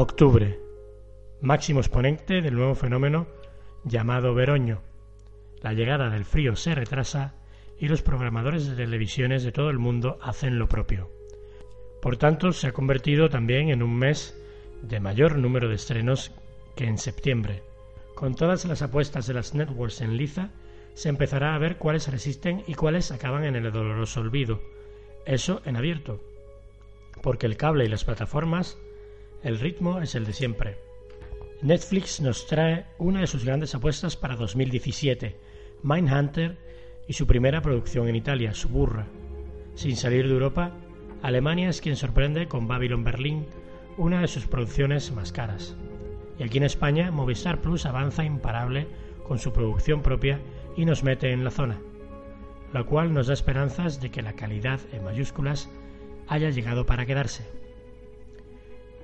[0.00, 0.60] Octubre,
[1.40, 3.26] máximo exponente del nuevo fenómeno
[3.82, 4.80] llamado veroño.
[5.60, 7.34] La llegada del frío se retrasa
[7.80, 11.10] y los programadores de televisiones de todo el mundo hacen lo propio.
[12.00, 14.40] Por tanto, se ha convertido también en un mes
[14.82, 16.30] de mayor número de estrenos
[16.76, 17.64] que en septiembre.
[18.14, 20.52] Con todas las apuestas de las networks en liza,
[20.94, 24.62] se empezará a ver cuáles resisten y cuáles acaban en el doloroso olvido.
[25.26, 26.20] Eso en abierto.
[27.20, 28.78] Porque el cable y las plataformas,
[29.42, 30.78] el ritmo es el de siempre.
[31.62, 35.36] Netflix nos trae una de sus grandes apuestas para 2017,
[35.82, 36.56] Mindhunter
[37.06, 39.06] y su primera producción en Italia, Suburra.
[39.74, 40.72] Sin salir de Europa,
[41.22, 43.46] Alemania es quien sorprende con Babylon Berlin,
[43.96, 45.76] una de sus producciones más caras.
[46.38, 48.86] Y aquí en España, Movistar Plus avanza imparable
[49.26, 50.40] con su producción propia
[50.76, 51.80] y nos mete en la zona,
[52.72, 55.68] lo cual nos da esperanzas de que la calidad en mayúsculas
[56.28, 57.57] haya llegado para quedarse.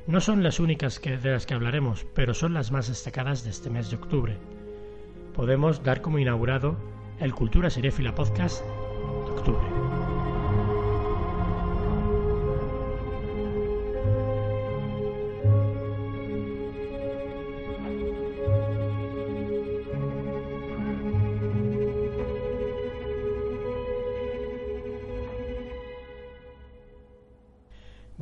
[0.06, 3.50] No son las únicas que, de las que hablaremos, pero son las más destacadas de
[3.50, 4.36] este mes de octubre.
[5.33, 6.77] Podemos dar como inaugurado
[7.20, 9.73] el Cultura Seriéfila Podcast de octubre.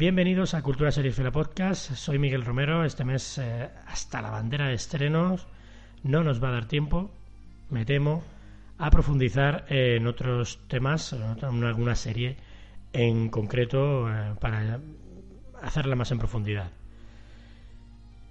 [0.03, 1.93] Bienvenidos a Cultura Seriéfila Podcast.
[1.95, 2.85] Soy Miguel Romero.
[2.85, 5.47] Este mes, eh, hasta la bandera de estrenos,
[6.03, 7.13] no nos va a dar tiempo,
[7.71, 8.25] me temo,
[8.79, 12.37] a profundizar en otros temas, en alguna serie
[12.93, 14.81] en concreto, eh, para
[15.63, 16.73] hacerla más en profundidad.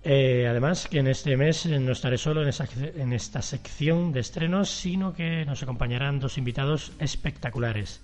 [0.03, 2.51] Eh, además, que en este mes no estaré solo en,
[2.97, 8.01] en esta sección de estrenos, sino que nos acompañarán dos invitados espectaculares.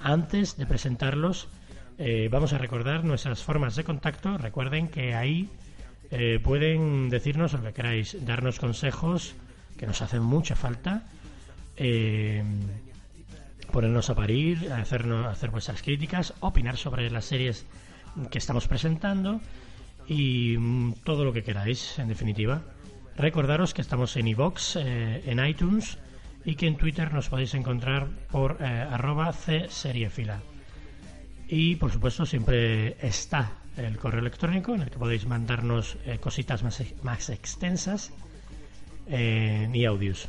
[0.00, 1.46] Antes de presentarlos,
[1.96, 4.36] eh, vamos a recordar nuestras formas de contacto.
[4.36, 5.48] Recuerden que ahí
[6.10, 9.34] eh, pueden decirnos lo que queráis, darnos consejos
[9.78, 11.04] que nos hacen mucha falta,
[11.76, 12.42] eh,
[13.70, 17.64] ponernos a parir, hacernos, hacer vuestras críticas, opinar sobre las series
[18.30, 19.40] que estamos presentando
[20.08, 22.62] y mm, todo lo que queráis, en definitiva.
[23.16, 25.98] Recordaros que estamos en iVox, en iTunes
[26.44, 30.40] y que en Twitter nos podéis encontrar por arroba cseriefila.
[31.56, 36.64] Y por supuesto siempre está el correo electrónico en el que podéis mandarnos eh, cositas
[36.64, 38.12] más, más extensas
[39.06, 40.28] eh, y audios.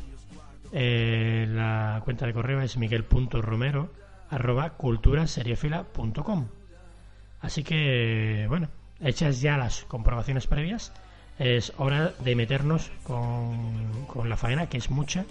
[0.70, 3.92] Eh, la cuenta de correo es miguel.romero
[4.30, 6.46] arroba culturaseriefila.com
[7.40, 8.68] Así que, bueno,
[9.00, 10.92] hechas ya las comprobaciones previas,
[11.40, 15.24] es hora de meternos con, con la faena, que es mucha,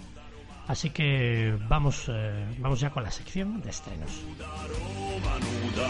[0.68, 4.10] Así que vamos, eh, vamos ya con la sección de estrenos.
[4.26, 4.50] Nuda,
[5.38, 5.88] nuda,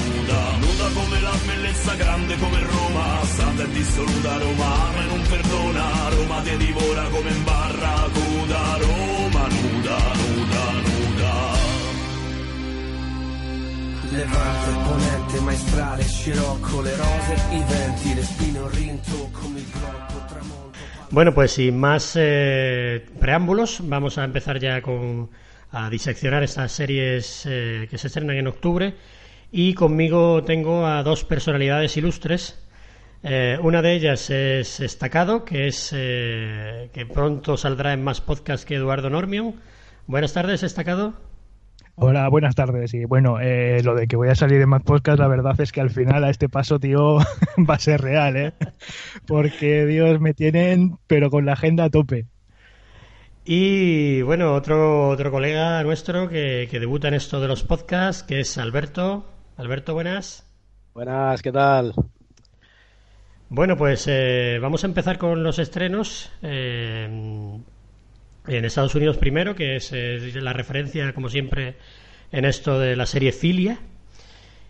[0.00, 6.08] nuda, nuda come la bellezza grande come Roma, santa e dissoluta Roma, ma non perdona,
[6.08, 11.32] Roma ti divora come in barracuda, Roma nuda, nuda, nuda.
[14.10, 21.03] Levante, ponente, maestrale, scirocco, le rose, i venti, le spine, rinto come il blocco, tramonto.
[21.14, 25.30] Bueno, pues sin más eh, preámbulos, vamos a empezar ya con
[25.70, 28.94] a diseccionar estas series eh, que se estrenan en octubre.
[29.52, 32.58] Y conmigo tengo a dos personalidades ilustres.
[33.22, 38.74] Eh, una de ellas es Estacado, que es que pronto saldrá en más podcast que
[38.74, 39.54] Eduardo Normion.
[40.08, 41.14] Buenas tardes, Estacado.
[41.96, 42.92] Hola, buenas tardes.
[42.92, 45.70] Y bueno, eh, lo de que voy a salir en más podcast, la verdad es
[45.70, 47.18] que al final a este paso, tío,
[47.70, 48.52] va a ser real, ¿eh?
[49.26, 52.26] Porque, Dios, me tienen, pero con la agenda a tope.
[53.44, 58.58] Y bueno, otro, otro colega nuestro que, debuta en esto de los podcasts, que es
[58.58, 59.24] Alberto.
[59.56, 60.50] Alberto, buenas.
[60.94, 61.94] Buenas, ¿qué tal?
[63.50, 66.32] Bueno, pues eh, vamos a empezar con los estrenos.
[66.42, 67.60] Eh,
[68.46, 71.76] en Estados Unidos primero, que es eh, la referencia, como siempre,
[72.32, 73.78] en esto de la serie Filia.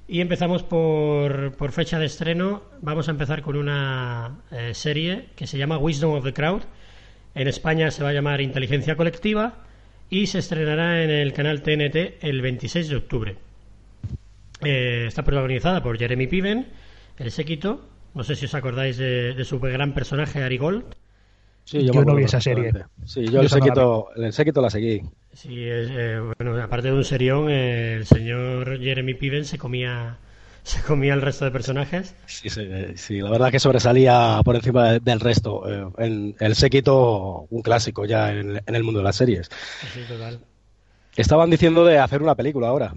[0.06, 2.62] Y empezamos por, por fecha de estreno.
[2.82, 6.62] Vamos a empezar con una eh, serie que se llama Wisdom of the Crowd.
[7.34, 9.64] En España se va a llamar Inteligencia Colectiva
[10.10, 13.36] y se estrenará en el canal TNT el 26 de octubre.
[14.62, 16.68] Eh, está protagonizada por Jeremy Piven,
[17.18, 17.88] el séquito.
[18.14, 20.84] No sé si os acordáis de, su gran personaje Ari Gold
[21.64, 22.72] Sí, yo, no vi esa serie.
[23.06, 25.02] Sí, yo, el, séquito, el séquito la seguí.
[25.32, 30.18] Sí, eh, bueno, aparte de un serión, eh, el señor Jeremy Piven se comía
[30.64, 32.14] se comía el resto de personajes.
[32.26, 32.66] Sí, sí,
[32.96, 35.92] sí, la verdad que sobresalía por encima del resto.
[35.98, 39.50] Eh, el séquito, un clásico ya en, el mundo de las series.
[39.92, 40.40] Sí, total.
[41.16, 42.94] Estaban diciendo de hacer una película ahora,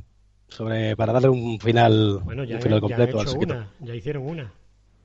[0.48, 3.66] sobre para darle un final, bueno, ya, un final completo ya al séquito.
[3.82, 4.52] ya hicieron una.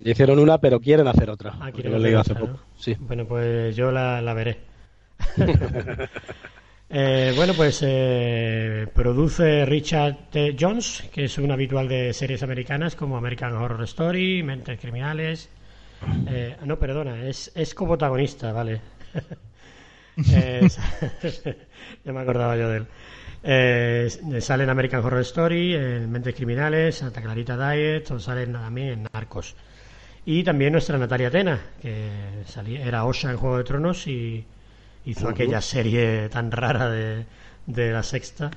[0.04, 1.56] Hicieron una, pero quieren hacer otra.
[1.60, 2.56] Ah, quieren hacer otra.
[3.00, 4.58] Bueno, pues yo la, la veré.
[6.94, 10.54] Eh, bueno, pues eh, produce Richard T.
[10.60, 15.49] Jones, que es un habitual de series americanas como American Horror Story, Mentes Criminales.
[16.28, 18.82] Eh, no, perdona, es, es coprotagonista, vale.
[22.04, 22.87] Ya me acordaba yo de él.
[23.43, 24.08] Eh,
[24.40, 29.08] sale en American Horror Story, en Mentes Criminales, Santa Clarita Diet, o sale también en
[29.12, 29.56] Narcos.
[30.24, 32.08] Y también nuestra Natalia Tena, que
[32.46, 34.44] salía, era Osha en Juego de Tronos y
[35.04, 37.26] hizo aquella serie tan rara de,
[37.66, 38.50] de la sexta.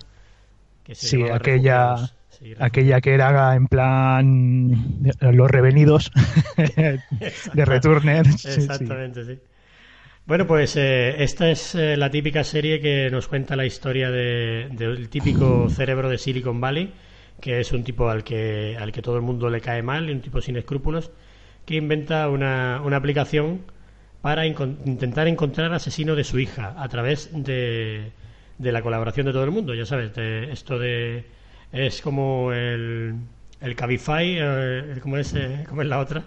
[0.83, 1.95] Que se Sí, aquella.
[2.29, 6.12] Sí, aquella que era en plan de- los revenidos
[7.53, 8.27] de Returner.
[8.27, 8.50] Sí.
[8.50, 9.39] Exactamente, sí.
[10.25, 14.69] Bueno, pues eh, esta es eh, la típica serie que nos cuenta la historia de-
[14.71, 16.94] del típico cerebro de Silicon Valley,
[17.39, 20.13] que es un tipo al que, al que todo el mundo le cae mal, y
[20.13, 21.11] un tipo sin escrúpulos,
[21.65, 23.62] que inventa una, una aplicación
[24.21, 28.12] para intentar encontrar al asesino de su hija a través de,
[28.57, 29.73] de la colaboración de todo el mundo.
[29.75, 31.25] Ya sabes, de esto de
[31.71, 33.15] es como el,
[33.62, 36.23] el Cabify, eh, ¿cómo es, eh, cómo es la otra?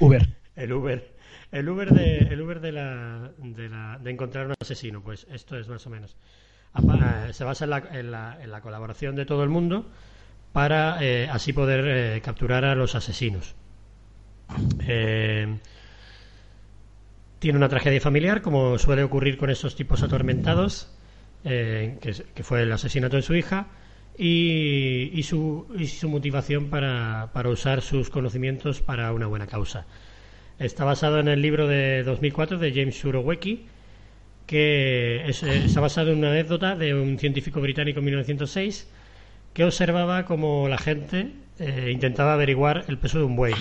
[0.00, 0.28] Uber.
[0.56, 1.14] El Uber.
[1.52, 5.56] El Uber de, el Uber de, la, de, la- de encontrar un asesino, pues esto
[5.58, 6.16] es más o menos.
[6.76, 9.86] Eh, Se basa en la, en la- en la colaboración de todo el mundo
[10.52, 11.84] para eh, así poder
[12.16, 13.54] eh, capturar a los asesinos.
[14.86, 15.56] Eh,
[17.38, 20.88] tiene una tragedia familiar, como suele ocurrir con estos tipos atormentados,
[21.44, 23.66] eh, que, fue el asesinato de su hija,
[24.18, 29.84] y, su, y su motivación para, usar sus conocimientos para una buena causa.
[30.58, 33.66] Está basado en el libro de 2004 de James Surowecki,
[34.46, 38.88] que es- eh, está basado en una anécdota de un científico británico en 1906
[39.52, 41.32] que observaba cómo la gente
[41.90, 43.54] intentaba averiguar el peso de un buey.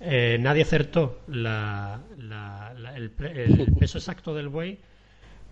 [0.00, 4.78] Eh, nadie acertó la- la- la- el, pre- el peso exacto del buey,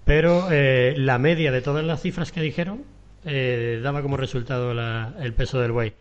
[0.04, 2.82] pero eh, la media de todas las cifras que dijeron
[3.24, 5.94] eh, daba como resultado la- el peso del buey.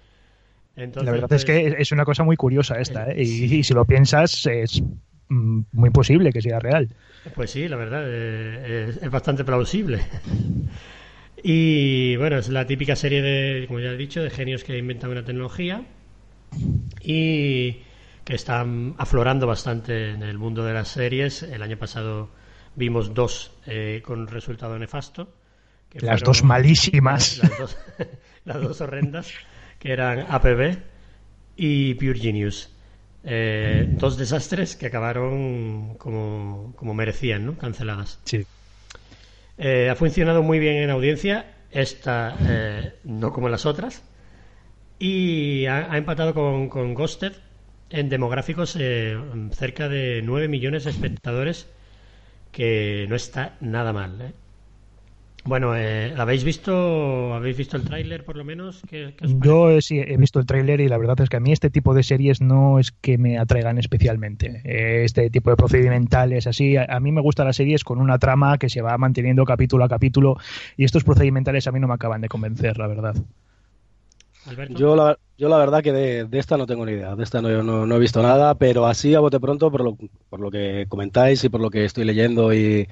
[0.76, 3.24] Entonces, La verdad pues, es que es una cosa muy curiosa esta, ¿eh?
[3.24, 4.82] y, y si lo piensas es
[5.30, 6.90] mm, muy posible que sea real.
[7.36, 10.02] Pues sí, la verdad, eh, es, es bastante plausible.
[11.46, 15.12] Y bueno, es la típica serie de, como ya he dicho, de genios que inventan
[15.12, 15.84] una tecnología
[17.02, 17.80] y
[18.24, 21.44] que están aflorando bastante en el mundo de las series.
[21.44, 22.30] El año pasado
[22.76, 25.34] vimos dos eh, con resultado nefasto.
[25.90, 27.38] que Las fueron- dos malísimas.
[27.44, 27.78] Las dos,
[28.46, 29.32] las dos horrendas,
[29.80, 30.78] que eran APB
[31.56, 32.70] y Pure Genius.
[33.26, 37.58] Eh, dos desastres que acabaron como, como merecían, ¿no?
[37.58, 38.20] Canceladas.
[38.26, 38.46] Sí.
[39.58, 44.04] Eh, ha funcionado muy bien en audiencia, esta eh, no como las otras,
[45.00, 47.34] y ha, ha empatado con, con Ghosted
[48.00, 49.18] en demográficos eh,
[49.52, 51.60] cerca de 9 millones de espectadores,
[52.52, 54.22] que no está nada mal.
[54.22, 54.34] ¿eh?
[55.46, 57.34] Bueno, eh, ¿la habéis visto?
[57.34, 58.86] ¿Habéis visto el tráiler por lo menos?
[58.90, 59.40] ¿Qué, qué os parece?
[59.48, 61.94] Yo sí he visto el tráiler y la verdad es que a mí este tipo
[61.94, 64.62] de series no es que me atraigan especialmente.
[64.66, 68.20] Eh, Este tipo de procedimentales así, a, a mí me gustan las series con una
[68.20, 70.38] trama que se va manteniendo capítulo a capítulo
[70.78, 73.16] y estos procedimentales a mí no me acaban de convencer, la verdad.
[74.70, 77.42] Yo la, yo la verdad que de, de esta no tengo ni idea, de esta
[77.42, 79.98] no, no, no he visto nada, pero así a bote pronto, por lo,
[80.30, 82.88] por lo que comentáis y por lo que estoy leyendo y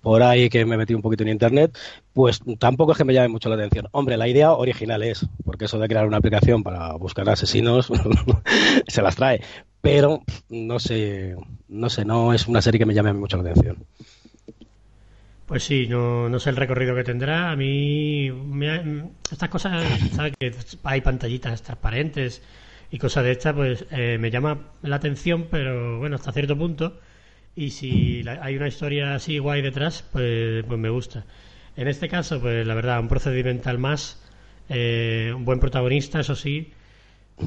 [0.00, 1.76] por ahí que me metí un poquito en internet,
[2.12, 3.88] pues tampoco es que me llame mucho la atención.
[3.92, 7.90] Hombre, la idea original es, porque eso de crear una aplicación para buscar asesinos
[8.86, 9.40] se las trae,
[9.80, 11.36] pero no sé,
[11.68, 13.86] no sé, no es una serie que me llame mucho la atención.
[15.46, 17.50] Pues sí, no, no sé el recorrido que tendrá.
[17.50, 20.32] A mí, me estas cosas, ¿sabes?
[20.38, 22.42] Que hay pantallitas transparentes
[22.90, 26.98] y cosas de estas, pues eh, me llama la atención, pero bueno, hasta cierto punto.
[27.56, 31.24] Y si la- hay una historia así guay detrás, pues, pues me gusta.
[31.76, 34.22] En este caso, pues la verdad, un procedimental más,
[34.68, 36.72] eh, un buen protagonista, eso sí,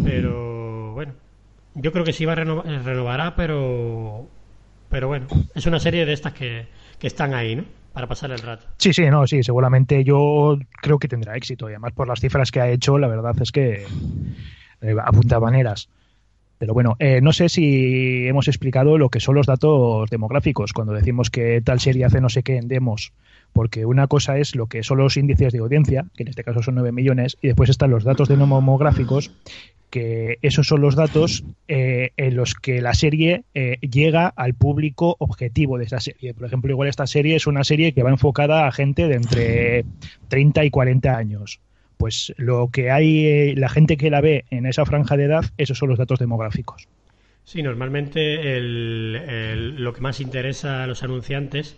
[0.03, 1.13] pero bueno,
[1.75, 4.27] yo creo que sí va a reno- eh, renovará, pero
[4.89, 6.67] pero bueno, es una serie de estas que,
[6.99, 7.65] que están ahí, ¿no?
[7.97, 8.63] Para pasar el rato.
[8.77, 12.51] Sí, sí, no, sí, seguramente yo creo que tendrá éxito y además por las cifras
[12.51, 13.87] que ha hecho, la verdad es que
[14.81, 15.89] eh, apunta maneras.
[16.59, 20.93] Pero bueno, eh, no sé si hemos explicado lo que son los datos demográficos cuando
[20.93, 23.13] decimos que tal serie hace no sé qué en demos,
[23.51, 26.61] porque una cosa es lo que son los índices de audiencia, que en este caso
[26.61, 29.31] son 9 millones, y después están los datos demográficos,
[29.89, 35.15] que esos son los datos eh, en los que la serie eh, llega al público
[35.19, 36.33] objetivo de esa serie.
[36.33, 39.85] Por ejemplo, igual esta serie es una serie que va enfocada a gente de entre
[40.27, 41.59] 30 y 40 años
[41.97, 45.45] pues lo que hay, eh, la gente que la ve en esa franja de edad,
[45.57, 46.87] esos son los datos demográficos.
[47.43, 51.75] Sí, normalmente lo que más interesa a los anunciantes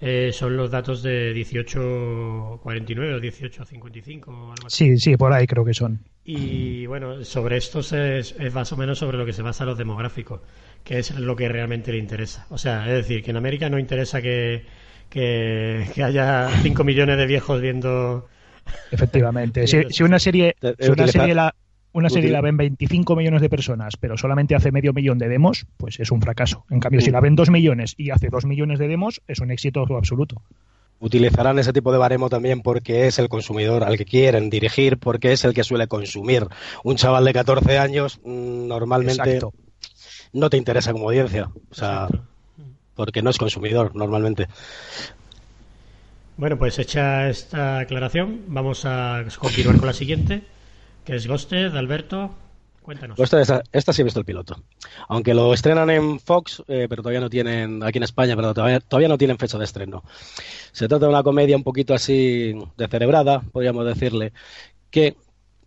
[0.00, 4.76] eh, son los datos de 1849 o 1855 o algo así.
[4.76, 6.00] Sí, sí, por ahí creo que son.
[6.24, 10.40] Y bueno, sobre esto es, más o menos sobre lo que se basa los demográficos,
[10.84, 12.46] que es lo que realmente le interesa.
[12.50, 14.64] O sea, es decir, que en América no interesa que,
[15.10, 18.26] que, haya 5 millones de viejos viendo...
[18.90, 19.66] Efectivamente.
[19.90, 21.54] si, una serie, si una serie la,
[21.92, 25.66] una serie la ven 25 millones de personas, pero solamente hace medio millón de demos,
[25.76, 26.64] pues es un fracaso.
[26.70, 29.50] En cambio, si la ven 2 millones y hace 2 millones de demos, es un
[29.50, 30.42] éxito absoluto.
[31.00, 35.32] Utilizarán ese tipo de baremo también porque es el consumidor al que quieren dirigir, porque
[35.32, 36.46] es el que suele consumir.
[36.84, 39.40] Un chaval de 14 años mm, normalmente
[40.32, 42.06] no te interesa como audiencia, o sea,
[42.94, 44.46] porque no es consumidor normalmente.
[46.36, 50.42] Bueno, pues hecha esta aclaración, vamos a continuar con la siguiente
[51.04, 52.30] que es Ghosted, Alberto.
[52.82, 53.18] Cuéntanos.
[53.18, 54.62] Esta, sí he visto el piloto.
[55.08, 58.80] Aunque lo estrenan en Fox, eh, pero todavía no tienen, aquí en España, pero todavía,
[58.80, 60.02] todavía no tienen fecha de estreno.
[60.72, 64.32] Se trata de una comedia un poquito así de cerebrada, podríamos decirle,
[64.90, 65.16] que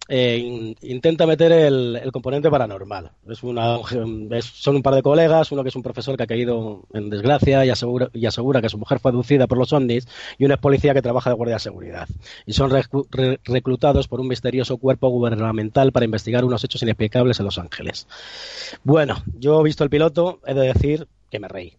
[0.10, 3.12] eh, intenta meter el, componente paranormal.
[3.30, 3.78] Es una,
[4.42, 7.66] son un par de colegas, uno que es un profesor que ha caído en desgracia
[7.66, 10.08] y asegura, que su mujer fue aducida por los ovnis,
[10.38, 12.08] y uno es policía que trabaja de guardia de seguridad.
[12.46, 12.72] Y son
[13.46, 18.08] reclutados por un misterioso cuerpo gubernamental para investigar unos hechos inexplicables en Los Ángeles.
[18.84, 21.78] Bueno, yo he visto el piloto, he de decir que me reí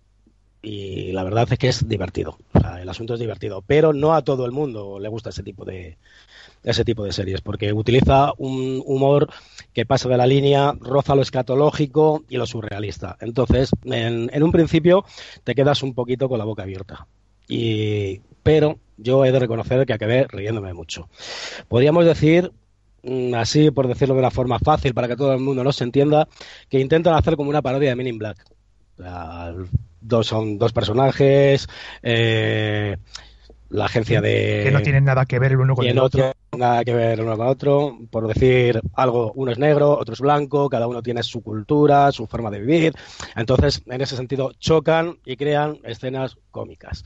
[0.64, 2.38] y la verdad es que es divertido.
[2.80, 5.98] el asunto es divertido, pero no a todo el mundo le gusta ese tipo de,
[6.64, 9.28] ese tipo de series, porque utiliza un humor
[9.72, 13.16] que pasa de la línea, roza lo escatológico y lo surrealista.
[13.20, 15.04] Entonces, en, un principio
[15.44, 17.06] te quedas un poquito con la boca abierta.
[17.46, 21.10] Y, pero yo he de reconocer que acabé riéndome mucho.
[21.68, 22.52] Podríamos decir
[23.02, 26.26] mm, así por decirlo de una forma fácil para que todo el mundo nos entienda,
[26.70, 28.53] que intentan hacer como una parodia de Men in Black.
[30.00, 31.66] Dos, son dos personajes,
[32.02, 32.96] eh,
[33.70, 34.62] la agencia de...
[34.64, 36.32] Que no tienen nada que ver el uno con el otro.
[36.56, 37.98] nada que ver el uno con el otro.
[38.10, 42.26] Por decir algo, uno es negro, otro es blanco, cada uno tiene su cultura, su
[42.26, 42.92] forma de vivir.
[43.34, 47.04] Entonces, en ese sentido, chocan y crean escenas cómicas.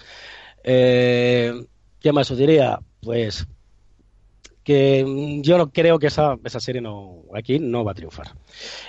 [0.63, 1.55] Eh,
[2.01, 2.79] ¿Qué más os diría?
[3.01, 3.47] Pues
[4.63, 8.35] que yo no creo que esa, esa serie no aquí no va a triunfar.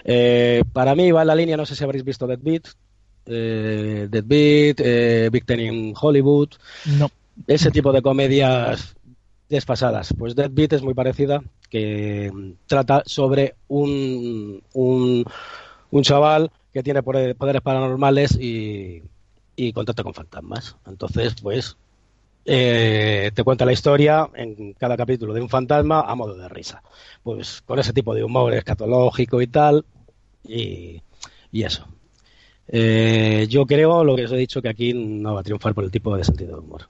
[0.03, 2.67] Eh, para mí va en la línea, no sé si habréis visto Deadbeat,
[3.29, 6.49] eh, Deadbeat, eh, Big Ten in Hollywood.
[6.85, 7.09] No
[7.47, 8.95] ese tipo de comedias
[9.47, 10.13] desfasadas.
[10.17, 12.31] Pues Deadbeat es muy parecida, que
[12.67, 15.25] trata sobre un, un,
[16.01, 19.03] chaval que tiene poderes paranormales y,
[19.55, 20.75] y contacta con fantasmas.
[20.85, 21.77] Entonces, pues,
[22.45, 26.81] eh, te cuenta la historia en cada capítulo de un fantasma a modo de risa.
[27.23, 29.85] Pues con ese tipo de humor escatológico y tal,
[30.43, 31.01] y,
[31.51, 31.87] y eso.
[32.71, 35.83] Eh, yo creo, lo que os he dicho, que aquí no va a triunfar por
[35.83, 36.83] el tipo de sentido de humor.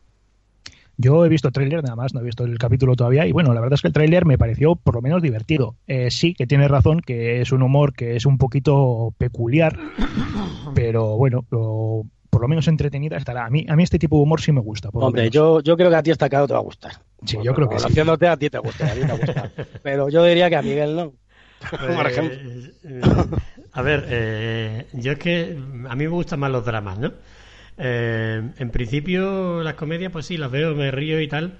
[0.97, 3.53] Yo he visto el tráiler nada más, no he visto el capítulo todavía y bueno,
[3.53, 5.75] la verdad es que el tráiler me pareció por lo menos divertido.
[5.87, 9.79] Eh, sí, que tiene razón, que es un humor que es un poquito peculiar,
[10.75, 13.45] pero bueno, por lo menos entretenida estará.
[13.45, 14.89] A mí, a mí este tipo de humor sí me gusta.
[14.91, 16.91] Hombre, yo, yo creo que a ti esta te va a gustar.
[17.25, 17.85] Sí, yo creo que sí.
[17.85, 19.51] A ti te gusta, a ti te gusta.
[19.83, 21.13] pero yo diría que a Miguel no.
[22.07, 22.37] ejemplo.
[22.83, 23.01] Eh,
[23.71, 25.57] a ver, eh, yo es que
[25.89, 27.13] a mí me gustan más los dramas, ¿no?
[27.81, 31.59] Eh, en principio, las comedias, pues sí, las veo, me río y tal,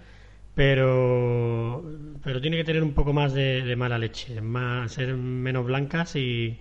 [0.53, 1.83] pero,
[2.23, 6.59] pero tiene que tener un poco más de, mala leche, más, ser menos blancas y,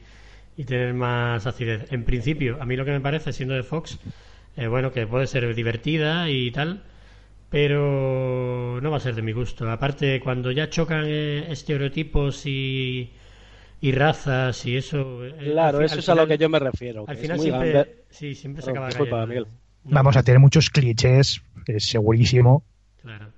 [0.67, 1.93] tener más acidez.
[1.93, 3.99] En principio, a mí lo que me parece, siendo de Fox,
[4.57, 6.83] eh, bueno, que puede ser divertida y tal,
[7.51, 9.71] pero no va a ser de mi gusto.
[9.71, 13.13] Aparte, cuando ya chocan eh, estereotipos y,
[13.81, 15.25] y razas y eso.
[15.25, 17.05] Eh, claro, eso es a lo que yo me refiero.
[17.07, 19.47] Al final siempre, sí, siempre se acaba disculpa, Miguel.
[19.85, 22.63] Vamos a tener muchos clichés, es segurísimo.
[23.01, 23.33] Claro.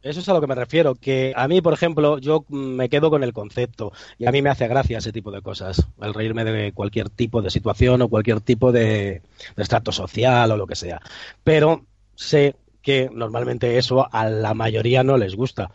[0.00, 3.10] Eso es a lo que me refiero, que a mí, por ejemplo, yo me quedo
[3.10, 6.44] con el concepto y a mí me hace gracia ese tipo de cosas, al reírme
[6.44, 9.22] de cualquier tipo de situación o cualquier tipo de,
[9.56, 11.00] de estrato social o lo que sea.
[11.42, 15.72] Pero sé que normalmente eso a la mayoría no les gusta.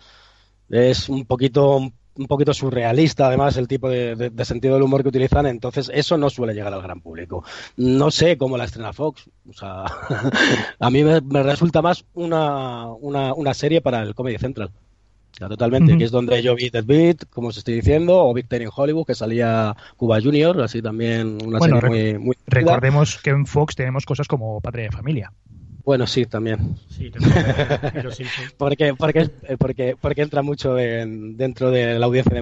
[0.70, 5.46] Es un poquito un poquito surrealista, además, el tipo de, sentido del humor que utilizan,
[5.46, 7.44] entonces eso no suele llegar al gran público.
[7.78, 9.86] No sé cómo la estrena Fox, o sea,
[10.80, 14.72] a mí me, resulta más una, una, serie para el Comedy Central.
[15.40, 18.70] totalmente, que es donde yo vi Dead Beat, como os estoy diciendo, o Victor in
[18.74, 21.82] Hollywood, que salía Cuba Junior, así también una serie
[22.20, 22.38] muy, muy...
[22.46, 25.32] Recordemos que en Fox tenemos cosas como Padre de Familia.
[25.86, 26.76] Bueno, sí, también.
[26.90, 27.34] Sí, también.
[28.58, 32.34] Porque, porque, porque, porque entra mucho en- dentro de la audiencia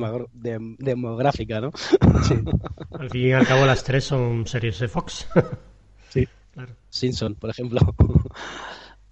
[0.80, 1.72] demográfica, ¿no?
[2.24, 2.36] Sí,
[3.00, 5.28] Al fin y al cabo, las tres son series de Fox.
[6.10, 6.28] sí.
[6.54, 6.74] claro.
[6.90, 7.80] Simpson, por ejemplo.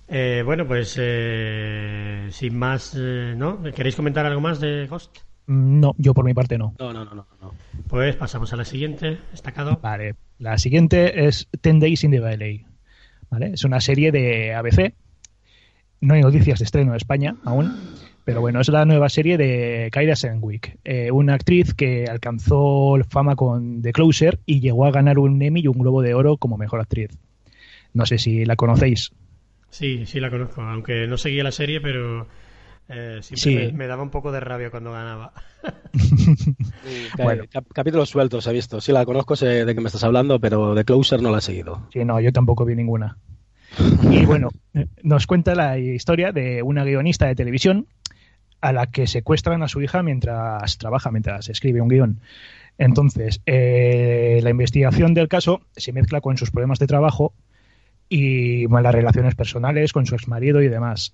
[0.08, 3.62] Eh, bueno, pues eh, sin más, eh, ¿no?
[3.64, 5.18] ¿Queréis comentar algo más de Ghost?
[5.48, 6.76] Mm, No, yo por mi parte no.
[6.80, 7.28] No, no, no, no.
[7.42, 7.54] no.
[7.88, 9.80] Pues pasamos a la siguiente, destacado.
[9.82, 12.66] Vale, la siguiente es Ten Days in the Valley.
[13.30, 13.52] ¿Vale?
[13.54, 14.94] Es una serie de ABC.
[16.02, 17.74] No hay noticias de estreno en España aún,
[18.24, 23.36] pero bueno, es la nueva serie de Kyra Senwick, eh, una actriz que alcanzó fama
[23.36, 26.58] con The Closer y llegó a ganar un Emmy y un Globo de Oro como
[26.58, 27.10] mejor actriz.
[27.94, 29.12] No sé si la conocéis.
[29.70, 32.28] Sí, sí la conozco, aunque no seguía la serie, pero
[32.90, 33.56] eh, siempre Sí.
[33.72, 35.34] me, me daba un poco de rabia cuando ganaba.
[37.18, 37.44] Ca- Bueno.
[37.52, 38.82] cap- capítulos sueltos he visto.
[38.82, 41.42] Sí, la conozco, sé de qué me estás hablando, pero de Closer no la he
[41.42, 41.88] seguido.
[41.94, 43.18] Sí, no, yo tampoco vi ninguna.
[44.12, 44.50] Y bueno,
[45.04, 47.88] nos cuenta la historia de una guionista de televisión
[48.62, 52.20] a la que secuestran a su hija mientras trabaja, mientras escribe un guion.
[52.78, 57.34] Entonces, eh, la investigación del caso se mezcla con sus problemas de trabajo
[58.10, 61.14] y bueno, las relaciones personales con su exmarido y demás.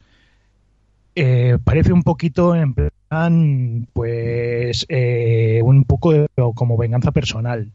[1.15, 7.71] Eh, parece un poquito en plan, pues, eh, un poco de- como venganza personal.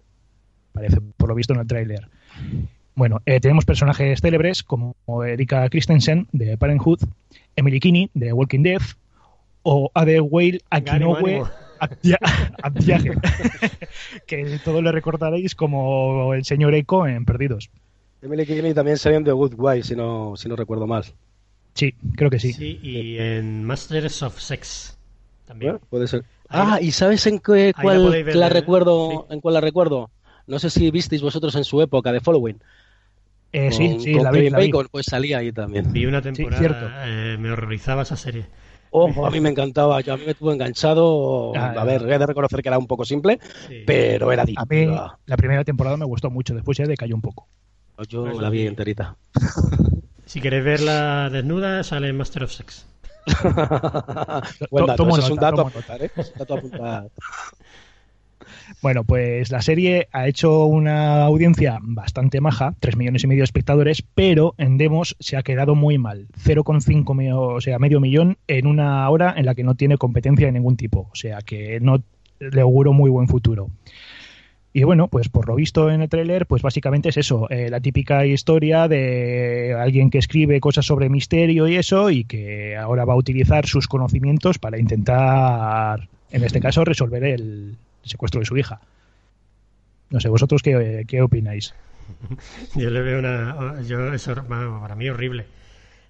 [0.72, 2.08] Parece, por lo visto en el tráiler.
[2.94, 4.94] Bueno, eh, tenemos personajes célebres como
[5.24, 7.00] Erika Christensen de Parenthood,
[7.56, 8.82] Emily Kinney de Walking Dead
[9.62, 10.60] o Ade Whale.
[11.80, 12.18] Atia-
[12.62, 13.12] Atiage,
[14.26, 17.70] que todos le recordaréis como el señor Echo en Perdidos.
[18.20, 21.04] Emily Kinney también salió en The Good Wife, si no, si no recuerdo mal.
[21.74, 22.52] Sí, creo que sí.
[22.52, 24.96] Sí, y en Masters of Sex
[25.46, 25.72] también.
[25.72, 26.24] Bueno, puede ser.
[26.48, 28.50] Ah, ¿y sabes en qué, cuál ver, la ¿eh?
[28.50, 29.26] recuerdo?
[29.28, 29.34] Sí.
[29.34, 30.10] ¿En cuál la recuerdo?
[30.46, 32.58] No sé si visteis vosotros en su época de Following.
[33.52, 34.66] Eh, sí, Con- sí, con la vi, Kevin la vi.
[34.72, 35.92] Bacon, pues salía ahí también.
[35.92, 36.36] Vi una cierto.
[36.36, 38.46] temporada, eh, me horrorizaba esa serie.
[38.92, 41.52] Ojo, a mí me encantaba, yo a mí me tuvo enganchado.
[41.56, 43.82] Ah, a ver, he de reconocer que era un poco simple, Sí.
[43.86, 44.86] pero era A mí
[45.26, 47.46] la primera temporada me gustó mucho, después ya decayó un poco.
[48.08, 48.66] Yo Pues la vi sí.
[48.66, 49.16] enterita.
[50.30, 52.86] Si queréis verla desnuda, sale en Master of Sex.
[54.70, 56.10] Buen dato, tomo eso es un dato a tomo apuntar, ¿eh?
[56.16, 57.08] Es un dato a apuntar.
[58.82, 63.44] Bueno, pues la serie ha hecho una audiencia bastante maja, 3 millones y medio de
[63.46, 66.28] espectadores, pero en demos se ha quedado muy mal.
[66.44, 70.46] 0,5, me- o sea, medio millón en una hora en la que no tiene competencia
[70.46, 71.08] de ningún tipo.
[71.12, 72.02] O sea que no
[72.38, 73.68] le auguro muy buen futuro.
[74.72, 77.80] Y bueno, pues por lo visto en el tráiler, pues básicamente es eso, eh, la
[77.80, 83.14] típica historia de alguien que escribe cosas sobre misterio y eso, y que ahora va
[83.14, 88.80] a utilizar sus conocimientos para intentar, en este caso, resolver el secuestro de su hija.
[90.10, 91.74] No sé, vosotros qué, qué opináis.
[92.76, 93.82] Yo le veo una.
[93.82, 95.46] Yo, eso para mí horrible.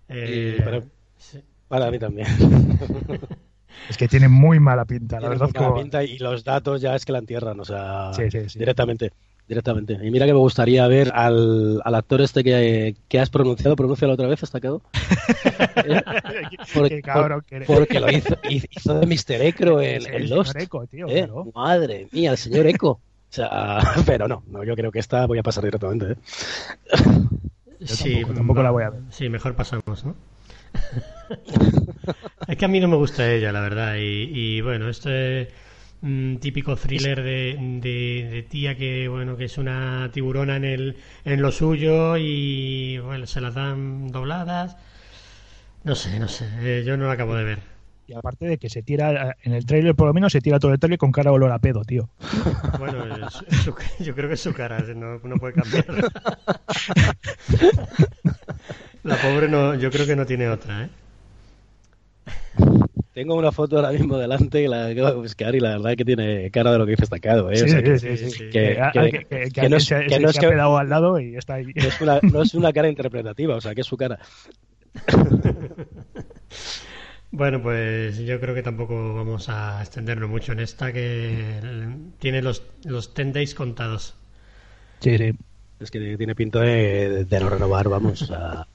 [0.09, 0.83] Eh, Y para-
[1.17, 1.39] sí.
[1.69, 2.27] Para mí también.
[3.89, 5.47] Es que tiene muy mala pinta, la Tiene verdad.
[5.47, 8.31] muy mala como- pinta y los datos ya es que la entierran, o sea, Sí,
[8.31, 8.59] sí, sí.
[8.59, 9.13] directamente.
[9.49, 9.95] Directamente.
[10.01, 14.15] Y mira que me gustaría ver al, al actor este que, que has pronunciado, pronúncialo
[14.15, 14.81] otra vez, hasta quedó.
[16.75, 17.67] Por- Qué cabrón por- que eres.
[17.67, 19.43] porque lo hizo, hizo de Mr.
[19.43, 20.55] Ecro en, en el Lost.
[20.57, 21.29] Eco, tío, ¿eh?
[21.55, 22.91] Madre mía, el señor Eco.
[22.91, 23.01] O
[23.33, 26.13] sea, pero no, no, yo creo que esta voy a pasar directamente.
[26.13, 26.17] ¿eh?
[27.85, 29.01] Sí, tampoco- tampoco la voy a ver.
[29.11, 30.15] Sí, mejor pasamos, ¿no?
[32.49, 33.97] Es que a mí no me gusta ella, la verdad.
[33.97, 35.49] Y, y, bueno, este
[36.03, 40.97] mm, típico thriller de, de- de tía que bueno que es una tiburona en el
[41.25, 44.77] en lo suyo y bueno se las dan dobladas.
[45.85, 46.47] No sé, no sé.
[46.61, 47.59] eh, yo no lo acabo de ver.
[48.07, 50.73] Y aparte de que se tira, en el trailer por lo menos se tira todo
[50.73, 52.09] el trailer con cara olor a pedo, tío.
[52.77, 55.85] Bueno, es- es su- yo creo que es su cara, no, no puede cambiar.
[59.03, 60.89] La pobre no, yo creo que no tiene otra, ¿eh?
[63.13, 66.05] Tengo una foto ahora mismo delante y la acabo de buscar y la verdad que
[66.05, 67.51] tiene cara de lo que hice destacado.
[67.51, 67.55] ¿eh?
[67.55, 69.85] O Sí, sea, que- sí, sí, que- Ah, que- que- que- que que no es-
[69.85, 71.67] se, que se- no es se ha que- quedado al lado y está ahí.
[71.75, 74.19] no es una, no es una cara interpretativa, o sea, que es su cara.
[77.33, 81.61] Bueno, pues yo creo que tampoco vamos a extendernos mucho en esta, que
[82.19, 84.17] tiene los, los 10 days contados.
[84.99, 85.33] Sí, sí.
[85.79, 88.19] Es que tiene pinta de, de no renovar, vamos.
[88.19, 88.67] sea,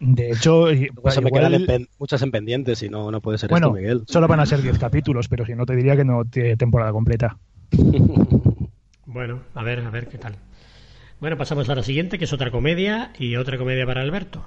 [0.00, 3.76] De hecho, se me en muchas en pendientes y no, no puede ser bueno, esto,
[3.76, 4.02] Miguel.
[4.06, 6.92] solo van a ser 10 capítulos, pero si no te diría que no tiene temporada
[6.92, 7.36] completa.
[9.10, 10.36] Bueno, a ver, a ver qué tal.
[11.18, 14.46] Bueno, pasamos a la siguiente, que es otra comedia y otra comedia para Alberto.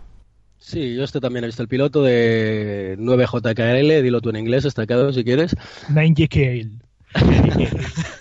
[0.60, 5.12] Sí, yo este también he visto el piloto de 9JKL, dilo tú en inglés, destacado
[5.12, 5.56] si quieres.
[5.90, 6.70] 9 Kale.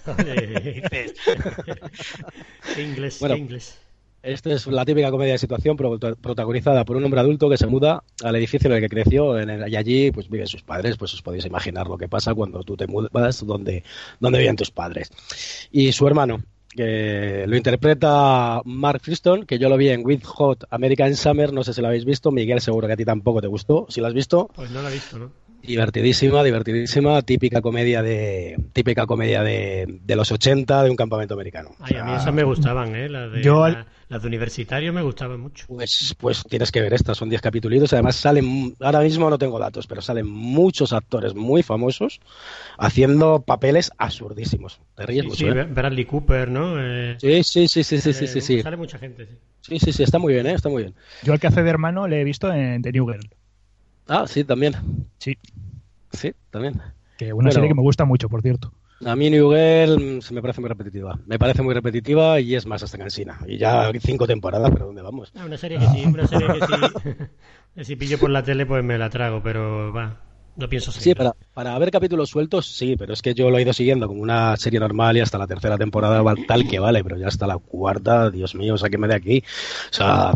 [0.07, 0.83] Ole.
[2.75, 3.21] ¿Qué inglés?
[3.21, 3.35] Bueno.
[3.35, 3.79] ¿Qué inglés?
[4.23, 8.05] Esta es la típica comedia de situación protagonizada por un hombre adulto que se muda
[8.23, 10.99] al edificio en el que creció en y allí pues viven sus padres.
[10.99, 13.83] Pues os podéis imaginar lo que pasa cuando tú te mudas donde,
[14.19, 15.11] donde viven tus padres.
[15.71, 20.65] Y su hermano, que lo interpreta Mark Friston, que yo lo vi en With Hot
[20.71, 23.49] American Summer, no sé si lo habéis visto, Miguel seguro que a ti tampoco te
[23.49, 24.51] gustó, si lo has visto.
[24.55, 25.33] Pues no lo he visto, ¿no?
[25.63, 31.71] Divertidísima, divertidísima, típica comedia de típica comedia de, de los 80 de un campamento americano.
[31.81, 33.09] Ay, a mí esas me gustaban, ¿eh?
[33.09, 33.67] Las de, Yo
[34.09, 35.67] las de universitario me gustaban mucho.
[35.69, 37.93] Pues, pues tienes que ver estas, son 10 capítulos.
[37.93, 42.21] Además salen, ahora mismo no tengo datos, pero salen muchos actores muy famosos
[42.79, 44.81] haciendo papeles absurdísimos.
[44.97, 45.65] Te ríes Sí, mucho, sí, ¿eh?
[45.65, 46.75] Bradley Cooper, ¿no?
[46.83, 48.63] Eh, Sí, sí, sí, sí, sí, sí, sí, eh, sí.
[48.63, 49.35] Sale mucha gente, sí.
[49.61, 50.55] Sí, sí, sí, está muy bien, ¿eh?
[50.55, 50.95] Está muy bien.
[51.23, 53.29] Yo al que hace de hermano le he visto en The New Girl.
[54.11, 54.75] Ah, sí, también.
[55.19, 55.35] Sí,
[56.13, 56.75] Sí, también.
[57.17, 57.53] que una Bueno.
[57.53, 58.73] serie que me gusta mucho, por cierto.
[59.07, 61.19] A mí New Girl mm, se me parece muy repetitiva.
[61.27, 63.39] Me parece muy repetitiva y es más hasta cansina.
[63.47, 65.33] Y ya cinco temporadas, pero ¿dónde vamos?
[65.37, 66.93] Ah, una serie que sí, una serie que sí.
[67.85, 70.21] si pillo por la tele, pues me la trago, pero va.
[70.57, 71.17] No pienso Sí, seguir.
[71.17, 74.21] para, para ver capítulos sueltos, sí, pero es que yo lo he ido siguiendo como
[74.21, 77.57] una serie normal y hasta la tercera temporada tal que vale, pero ya hasta la
[77.57, 79.43] cuarta, Dios mío, sáqueme de aquí.
[79.91, 80.33] O sea,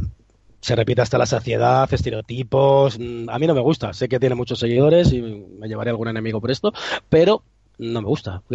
[0.65, 2.99] se repite hasta la saciedad, estereotipos.
[2.99, 6.09] mm, A mí no me gusta, sé que tiene muchos seguidores y me llevaré algún
[6.09, 6.73] enemigo por esto,
[7.11, 7.43] pero
[7.79, 8.43] no me gusta.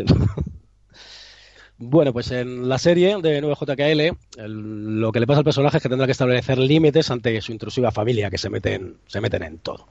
[1.82, 5.84] Bueno, pues en la serie de 9JKL, el- lo que le pasa al personaje es
[5.84, 9.60] que tendrá que establecer límites ante su intrusiva familia, que se meten, se meten en
[9.60, 9.88] todo.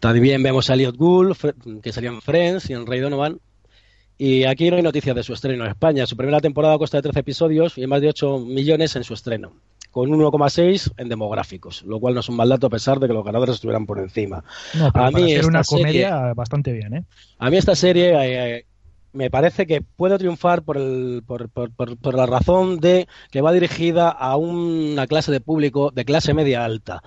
[0.00, 1.36] También vemos a Elliot Gould,
[1.82, 3.38] que salía en Friends y en Ray Donovan.
[4.18, 6.04] Y aquí no hay noticias de su estreno en España.
[6.06, 9.52] Su primera temporada consta de 13 episodios y más de 8 millones en su estreno,
[9.94, 13.06] con un 1,6 en demográficos, lo cual no es un mal dato a pesar de
[13.06, 14.42] que los ganadores estuvieran por encima.
[14.74, 17.04] No, pero A para mí ser esta una serie- comedia bastante bien, ¿eh?
[17.38, 18.12] A mí esta serie
[18.56, 18.66] eh,
[19.12, 23.40] me parece que puede triunfar por, el, por, por- por- por la razón de que
[23.40, 27.00] va dirigida a una clase de público de clase media alta,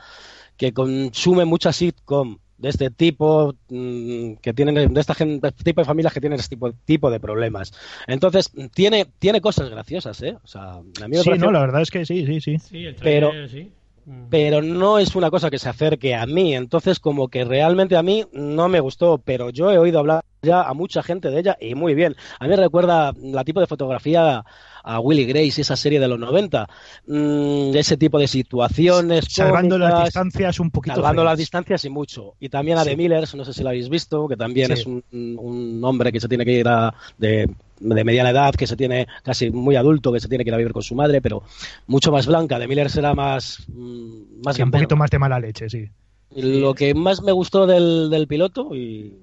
[0.56, 5.64] que consume mucha sitcom de este tipo, mm, que tienen, de esta gen- de este
[5.64, 7.72] tipo de familias que tienen este tipo, tipo de problemas.
[8.08, 10.38] Entonces, tiene, tiene cosas graciosas, ¿eh?
[10.44, 12.58] O sea, a mí me Sí, no, la verdad es que sí, sí, sí.
[12.60, 13.72] Sí, el Pero- sí.
[14.10, 14.28] Mm.
[14.30, 16.56] pero no es una cosa que se acerque a mí.
[16.56, 20.62] Entonces, como que realmente a mí no me gustó, pero yo he oído hablar ya
[20.64, 22.16] a mucha gente de ella y muy bien.
[22.40, 24.44] A mí me recuerda la tipo de fotografía
[24.84, 26.68] a Willy Grace, esa serie de los 90,
[27.08, 29.26] mm, ese tipo de situaciones.
[29.30, 30.96] Salvando las distancias un poquito.
[30.96, 32.36] Salvando las distancias y mucho.
[32.40, 32.92] Y también a Sí.
[32.92, 34.74] The Millers, no sé si lo habéis visto, que también Sí.
[34.74, 38.66] es un, un hombre que se tiene que ir a, de, de mediana edad, que
[38.66, 41.22] se tiene casi muy adulto, que se tiene que ir a vivir con su madre,
[41.22, 41.44] pero
[41.88, 42.58] mucho más blanca.
[42.58, 45.90] The Millers era más, mm, más Sí, un poquito más de mala leche, sí.
[46.36, 49.14] Y Lo que más me gustó del, del piloto, y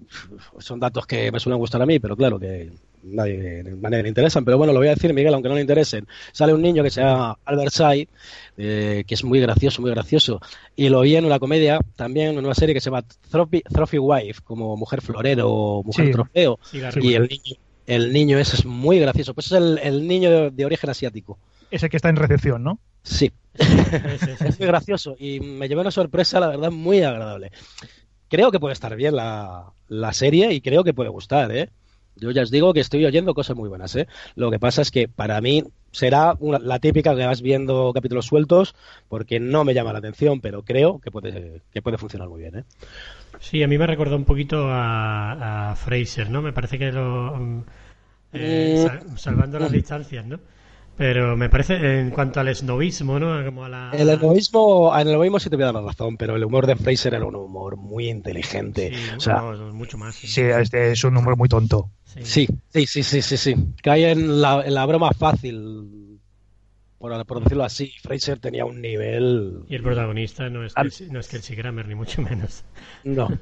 [0.59, 2.71] son datos que me suelen gustar a mí, pero claro que
[3.03, 6.07] nadie, nadie le interesan, pero bueno, lo voy a decir, Miguel, aunque no le interesen.
[6.33, 8.09] Sale un niño que se llama Albert Sai,
[8.57, 10.41] eh, que es muy gracioso, muy gracioso,
[10.75, 13.99] y lo vi en una comedia, también en una serie que se llama Trophy, Trophy
[13.99, 16.13] Wife, como Mujer Florero o Mujer Sí.
[16.13, 17.25] Trofeo, y recuerdo.
[17.25, 20.65] el niño, el niño ese es muy gracioso, pues es el, el niño de, de
[20.65, 21.39] origen asiático.
[21.77, 22.79] Ese que está en recepción, ¿no?
[23.03, 23.33] Sí,
[24.45, 27.51] es muy gracioso y me llevé una sorpresa, la verdad, muy agradable.
[28.29, 31.71] Creo que puede estar bien la, la serie y creo que puede gustar, ¿eh?
[32.17, 34.07] Yo ya os digo que estoy oyendo cosas muy buenas, ¿eh?
[34.37, 38.27] Lo que pasa es que para mí será una- la típica que vas viendo capítulos
[38.27, 38.75] sueltos
[39.09, 42.59] porque no me llama la atención, pero creo que puede, que puede funcionar muy bien,
[42.61, 42.65] ¿eh?
[43.41, 46.43] Sí, a mí me recordó un poquito a, a Fraser, ¿no?
[46.43, 47.37] Me parece que lo...
[47.37, 47.65] mm,
[48.35, 48.77] eh, Mm.
[48.77, 50.41] sal- salvando las distancias, ¿no?
[50.97, 53.45] Pero me parece, en cuanto al esnovismo, ¿no?
[53.45, 53.91] Como a la...
[53.93, 56.67] El egoísmo, en el egoísmo sí te voy a dar la razón, pero el humor
[56.69, 58.93] de Fraser era un humor muy inteligente.
[58.95, 60.15] Sí, o sea, no, mucho más.
[60.15, 61.91] Sí, este es un número muy tonto.
[62.05, 63.57] Sí, sí, sí, sí, sí, sí.
[63.83, 66.21] Cae en la, en la broma fácil,
[66.99, 67.93] por, por decirlo así.
[68.01, 69.65] Fraser tenía un nivel...
[69.69, 70.75] Y el protagonista no es.
[70.77, 72.63] Kelsey- no es Kelsey Grammer, ni mucho menos.
[73.03, 73.29] No.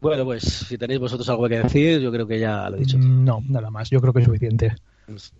[0.00, 2.98] bueno, pues si tenéis vosotros algo que decir, yo creo que ya lo he dicho.
[2.98, 3.90] Mm, No, nada más.
[3.90, 4.74] Yo creo que es suficiente.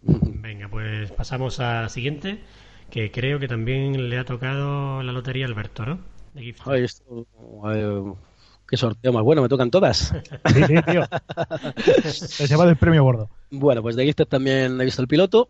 [0.02, 2.40] Venga, pues pasamos a la siguiente,
[2.90, 5.98] que creo que también le ha tocado la lotería a Alberto, ¿no?
[6.34, 6.60] De Gift.
[6.66, 7.26] Ay, esto,
[7.72, 8.12] eh,
[8.68, 10.12] qué sorteo más bueno, me tocan todas.
[10.54, 11.02] Sí, sí, tío.
[12.10, 13.28] Se lleva del premio gordo.
[13.50, 15.48] Bueno, pues de Gifted también he visto el piloto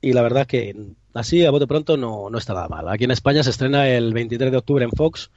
[0.00, 0.74] y la verdad que
[1.14, 2.88] así a bote pronto no, no está nada mal.
[2.88, 5.30] Aquí en España se estrena el 23 de octubre en Fox,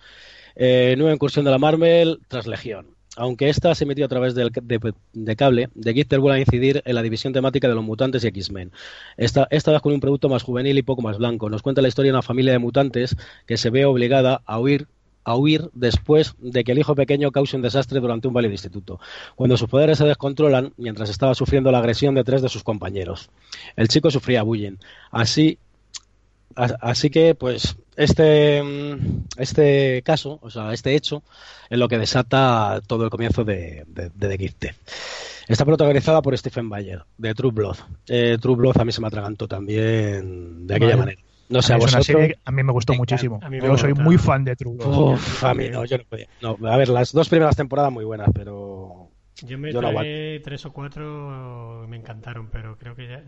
[0.55, 2.87] eh, nueva incursión de la Marvel tras Legión.
[3.17, 6.95] Aunque esta se emitió a través del, de, cable, The Gifted vuelve a incidir en
[6.95, 8.71] la división temática de los mutantes y X-Men.
[9.15, 11.49] Esta, esta vez con un producto más juvenil y poco más blanco.
[11.49, 13.15] Nos cuenta la historia de una familia de mutantes
[13.45, 14.87] que se ve obligada a huir
[15.25, 18.53] a huir después de que el hijo pequeño cause un desastre durante un baile de
[18.53, 18.99] instituto,
[19.35, 23.31] cuando sus poderes se descontrolan mientras estaba sufriendo la agresión de tres de sus compañeros.
[23.75, 24.77] El chico sufría bullying.
[25.09, 25.57] Así,
[26.55, 28.63] así que, pues, este,
[29.37, 31.23] este caso, o sea, este hecho,
[31.69, 34.75] es lo que desata todo el comienzo de, de, de The
[35.47, 37.77] Está protagonizada por Stephen Bayer, de True Blood.
[38.07, 41.21] Eh, True Blood a mí se me atragantó también de aquella manera.
[41.47, 43.39] No sé, a, mí serie, a mí me gustó muchísimo.
[43.51, 45.19] yo soy muy fan de True Blood.
[45.43, 46.27] a mí no, yo no podía.
[46.41, 49.11] No, a ver, las dos primeras temporadas muy buenas, pero.
[49.43, 53.23] Yo me tragué tres o cuatro, me encantaron, pero creo que ya.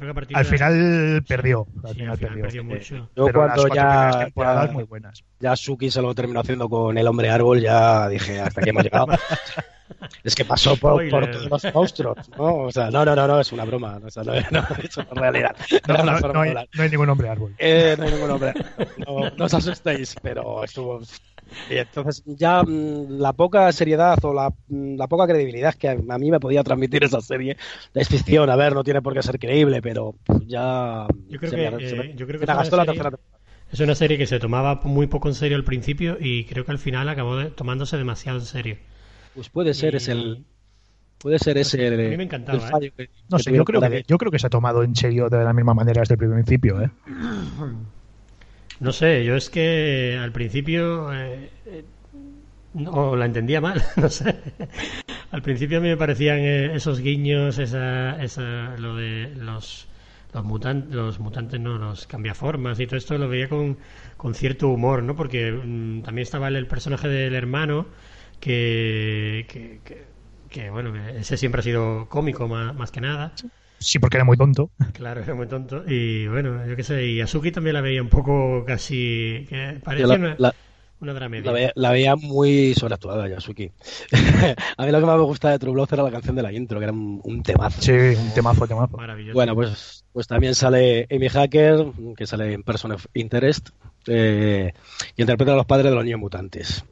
[0.00, 1.66] Creo que a partir al final perdió.
[1.84, 2.42] Al sí, final, al final perdió.
[2.42, 3.10] perdió mucho.
[3.14, 5.24] Yo Pero cuando las ya, cuatro temporadas ya, muy buenas.
[5.40, 8.84] ya Suki se lo terminó haciendo con el hombre árbol, ya dije, hasta aquí hemos
[8.84, 9.08] llegado.
[10.24, 12.54] es que pasó por, todos los monstruos, ¿no?
[12.56, 14.00] O sea, no, no, no, no, es una broma.
[14.02, 15.54] O sea, no, no, es realidad.
[15.86, 17.54] No, una no- forma no hay, hay ningún hombre árbol.
[17.58, 18.54] Eh, no hay ningún hombre.
[19.06, 21.00] No, no os asustéis, pero estuvo.
[21.68, 25.94] Y entonces, ya mm, la poca seriedad o la, mm, la poca credibilidad que a,
[26.18, 27.56] mí me podía transmitir esa serie
[27.94, 28.48] es ficción.
[28.50, 30.14] A ver, no tiene por qué ser creíble, pero
[30.46, 31.06] ya.
[31.28, 32.84] Yo creo se que, me- se me- eh, yo creo que me es gastó una
[32.84, 33.40] la serie- tercera temporada.
[33.72, 36.72] Es una serie que se tomaba muy poco en serio al principio y creo que
[36.72, 38.76] al final acabó de- tomándose demasiado en serio.
[39.34, 40.44] Pues puede ser, Y- es el.
[41.18, 43.80] Puede ser ese a mí me encantaba, el fallo que- No que sé, yo creo,
[43.82, 46.18] que, yo creo que se ha tomado en serio de la misma manera desde el
[46.32, 46.80] principio.
[46.82, 46.90] ¿eh?
[48.80, 51.84] No sé, yo es que al principio eh, eh,
[52.74, 54.36] no la entendía mal, no sé.
[55.32, 59.88] Al principio a mí me parecían eh, esos guiños, esa, esa, lo de los
[60.34, 63.78] los, mutan- los mutantes, no, los cambiaformas y todo esto lo veía con,
[64.16, 65.16] con cierto humor, ¿no?
[65.16, 67.86] Porque mm, también estaba el, el personaje del hermano
[68.40, 69.80] que, que,
[70.50, 73.32] que, bueno, ese siempre ha sido cómico más, más que nada.
[73.36, 73.50] Sí,
[73.98, 74.70] porque era muy tonto.
[74.92, 75.82] Claro, era muy tonto.
[75.86, 79.46] Y bueno, yo qué sé, y Azuki también la veía un poco casi.
[79.48, 80.54] que la, una, la-
[81.00, 81.46] una dramedia.
[81.46, 83.72] la veía, la veía muy sobreactuada, Yasuki.
[84.76, 86.52] a mí lo que más me gustaba de True Blood era la canción de la
[86.52, 87.80] intro, que era un, un temazo.
[87.80, 88.96] Sí, un temazo, temazo.
[88.98, 89.34] Maravilloso.
[89.34, 93.70] Bueno, pues, pues también sale Amy Hacker, que sale en Person of Interest,
[94.06, 94.74] eh,
[95.16, 96.84] que interpreta a los padres de los niños mutantes.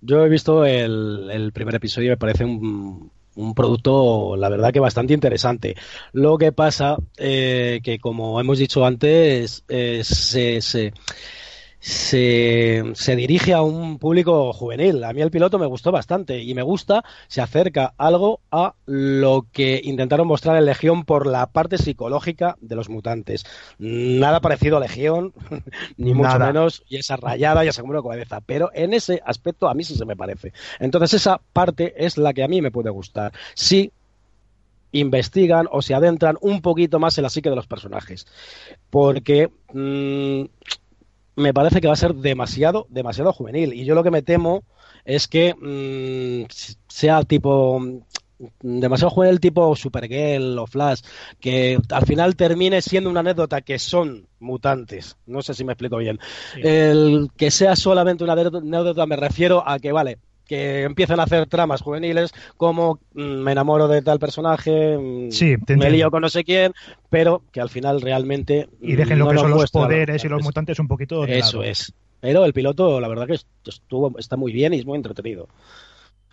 [0.00, 4.72] Yo he visto el, el primer episodio y me parece un, un producto, la verdad,
[4.72, 5.74] que bastante interesante.
[6.12, 10.92] Lo que pasa eh, que, como hemos dicho antes, eh, se, se,
[11.84, 15.04] se, se dirige a un público juvenil.
[15.04, 19.44] A mí el piloto me gustó bastante y me gusta, se acerca algo a lo
[19.52, 23.44] que intentaron mostrar en Legión por la parte psicológica de los mutantes.
[23.78, 25.34] Nada parecido a Legión,
[25.98, 26.46] ni mucho Nada.
[26.46, 28.40] menos, y esa rayada y esa con cabeza.
[28.40, 30.54] Pero en ese aspecto a mí sí se me parece.
[30.80, 33.34] Entonces esa parte es la que a mí me puede gustar.
[33.52, 33.92] Sí
[34.92, 38.26] investigan o se adentran un poquito más en la psique de los personajes.
[38.88, 40.44] Porque mm,
[41.36, 43.72] me parece que va a ser demasiado, demasiado juvenil.
[43.72, 44.64] Y yo lo que me temo
[45.04, 46.46] es que mm,
[46.88, 48.00] sea tipo mm,
[48.60, 51.00] demasiado juvenil tipo Supergirl o Flash,
[51.40, 55.16] que al final termine siendo una anécdota que son mutantes.
[55.26, 56.18] No sé si me explico bien.
[56.54, 56.60] Sí.
[56.62, 61.46] El que sea solamente una anécdota me refiero a que, vale, que empiezan a hacer
[61.46, 66.28] tramas juveniles como mm, me enamoro de tal personaje, mm, Sí, me lío con no
[66.28, 66.72] sé quién,
[67.10, 70.44] pero que al final realmente Y dejen lo que son los poderes y los mutantes.
[70.44, 71.70] mutantes un poquito de Eso lado.
[71.70, 71.92] es.
[72.20, 73.38] Pero el piloto, la verdad que
[73.70, 75.48] estuvo, está muy bien y es muy entretenido.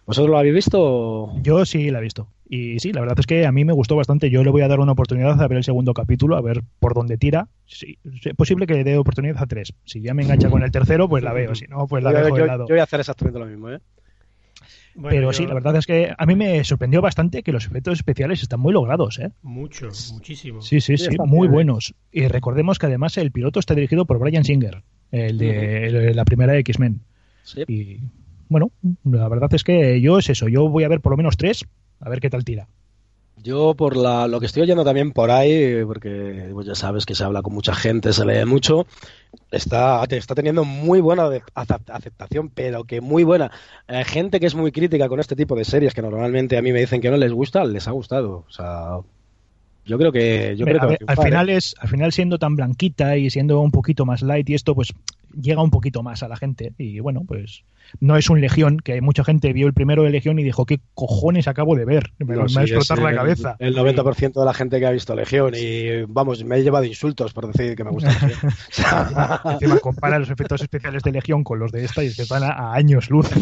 [0.05, 1.31] ¿Vosotros lo habéis visto?
[1.41, 2.27] Yo sí la he visto.
[2.49, 4.29] Y sí, la verdad es que a mí me gustó bastante.
[4.29, 6.93] Yo le voy a dar una oportunidad a ver el segundo capítulo, a ver por
[6.93, 7.47] dónde tira.
[7.65, 9.73] Sí, es posible que le dé oportunidad a tres.
[9.85, 11.55] Si ya me engancha con el tercero, pues la veo.
[11.55, 12.67] Si no, pues la yo, dejo yo- de lado.
[12.67, 13.79] yo voy a hacer exactamente lo mismo, ¿eh?
[14.95, 17.65] Bueno, Pero yo- sí, la verdad es que a mí me sorprendió bastante que los
[17.65, 19.31] efectos especiales están muy logrados, ¿eh?
[19.41, 20.61] Mucho, muchísimo.
[20.61, 21.93] Sí, sí, Sí, muy bien, buenos.
[22.11, 26.25] Y recordemos que además el piloto está dirigido por Brian Singer, el de el- la
[26.25, 27.01] primera X-Men.
[27.43, 27.63] Sí.
[27.67, 27.99] Y
[28.49, 28.71] bueno,
[29.03, 31.65] la verdad es que yo es eso, yo voy a ver por lo menos tres,
[31.99, 32.67] a ver qué tal tira.
[33.37, 37.15] Yo por la, lo que estoy oyendo también por ahí, porque pues ya sabes que
[37.15, 38.85] se habla con mucha gente, se lee mucho,
[39.49, 43.51] está, está teniendo muy buena aceptación, pero que muy buena.
[43.87, 46.71] Eh, gente que es muy crítica con este tipo de series, que normalmente a mí
[46.71, 48.45] me dicen que no les gusta, les ha gustado.
[48.47, 48.99] O sea,
[49.91, 50.55] yo creo que...
[50.57, 51.57] Yo creo ver, al final ¿eh?
[51.57, 54.93] es, al final siendo tan blanquita y siendo un poquito más light y esto, pues
[55.39, 56.73] llega un poquito más a la gente.
[56.77, 57.63] Y bueno, pues
[57.99, 60.79] no es un Legión, que mucha gente vio el primero de Legión y dijo, ¿qué
[60.93, 62.11] cojones acabo de ver?
[62.19, 63.55] Me, No, me sí, va a explotar la el- cabeza.
[63.59, 67.33] El 90% de la gente que ha visto Legión y, vamos, me he llevado insultos
[67.33, 68.51] por decir que me gusta Legión.
[69.53, 72.43] Encima compara los efectos especiales de Legión con los de esta y es que van
[72.43, 73.29] a, a años luz.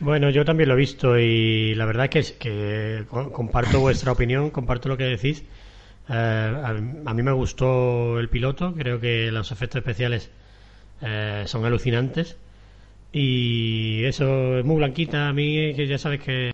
[0.00, 4.50] Bueno, yo también lo he visto y la verdad es que co- comparto vuestra opinión,
[4.50, 5.44] comparto lo que decís.
[6.08, 6.14] Eh,
[7.06, 10.30] a, mí me gustó el piloto, creo que los efectos especiales
[11.02, 12.38] eh, son alucinantes.
[13.12, 15.28] Y eso es muy blanquita.
[15.28, 16.52] A mí, que ya sabes que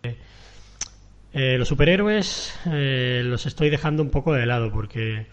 [1.33, 5.27] eh, los superhéroes eh, los estoy dejando un poco de lado porque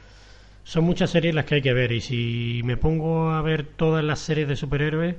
[0.63, 1.91] son muchas series las que hay que ver.
[1.93, 5.15] Y si me pongo a ver todas las series de superhéroes,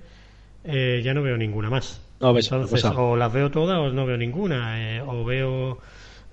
[0.64, 2.02] ya no veo ninguna más.
[2.20, 2.98] No, ves, Entonces, cosa.
[3.00, 4.96] o las veo todas o no veo ninguna.
[4.98, 5.78] eh, o veo,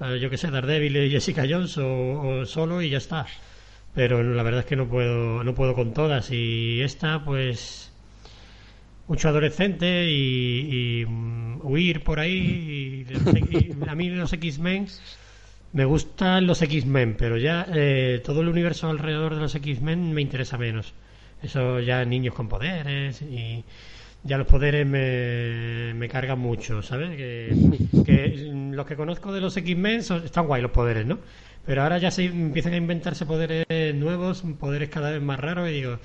[0.01, 3.27] eh, yo que sé, Daredevil y Jessica Jones o, o solo y ya está.
[3.93, 6.31] Pero la verdad es que no puedo, no puedo con todas.
[6.31, 7.93] Y esta, pues,
[9.07, 13.05] mucho adolescente y, y, mm, huir por ahí.
[13.07, 13.13] Y,
[13.55, 14.87] y a mí los X-Men
[15.73, 20.21] me gustan los X-Men, pero ya eh, todo el universo alrededor de los X-Men me
[20.21, 20.93] interesa menos.
[21.41, 23.63] Eso ya niños con poderes y
[24.25, 27.15] ya los poderes me, me cargan mucho, ¿sabes?
[27.15, 31.19] Que, los que conozco de los X-Men están guay los poderes, ¿no?
[31.65, 35.73] Pero ahora ya se empiezan a inventarse poderes nuevos, poderes cada vez más raros y
[35.73, 35.99] digo,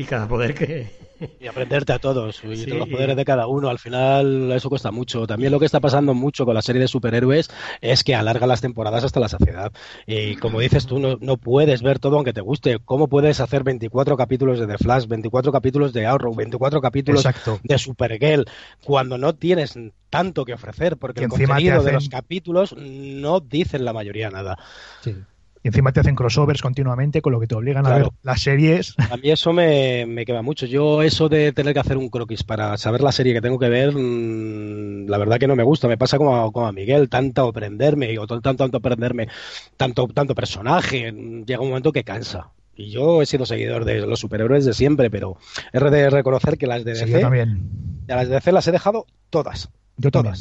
[0.00, 1.00] y cada poder que...
[1.38, 3.68] Y aprenderte a todos y Sí, los y- poderes de cada uno.
[3.68, 5.26] Al final eso cuesta mucho.
[5.26, 7.50] También lo que está pasando mucho con la serie de superhéroes
[7.82, 9.70] es que alarga las temporadas hasta la saciedad.
[10.06, 12.78] Y como dices tú, no, no puedes ver todo aunque te guste.
[12.82, 17.60] ¿Cómo puedes hacer 24 capítulos de The Flash, 24 capítulos de Arrow, 24 capítulos Exacto.
[17.64, 18.46] de Supergirl
[18.82, 19.74] cuando no tienes
[20.08, 20.96] tanto que ofrecer?
[20.96, 24.56] Porque Que el contenido de los capítulos no dicen la mayoría nada.
[25.02, 25.14] Sí.
[25.62, 28.94] Y encima te hacen crossovers continuamente, con lo que te obligan a ver las series.
[29.10, 30.64] A mí eso me, me quema mucho.
[30.64, 33.68] Yo eso de tener que hacer un croquis para saber la serie que tengo que
[33.68, 35.86] ver, mm, la verdad que no me gusta.
[35.86, 39.28] Me pasa como a, como a Miguel, tanto aprenderme, o tanto, tanto aprenderme,
[39.76, 42.52] tanto, tanto personaje, mm, llega un momento que cansa.
[42.74, 45.36] Y yo he sido seguidor de los superhéroes de siempre, pero
[45.74, 47.68] he de reconocer que las de Sí, DC, yo también.
[48.08, 49.68] a las de DC las he dejado todas.
[49.98, 50.36] Yo también.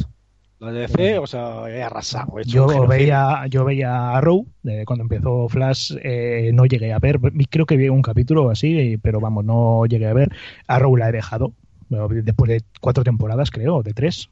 [0.59, 2.37] De DC, o sea, he arrasado.
[2.37, 2.87] he Yo genocidio.
[2.87, 7.19] veía, yo veía Arrow, de cuando empezó Flash, eh, no llegué a ver,
[7.49, 10.29] creo que vi un capítulo así, pero vamos, no llegué a ver.
[10.67, 11.53] Arrow la he dejado,
[11.89, 14.29] después de cuatro temporadas, creo, de tres.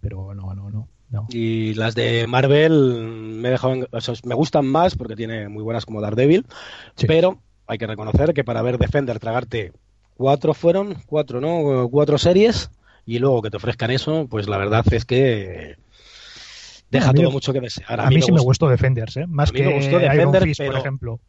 [0.00, 0.86] Pero no, no, no.
[1.10, 1.26] no.
[1.30, 3.02] Y las de Marvel
[3.40, 6.44] me, dejado o sea, me gustan más porque tiene muy buenas como Daredevil,
[6.94, 7.06] Sí.
[7.06, 9.72] pero hay que reconocer que para ver Defender tragarte
[10.14, 11.88] cuatro fueron, cuatro, ¿no?
[11.88, 12.70] Cuatro series
[13.08, 15.76] y luego que te ofrezcan eso, pues la verdad es que
[16.90, 18.00] deja A mí todo me- mucho que desear.
[18.00, 19.26] A, mí, sí me gustó Defenders, ¿eh?
[19.26, 21.20] más A mí que me gustó Iron Defender, Fist, por ejemplo.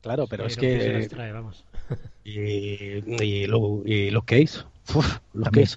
[0.00, 1.64] Claro, pero es Iron se que trae, vamos.
[2.24, 2.30] y,
[3.24, 5.66] y, Lu- y Luke Cage, uf, También.
[5.66, 5.76] Cage.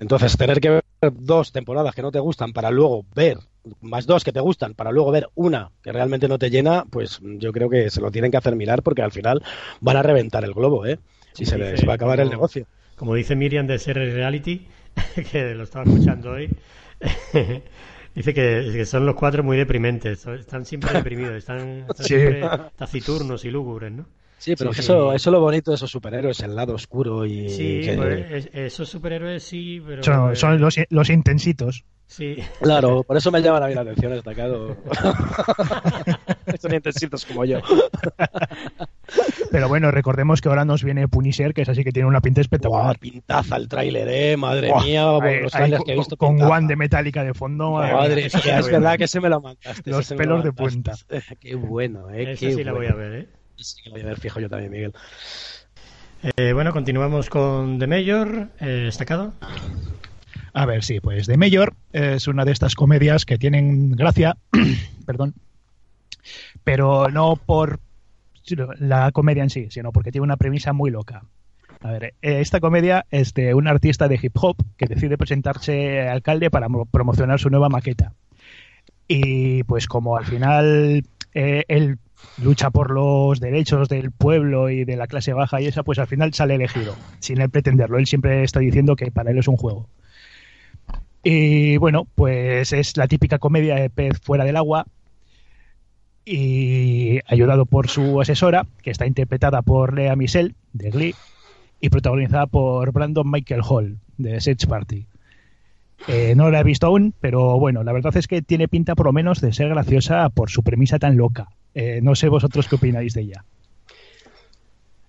[0.00, 3.38] Entonces, tener que ver dos temporadas que no te gustan para luego ver
[3.80, 7.20] más dos que te gustan para luego ver una que realmente no te llena, pues
[7.22, 9.42] yo creo que se lo tienen que hacer mirar porque al final
[9.80, 10.98] van a reventar el globo, ¿eh?
[11.34, 12.66] Y Sí, se dice, les va a acabar el negocio.
[12.96, 14.66] Como dice Miriam de Ser Reality,
[15.32, 16.50] que lo estaba escuchando hoy,
[18.14, 22.14] dice que, que son los cuatro muy deprimentes, están siempre deprimidos, están, están Sí.
[22.14, 24.06] siempre taciturnos y lúgubres, ¿no?
[24.38, 25.16] Sí, pero Sí, eso, sí.
[25.16, 28.50] eso es lo bonito de esos superhéroes, el lado oscuro y Sí, que- pues, es-
[28.54, 30.02] esos superhéroes sí, pero...
[30.02, 31.84] Son, eh, son los, los intensitos.
[32.06, 34.76] Sí, Claro, por eso me llaman a mí la atención destacado.
[36.60, 37.60] Son intensitos como yo.
[39.54, 42.40] Pero bueno, recordemos que ahora nos viene Punisher, que es así que tiene una pinta
[42.40, 42.98] espectacular.
[42.98, 46.16] pintaza el tráiler, eh, madre Buah, mía, ahí- los trailers que he con- visto.
[46.16, 46.42] con.
[46.42, 47.70] One de Metallica de fondo.
[47.70, 48.98] madre Madre es voy a verdad ver.
[48.98, 49.88] que se me lo mandaste.
[49.88, 51.22] Los pelos lo de mandaste.
[51.40, 52.32] Qué bueno, eh.
[52.32, 52.94] esa qué sí la voy bueno.
[52.94, 53.28] a ver, ¿eh?
[53.56, 54.92] Sí que la voy a ver, fijo yo también, Miguel.
[56.36, 59.34] Eh, Bueno, continuamos con The Mayor, eh, destacado.
[60.52, 64.36] A ver, sí, pues The Mayor es una de estas comedias que tienen gracia,
[65.06, 65.34] perdón,
[66.64, 67.78] pero no por
[68.78, 71.24] la comedia en sí, sino porque tiene una premisa muy loca.
[71.82, 76.08] A ver, eh, esta comedia es de un artista de hip hop que decide presentarse
[76.08, 78.14] alcalde para mo- promocionar su nueva maqueta.
[79.06, 81.04] Y pues como al final
[81.34, 81.98] eh, él
[82.36, 86.06] lucha por los derechos del pueblo y de la clase baja y esa, pues al
[86.08, 87.98] final sale elegido, sin él pretenderlo.
[87.98, 89.88] Él siempre está diciendo que para él es un juego.
[91.22, 94.86] Y bueno, pues es la típica comedia de pez fuera del agua
[96.24, 101.14] y ayudado por su asesora, que está interpretada por Lea Michelle, de Glee,
[101.80, 105.06] y protagonizada por Brandon Michael Hall, de Search Party.
[106.08, 109.06] Eh, no la he visto aún, pero bueno, la verdad es que tiene pinta por
[109.06, 111.48] lo menos de ser graciosa por su premisa tan loca.
[111.74, 113.44] Eh, no sé vosotros qué opináis de ella.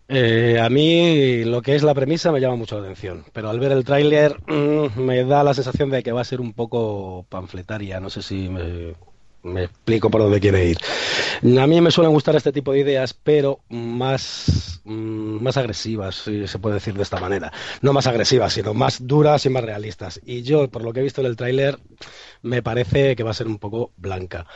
[0.07, 3.59] Eh, a mí lo que es la premisa me llama mucho la atención, pero al
[3.59, 7.25] ver el tráiler mm, me da la sensación de que va a ser un poco
[7.27, 8.93] panfletaria, no sé si me,
[9.45, 10.77] me explico por dónde quiere ir.
[11.59, 16.47] A mí me suelen gustar este tipo de ideas, pero más, mm, más agresivas, si
[16.47, 17.51] se puede decir de esta manera.
[17.81, 20.19] No más agresivas, sino más duras y más realistas.
[20.25, 21.77] Y yo, por lo que he visto en el tráiler,
[22.41, 24.47] me parece que va a ser un poco blanca.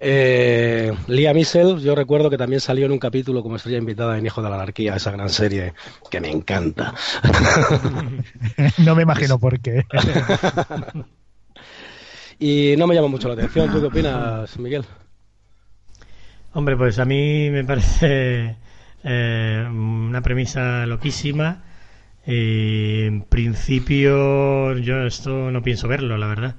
[0.00, 4.24] Eh, Lia Missel, yo recuerdo que también salió en un capítulo como estrella invitada en
[4.24, 5.74] Hijo de la Anarquía, esa gran serie
[6.10, 6.94] que me encanta.
[8.78, 9.84] no me imagino por qué.
[12.38, 13.70] y no me llama mucho la atención.
[13.72, 14.84] ¿Tú qué opinas, Miguel?
[16.52, 18.56] Hombre, pues a mí me parece
[19.04, 21.64] eh, una premisa loquísima.
[22.26, 26.56] Y en principio yo esto no pienso verlo, la verdad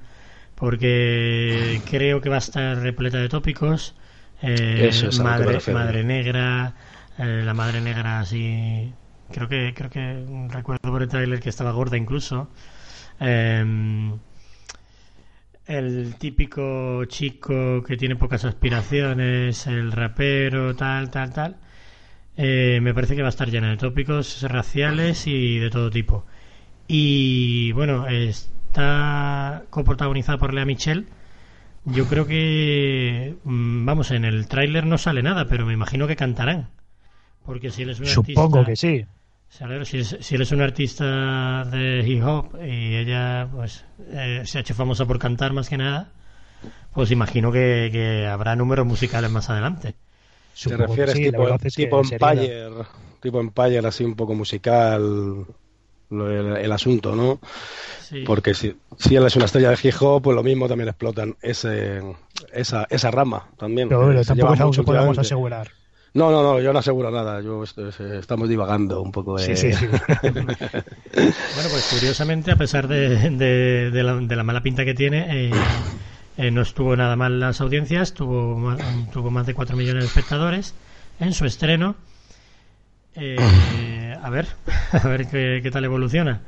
[0.60, 3.96] porque creo que va a estar repleta de tópicos.
[4.42, 4.90] Eh,
[5.22, 6.74] madre, madre negra,
[7.18, 8.92] eh, la madre negra así.
[9.32, 12.50] Creo que creo que recuerdo por el trailer que estaba gorda incluso.
[13.18, 14.18] Em,
[15.66, 21.56] el típico chico que tiene pocas aspiraciones, el rapero, tal, tal, tal.
[22.36, 26.24] Eh, me parece que va a estar llena de tópicos raciales y de todo tipo.
[26.88, 31.06] Y bueno, es, está coprotagonizada por Lea Michelle.
[31.84, 36.14] Yo creo que, mm, vamos, en el tráiler no sale nada, pero me imagino que
[36.14, 36.68] cantarán.
[37.44, 39.06] Porque si él es un Supongo que sí.
[39.84, 44.60] Si, si él es un artista de hip hop y ella pues eh, se ha
[44.62, 46.12] hecho famosa por cantar más que nada,
[46.94, 49.94] pues imagino que, habrá números musicales más adelante.
[50.62, 52.70] ¿Te refieres tipo, tipo Empire,
[53.20, 55.46] tipo Empire así un poco musical?
[56.10, 57.38] el, asunto, ¿no?
[58.26, 62.02] Porque si, si él es una estrella de fijo, pues lo mismo también explotan ese,
[62.52, 63.88] esa, esa rama también.
[63.88, 65.68] Pero eh, tampoco es algo que podamos asegurar.
[66.12, 67.40] No, no, no, yo no aseguro nada.
[67.40, 69.38] Yo estamos divagando un poco.
[69.38, 69.86] Sí, sí, sí.
[69.86, 70.02] bueno,
[71.12, 75.50] pues curiosamente, a pesar de, de, la, de la, mala pinta que tiene, eh,
[76.36, 78.12] eh, no estuvo nada mal las audiencias.
[78.12, 78.76] Tuvo,
[79.12, 80.74] tuvo más de 4 millones de espectadores
[81.20, 81.94] en su estreno.
[83.14, 84.48] Eh, a ver,
[84.92, 86.40] a ver qué, tal evoluciona.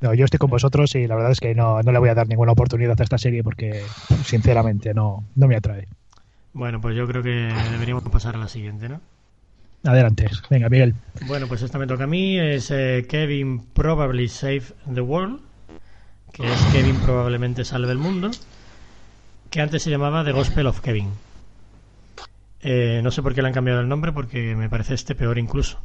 [0.00, 2.14] No, yo estoy con vosotros y la verdad es que no, no le voy a
[2.14, 3.82] dar ninguna oportunidad a esta serie porque,
[4.24, 5.86] sinceramente, no, no me atrae.
[6.52, 9.00] Bueno, pues yo creo que deberíamos pasar a la siguiente, ¿no?
[9.84, 10.94] Adelante, venga, Miguel.
[11.26, 12.38] Bueno, pues esta me toca a mí.
[12.38, 15.40] Es eh, Kevin Probably Save the World,
[16.32, 18.30] que es Kevin Probablemente Salve el Mundo,
[19.50, 21.10] que antes se llamaba The Gospel of Kevin.
[22.60, 25.38] Eh, no sé por qué le han cambiado el nombre, porque me parece este peor
[25.38, 25.80] incluso.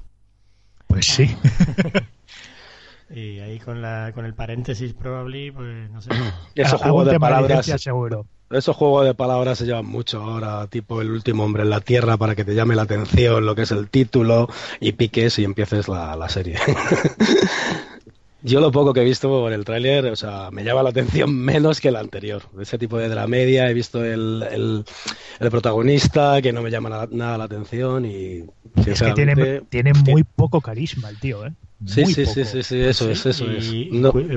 [0.86, 1.36] Pues sí.
[3.09, 6.11] y ahí con, la, con el paréntesis probably, pues no sé.
[6.53, 7.65] Esos juegos de palabras.
[7.82, 8.28] seguro.
[8.49, 12.15] Esos juegos de palabras se llevan mucho ahora, tipo el último hombre en la tierra
[12.15, 14.47] para que te llame la atención lo que es el título
[14.79, 16.57] y piques y empieces la, la serie.
[18.43, 21.35] Yo lo poco que he visto por el tráiler, o sea, me llama la atención
[21.35, 22.43] menos que el anterior.
[22.61, 24.85] Ese tipo de dramedia, he visto el,
[25.39, 28.45] el, protagonista que no me llama nada, la atención y
[28.85, 31.53] es que tiene, tiene muy poco carisma el tío, ¿eh?
[31.85, 33.71] Sí, sí, sí, sí, sí, eso es, eso es.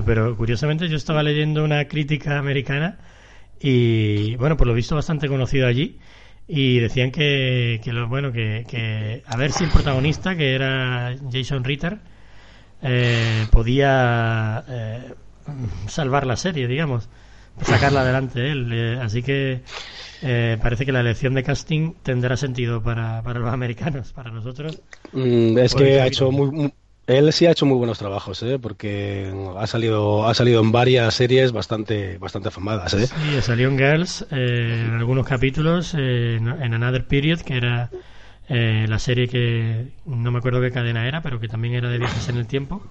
[0.04, 2.98] Pero curiosamente yo estaba leyendo una crítica americana
[3.60, 5.98] y, bueno, por lo visto bastante conocido allí
[6.48, 11.14] y decían que, que lo, bueno, que, que a ver si el protagonista, que era
[11.30, 11.98] Jason Ritter,
[12.82, 15.14] eh, podía eh,
[15.86, 17.08] salvar la serie, digamos,
[17.62, 18.70] sacarla adelante él.
[18.72, 19.62] Eh, así que
[20.60, 24.80] parece que la elección de casting tendrá sentido para, para los americanos, para nosotros.
[25.12, 26.72] Mm, es que ha hecho muy,
[27.10, 31.52] él sí ha hecho muy buenos trabajos, porque ha salido ha salido en varias series
[31.52, 32.94] bastante bastante afamadas.
[32.94, 33.06] ¿eh?
[33.06, 37.90] Sí, salió en Girls en algunos capítulos, en Another Period, que era
[38.52, 41.98] eh, la serie que no me acuerdo qué cadena era, pero que también era de
[41.98, 42.82] viajes en el tiempo.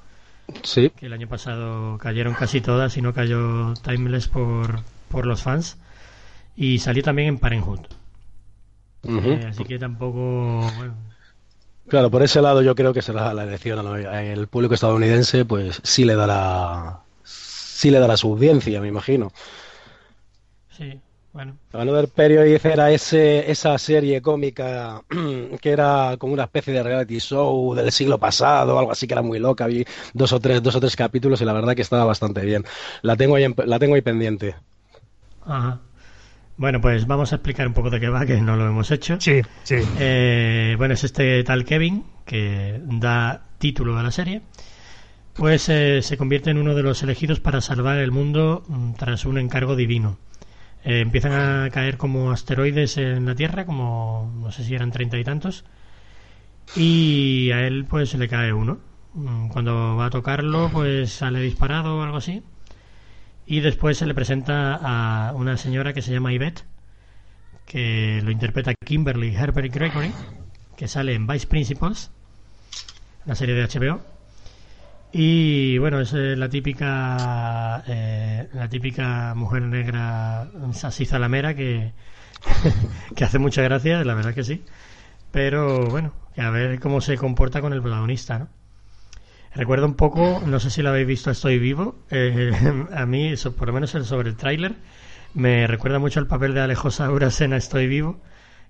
[0.64, 0.90] Sí.
[0.92, 5.78] Que el año pasado cayeron casi todas y no cayó Timeless por, por los fans.
[6.56, 7.82] Y salió también en Parenthood.
[9.04, 10.66] Eh, así que tampoco.
[11.90, 13.80] Claro, por ese lado yo creo que será la elección.
[13.98, 17.00] El público estadounidense, pues sí le dará.
[17.24, 19.32] Sí le dará su audiencia, me imagino.
[20.70, 21.00] Sí.
[21.32, 21.58] Bueno.
[21.74, 25.04] Another Period era ese, esa serie cómica
[25.62, 29.22] que era como una especie de reality show del siglo pasado, algo así que era
[29.22, 29.68] muy loca.
[29.68, 32.66] Vi dos o tres, dos o tres capítulos y la verdad que estaba bastante bien.
[33.02, 34.56] La tengo ahí, la tengo ahí pendiente.
[35.42, 35.80] Ajá.
[36.60, 39.16] Bueno, pues vamos a explicar un poco de qué va, que no lo hemos hecho.
[39.22, 39.78] Sí, sí.
[39.98, 44.42] Eh, bueno, es este tal Kevin que da título a la serie.
[45.34, 49.26] Pues eh, se convierte en uno de los elegidos para salvar el mundo mm, tras
[49.26, 50.18] un encargo divino.
[50.84, 55.18] Eh, empiezan a caer como asteroides en la Tierra, como no sé si eran treinta
[55.18, 55.64] y tantos,
[56.76, 58.80] y a él pues se le cae uno.
[59.14, 62.44] Mm, cuando va a tocarlo pues sale disparado o algo así.
[63.50, 66.66] Y después se le presenta a una señora que se llama Yvette,
[67.66, 70.12] que lo interpreta Kimberly Herbert Gregory,
[70.78, 72.12] que sale en Vice Principals,
[73.26, 74.02] la serie de HBO.
[75.12, 80.48] Y bueno, es eh, la típica eh, la típica mujer negra
[80.84, 81.94] así zalamera que,
[83.16, 84.64] que hace mucha gracia, la verdad que sí.
[85.32, 88.59] Pero bueno, a ver cómo se comporta con el protagonista, ¿no?
[89.56, 91.96] Recuerdo un poco, no sé si lo habéis visto, Estoy Vivo.
[92.12, 92.52] Eh,
[92.94, 94.76] a mí, por lo menos sobre el tráiler,
[95.34, 98.20] me recuerda mucho al papel de Alejo Sauras en Estoy Vivo.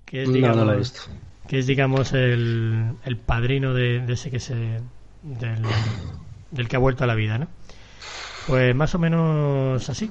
[0.04, 1.02] Que es, digamos, no, no lo he visto.
[1.46, 4.80] Que es, digamos, el, el padrino de, de, ese que se.
[5.22, 5.62] Del,
[6.50, 7.48] del que ha vuelto a la vida, ¿no?
[8.46, 10.10] Pues más o menos así.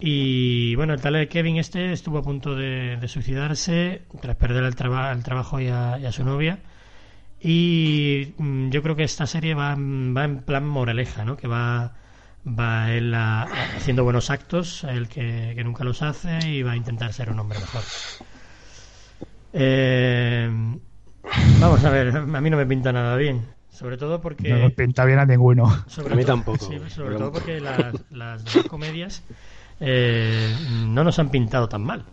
[0.00, 4.64] Y bueno, el tal de Kevin este estuvo a punto de, de suicidarse tras perder
[4.64, 6.60] el, traba, el trabajo y a, y a, su novia.
[7.40, 11.36] Y mm, yo creo que esta serie va, va en plan moraleja, ¿no?
[11.36, 11.94] Que va,
[12.46, 13.42] va él a,
[13.76, 17.38] haciendo buenos actos, el que, que, nunca los hace, y va a intentar ser un
[17.38, 17.82] hombre mejor.
[19.52, 20.50] Eh,
[21.60, 23.46] vamos a ver, a mí no me pinta nada bien.
[23.70, 24.48] Sobre todo porque.
[24.48, 25.66] No nos pinta bien a ninguno.
[25.66, 26.66] a mí tampoco.
[26.66, 29.22] Sí, sobre todo porque las, las dos comedias
[29.78, 30.52] eh,
[30.86, 32.04] no nos han pintado tan mal.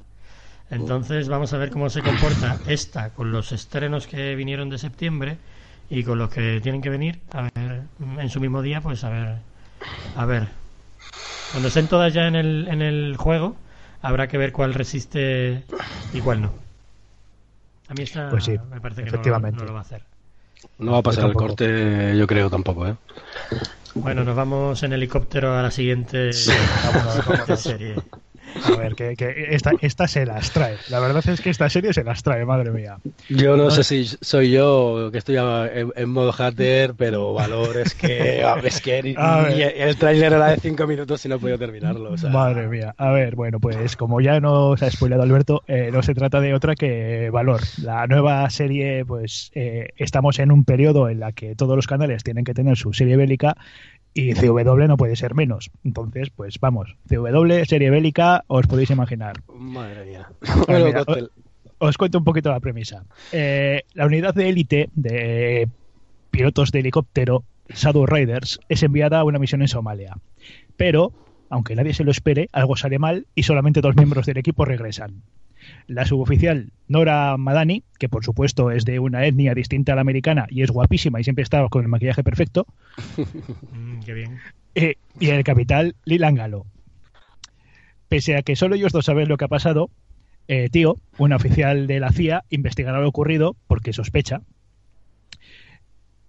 [0.75, 5.37] Entonces vamos a ver cómo se comporta esta con los estrenos que vinieron de septiembre
[5.89, 7.19] y con los que tienen que venir.
[7.31, 7.83] A ver,
[8.19, 9.37] en su mismo día, pues a ver.
[10.15, 10.47] A ver.
[11.51, 13.55] Cuando estén todas ya en el, en el juego,
[14.01, 15.63] habrá que ver cuál resiste
[16.13, 16.53] y cuál no.
[17.87, 19.57] A mí esta pues sí, me parece que efectivamente.
[19.57, 20.01] No, no, lo va a hacer.
[20.79, 22.95] No va a pasar el corte, yo creo tampoco, ¿eh?
[23.93, 26.31] Bueno, nos vamos en helicóptero a la siguiente,
[26.93, 27.95] vamos, vamos, serie.
[28.63, 30.77] A ver, que, que esta, esta, se las trae.
[30.89, 32.97] La verdad es que esta serie se las trae, madre mía.
[33.29, 37.93] Yo no sé si soy yo que estoy en, en modo hater, pero valor es
[37.95, 41.57] que, es que ni, ni el tráiler era de 5 minutos y no he podido
[41.57, 42.11] terminarlo.
[42.11, 42.29] O sea.
[42.29, 42.93] Madre mía.
[42.97, 46.53] A ver, bueno, pues como ya nos ha spoilado Alberto, eh, no se trata de
[46.53, 47.61] otra que Valor.
[47.81, 52.23] La nueva serie, pues eh, estamos en un periodo en la que todos los canales
[52.23, 53.57] tienen que tener su serie bélica
[54.15, 55.69] y CW no puede ser menos.
[55.83, 59.43] Entonces, pues vamos, CW, serie bélica, os podéis imaginar.
[59.53, 60.29] Madre mía.
[60.67, 61.29] Bueno, mira, os,
[61.77, 63.03] os, cuento un poquito la premisa.
[63.33, 65.67] Eh, la unidad de élite de
[66.31, 70.15] pilotos de helicóptero, Shadow Riders, es enviada a una misión en Somalia.
[70.77, 71.11] Pero,
[71.49, 75.23] aunque nadie se lo espere, algo sale mal y solamente dos miembros del equipo regresan.
[75.87, 80.47] La suboficial Nora Madani, que por supuesto es de una etnia distinta a la americana
[80.49, 82.65] y es guapísima y siempre está con el maquillaje perfecto.
[83.71, 84.39] mm, qué bien.
[84.75, 86.65] Eh, y el capital Lilangalo.
[88.09, 89.89] Pese a que solo ellos dos saben lo que ha pasado,
[90.47, 94.41] eh, Tío, un oficial de la CIA, investigará lo ocurrido porque sospecha.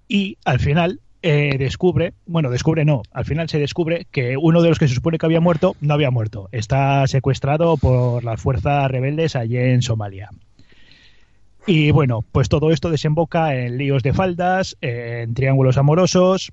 [0.09, 4.69] Y al final eh, descubre, bueno, descubre no, al final se descubre que uno de
[4.69, 8.91] los que se supone que había muerto no había muerto, está secuestrado por las fuerzas
[8.91, 10.31] rebeldes allí en Somalia.
[11.67, 16.53] Y bueno, pues todo esto desemboca en líos de faldas, en triángulos amorosos,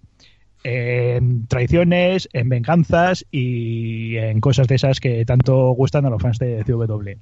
[0.64, 6.40] en traiciones, en venganzas y en cosas de esas que tanto gustan a los fans
[6.40, 7.20] de CW.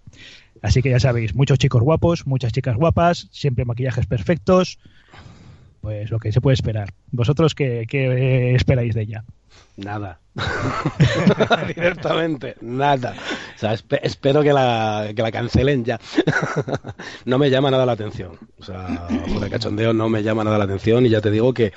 [0.61, 4.79] Así que ya sabéis, muchos chicos guapos, muchas chicas guapas, siempre maquillajes perfectos,
[5.81, 6.93] pues lo que se puede esperar.
[7.11, 9.25] ¿Vosotros qué, qué esperáis de ella?
[9.77, 10.19] Nada.
[11.67, 13.15] Directamente, nada.
[13.55, 15.99] O sea, esp espero que la, que la cancelen ya.
[17.25, 18.37] no me llama nada la atención.
[18.59, 21.53] O sea, por el cachondeo no me llama nada la atención y ya te digo
[21.53, 21.73] que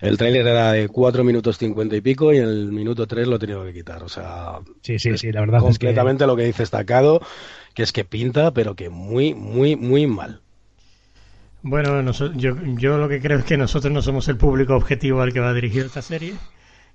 [0.00, 3.36] el tráiler era de 4 minutos 50 y pico y en el minuto 3 lo
[3.36, 4.02] he tenido que quitar.
[4.02, 6.32] O sea, sí, sí, sí, la verdad completamente es que...
[6.32, 7.20] lo que dice destacado,
[7.74, 10.40] que es que pinta, pero que muy, muy, muy mal.
[11.62, 15.32] Bueno, yo, yo lo que creo es que nosotros no somos el público objetivo al
[15.32, 16.34] que va dirigido esta serie.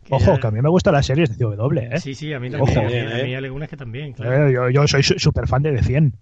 [0.03, 0.39] Que Ojo, ya...
[0.39, 1.99] que a mí me gustan las series de CW, ¿eh?
[1.99, 2.77] Sí, sí, a mí también.
[2.77, 3.21] Ojo, a, mí, ¿eh?
[3.21, 4.47] a mí algunas que también, claro.
[4.47, 6.13] Eh, yo, yo, soy súper fan de The 100.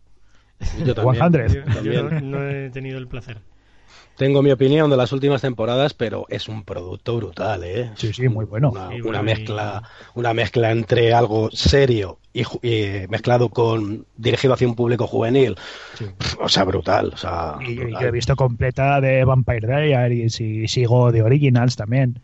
[0.86, 1.48] Yo también.
[1.48, 3.38] Yo, yo no, no, he tenido el placer.
[4.18, 7.92] Tengo mi opinión de las últimas temporadas, pero es un producto brutal, ¿eh?
[7.96, 8.70] Sí, sí, muy bueno.
[8.72, 9.84] Una, Sí, una bueno, mezcla,
[10.14, 15.56] una mezcla entre algo serio y, y mezclado con dirigido hacia un público juvenil.
[15.98, 16.06] Sí.
[16.40, 17.12] O sea, brutal.
[17.14, 18.02] O sea, Y, brutal.
[18.04, 22.20] yo he visto completa de Vampire Diaries y sigo de Originals también.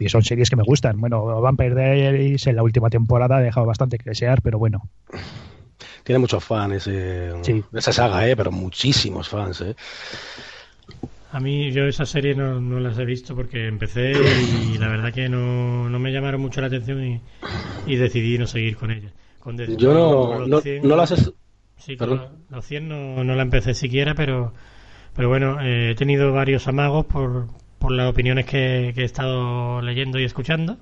[0.00, 1.00] Y son series que me gustan.
[1.00, 4.88] Bueno, Vampire Diaries en la última temporada ha dejado bastante que desear, pero bueno.
[6.02, 7.62] Tiene muchos fans ese, Sí.
[7.74, 8.34] esa saga, ¿eh?
[8.34, 9.76] Pero muchísimos fans, ¿eh?
[11.32, 15.12] A mí yo esa serie no, no las he visto porque empecé y la verdad
[15.12, 17.22] que no, no me llamaron mucho la atención y,
[17.84, 19.12] y decidí no seguir con ella.
[19.40, 21.12] Con de- Yo no, no, 100 no las...
[21.12, 21.32] es-
[21.78, 24.54] Sí, los- los 100 no, no la empecé siquiera, pero,
[25.14, 29.82] pero bueno, eh, he tenido varios amagos por, por las opiniones que, que he estado
[29.82, 30.78] leyendo y escuchando.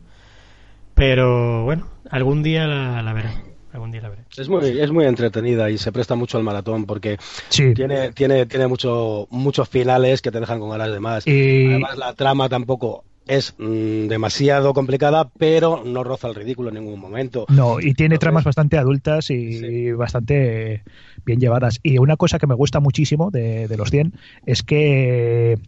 [0.95, 3.31] Pero bueno, algún día la, la veré.
[3.79, 4.23] Algún día la veré.
[4.37, 7.19] Es muy, es muy entretenida y se presta mucho al maratón porque
[7.49, 11.27] tiene, tiene, tiene mucho, muchos finales que te dejan con ganas de más.
[11.27, 11.67] Y...
[11.67, 16.99] Además, la trama tampoco es mm, demasiado complicada, pero no roza el ridículo en ningún
[16.99, 17.47] momento.
[17.49, 20.83] No, y tiene tramas bastante adultas y bastante
[21.25, 21.79] bien llevadas.
[21.83, 24.15] Y una cosa que me gusta muchísimo de, de los 100
[24.47, 25.59] es que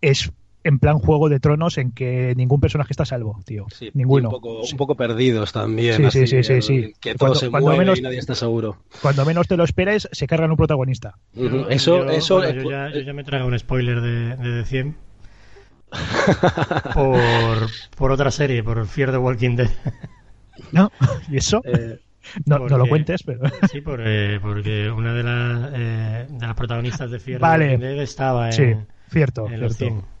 [0.00, 0.32] es
[0.64, 3.66] en plan Juego de Tronos en que ningún personaje está salvo, tío.
[3.92, 4.30] Ninguno.
[4.30, 6.10] Un poco, perdidos también.
[6.10, 8.78] Sí, sí, sí, sí, Que todo se mueve menos, y nadie está seguro.
[9.02, 11.18] Cuando menos te lo esperes, se cargan un protagonista.
[11.68, 12.42] Eso, eso.
[12.50, 14.96] yo, ya, yo, ya, me traigo un spoiler de, de 100
[16.94, 19.70] por, por otra serie, por Fear the Walking Dead.
[20.72, 20.90] ¿No?
[21.28, 21.60] ¿Y eso?
[21.64, 22.00] Eh,
[22.46, 23.40] no, no, lo cuentes, pero.
[23.70, 27.80] Sí, por, eh, porque una de, las eh, de las protagonistas de Fear the Walking
[27.80, 28.74] Dead estaba en, sí,
[29.10, 30.13] cierto, en los 100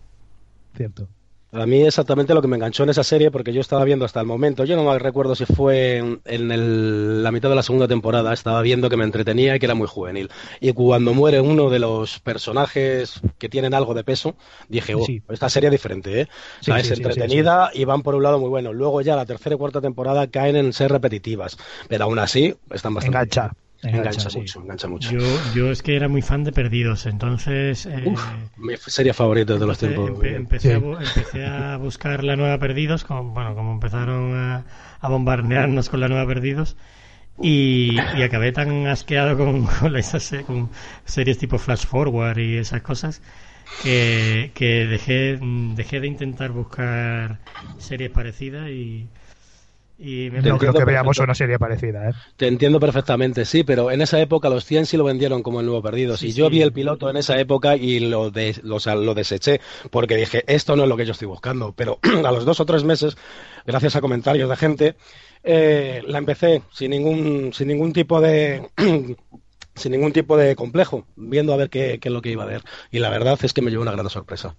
[0.74, 1.08] cierto.
[1.54, 4.18] A mí exactamente lo que me enganchó en esa serie, porque yo estaba viendo hasta
[4.18, 8.32] el momento, yo no me recuerdo si fue en, la mitad de la segunda temporada,
[8.32, 10.30] estaba viendo que me entretenía y que era muy juvenil.
[10.60, 14.34] Y cuando muere uno de los personajes que tienen algo de peso,
[14.68, 16.28] dije, oh, esta serie es diferente, ¿eh?
[16.66, 18.72] es entretenida y van por un lado muy bueno.
[18.72, 21.56] Luego ya la tercera y cuarta temporada caen en ser repetitivas,
[21.88, 23.16] pero aún así están bastante...
[23.16, 23.52] Engancha.
[23.84, 25.10] Engancha, mucho, engancha mucho.
[25.10, 25.20] Yo,
[25.54, 27.84] yo es que era muy fan de Perdidos, entonces...
[27.86, 28.14] Eh,
[28.56, 30.10] mi serie favorita de los tiempos.
[30.24, 34.64] empecé, a, buscar la nueva Perdidos, como, bueno, como empezaron a,
[35.08, 36.76] bombardearnos con la nueva Perdidos,
[37.40, 40.70] y, acabé tan asqueado con, con, esas, con
[41.04, 43.20] series tipo Flash Forward y esas cosas,
[43.82, 45.38] que, que dejé,
[45.74, 47.38] dejé de intentar buscar
[47.78, 49.08] series parecidas y
[49.96, 52.10] y no creo que veamos una serie parecida.
[52.10, 52.12] ¿eh?
[52.36, 55.66] Te entiendo perfectamente, sí, pero en esa época los 100 sí lo vendieron como el
[55.66, 56.22] nuevo Perdidos.
[56.22, 60.42] y yo vi el piloto en esa época y lo, de, lo, deseché porque dije,
[60.46, 61.72] esto no es lo que yo estoy buscando.
[61.76, 63.16] Pero a los dos o tres meses,
[63.66, 64.96] gracias a comentarios de gente,
[65.44, 68.68] eh, la empecé sin ningún, sin ningún tipo de...
[69.76, 72.46] sin ningún tipo de complejo, viendo a ver qué, qué es lo que iba a
[72.46, 72.62] ver.
[72.92, 74.54] Y la verdad es que me llevó una gran sorpresa.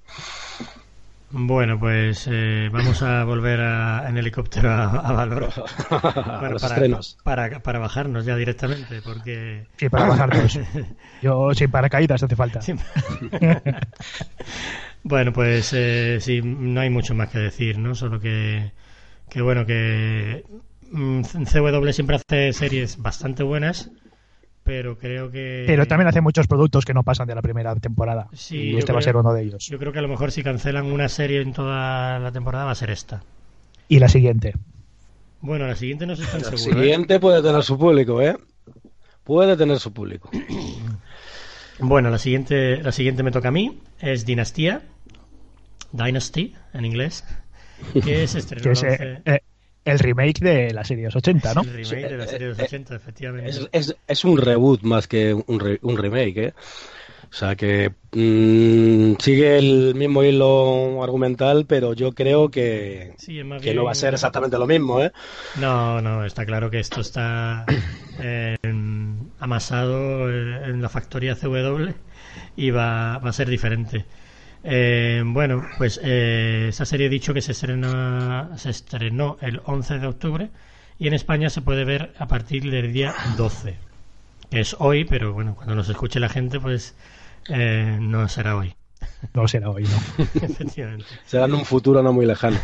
[1.37, 5.49] Bueno, pues eh, vamos a volver en helicóptero a, Valor.
[7.25, 9.67] para, para, bajarnos ya directamente, porque...
[9.75, 10.57] Sí, para bajarnos.
[11.21, 12.61] Yo sin paracaídas hace falta.
[15.03, 17.95] bueno, pues eh, sí, no hay mucho más que decir, ¿no?
[17.95, 18.71] Solo que,
[19.29, 20.45] que bueno, que
[20.89, 23.91] mm, CW siempre hace series bastante buenas
[24.65, 25.63] pero creo que...
[25.67, 28.27] Pero también hace muchos productos que no pasan de la primera temporada.
[28.49, 29.67] y este va a ser uno de ellos.
[29.67, 32.71] Yo creo que a lo mejor si cancelan una serie en toda la temporada va
[32.71, 33.21] a ser esta.
[33.87, 34.55] ¿Y la siguiente?
[35.39, 36.57] Bueno, la siguiente no sé tan seguro.
[36.57, 36.83] La ¿eh?
[36.83, 38.35] siguiente puede tener su público, ¿eh?
[39.23, 40.31] Puede tener su público.
[41.79, 43.81] bueno, la siguiente, la siguiente me toca a mí.
[43.99, 44.81] Es Dinastía.
[45.91, 47.23] Dynasty, en inglés.
[48.03, 49.41] Que es estrenó el
[49.99, 51.61] remake de la serie de los 80, ¿no?
[51.61, 53.69] El remake de la serie de los 80, efectivamente.
[53.71, 56.53] Es, un reboot más que un, un remake, ¿eh?
[57.35, 63.13] O sea que mm, sigue el mismo hilo argumental, pero yo creo que,
[63.61, 65.11] que no va a ser exactamente lo mismo, ¿eh?
[65.59, 67.65] No, no, está claro que esto está
[68.21, 68.55] eh,
[69.39, 71.89] amasado en la factoría CW
[72.55, 74.05] y va, va a ser diferente.
[74.67, 79.99] Eh, bueno, pues eh, esa serie he dicho que se, estrenó, se estrenó el 11
[79.99, 80.49] de octubre
[80.97, 83.77] y en España se puede ver a partir del día 12,
[84.49, 86.95] que es hoy, pero bueno, cuando nos escuche la gente, pues
[87.47, 88.73] eh, no será hoy.
[89.35, 90.25] No será hoy, no.
[90.41, 91.05] Efectivamente.
[91.25, 92.57] Será en un futuro no muy lejano.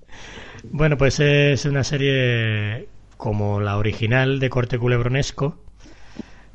[0.64, 5.64] bueno, pues es una serie como la original de corte culebronesco,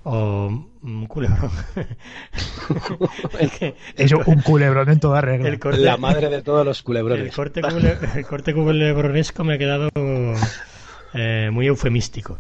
[0.10, 0.48] o
[0.82, 1.52] un culebrón.
[3.98, 5.58] es un culebrón en toda regla.
[5.78, 7.26] la madre de todos los culebrones.
[7.26, 7.62] El corte,
[8.16, 9.90] el corte culebronesco me ha quedado
[11.14, 12.40] eh, muy eufemístico.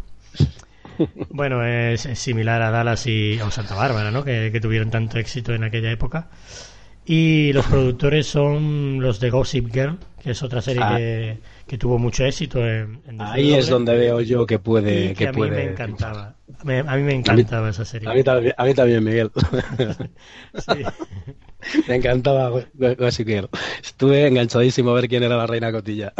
[1.29, 4.23] Bueno, es, similar a Dallas y o Santa Bárbara, ¿no?
[4.23, 6.29] Que, que, tuvieron tanto éxito en aquella época.
[7.05, 10.97] Y los productores son los de Gossip Girl, que es otra serie ah.
[10.97, 11.37] que,
[11.77, 15.13] tuvo mucho éxito en, Ahí es donde veo yo que puede...
[15.13, 16.37] que, a mí me encantaba.
[16.63, 18.09] a mí me encantaba esa serie.
[18.09, 19.29] A mí, también, a mí también, Miguel.
[21.87, 23.49] Me encantaba Gossip Girl.
[23.83, 26.13] Estuve enganchadísimo a ver quién era la reina cotilla.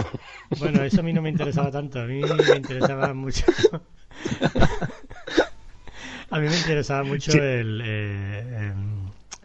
[0.59, 2.01] Bueno, eso a mí no me interesaba tanto.
[2.01, 3.45] A mí me interesaba mucho...
[6.31, 7.81] a mí me interesaba mucho el...
[7.85, 8.73] Eh,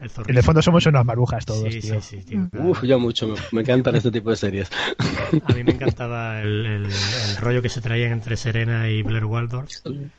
[0.03, 2.01] em, en el fondo somos unas marujas todos, tío.
[2.01, 3.35] Sí, sí, Uf, yo mucho.
[3.53, 4.71] Me, encantan este tipo de series.
[5.47, 6.89] A mí me encantaba el,
[7.41, 9.71] rollo que se traían entre Serena y Blair Waldorf.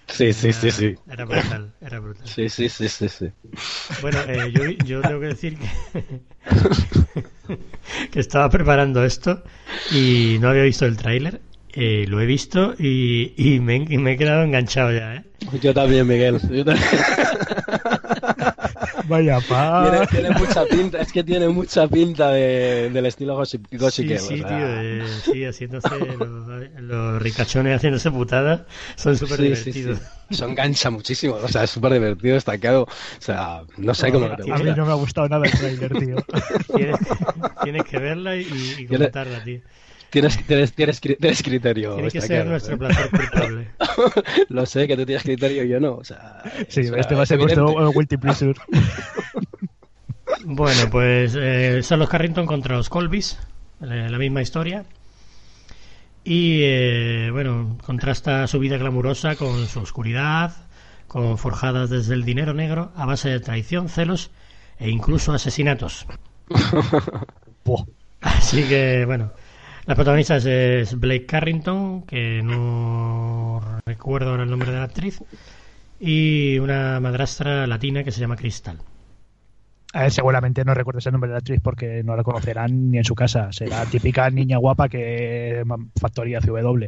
[0.08, 0.96] Sí, sí, sí, sí.
[1.10, 2.28] Era brutal, era brutal.
[2.28, 3.10] Sí, sí, sí, sí.
[3.10, 3.32] sí.
[4.02, 5.68] Bueno, eh, yo, yo tengo que decir que,
[8.12, 9.44] que estaba preparando esto
[9.92, 11.42] y no había visto el tráiler
[11.76, 15.24] eh, lo he visto y, y, me, y, me, he quedado enganchado ya, ¿eh?
[15.60, 16.40] Yo también, Miguel.
[16.50, 16.86] Yo también.
[19.06, 19.90] Vaya pa.
[19.90, 23.78] Tiene, tiene, mucha pinta, es que tiene mucha pinta de, del estilo Gossip, Sí,
[24.08, 24.48] Girl, sí, o sea.
[24.48, 28.62] tío, eh, sí, haciéndose los, los ricachones haciéndose putadas
[28.96, 30.00] son súper Sí, sí, divertidos.
[30.30, 30.36] sí.
[30.36, 32.84] Son gancha muchísimo, o sea, es súper divertido, destacado.
[32.84, 32.88] O
[33.20, 36.16] sea, no sé cómo te A mí no me ha gustado nada el trailer, tío.
[36.76, 36.96] Tienes,
[37.64, 38.48] tienes que verla y,
[38.80, 39.60] y comentarla, tío.
[40.14, 41.96] Tienes, tienes, tienes, cri- tienes criterio.
[41.96, 42.78] Tiene que ser claro, nuestro ¿eh?
[42.78, 43.68] placer culpable.
[44.50, 45.96] Lo sé, que tú tienes criterio y yo no.
[45.96, 48.54] O sea, Sí, es- este va a ser nuestro uh, guilty pleasure.
[50.46, 53.40] Bueno, pues eh, son los Carrington contra los Colbys,
[53.82, 54.84] eh, la misma historia.
[56.26, 60.54] Y eh, bueno, contrasta su vida glamurosa con su oscuridad,
[61.08, 64.32] con forjadas desde el dinero negro a base de traición, celos
[64.80, 66.06] e incluso asesinatos.
[68.22, 69.32] Así que bueno,
[69.86, 75.22] la protagonista es, es Blake Carrington, que no recuerdo ahora el nombre de la actriz,
[76.00, 78.78] y una madrastra latina que se llama Crystal.
[79.94, 83.04] Ver, seguramente no recuerdo ese nombre de la actriz porque no la conocerán ni en
[83.04, 83.52] su casa.
[83.52, 85.64] Será típica niña guapa que
[86.00, 86.86] factoría CW.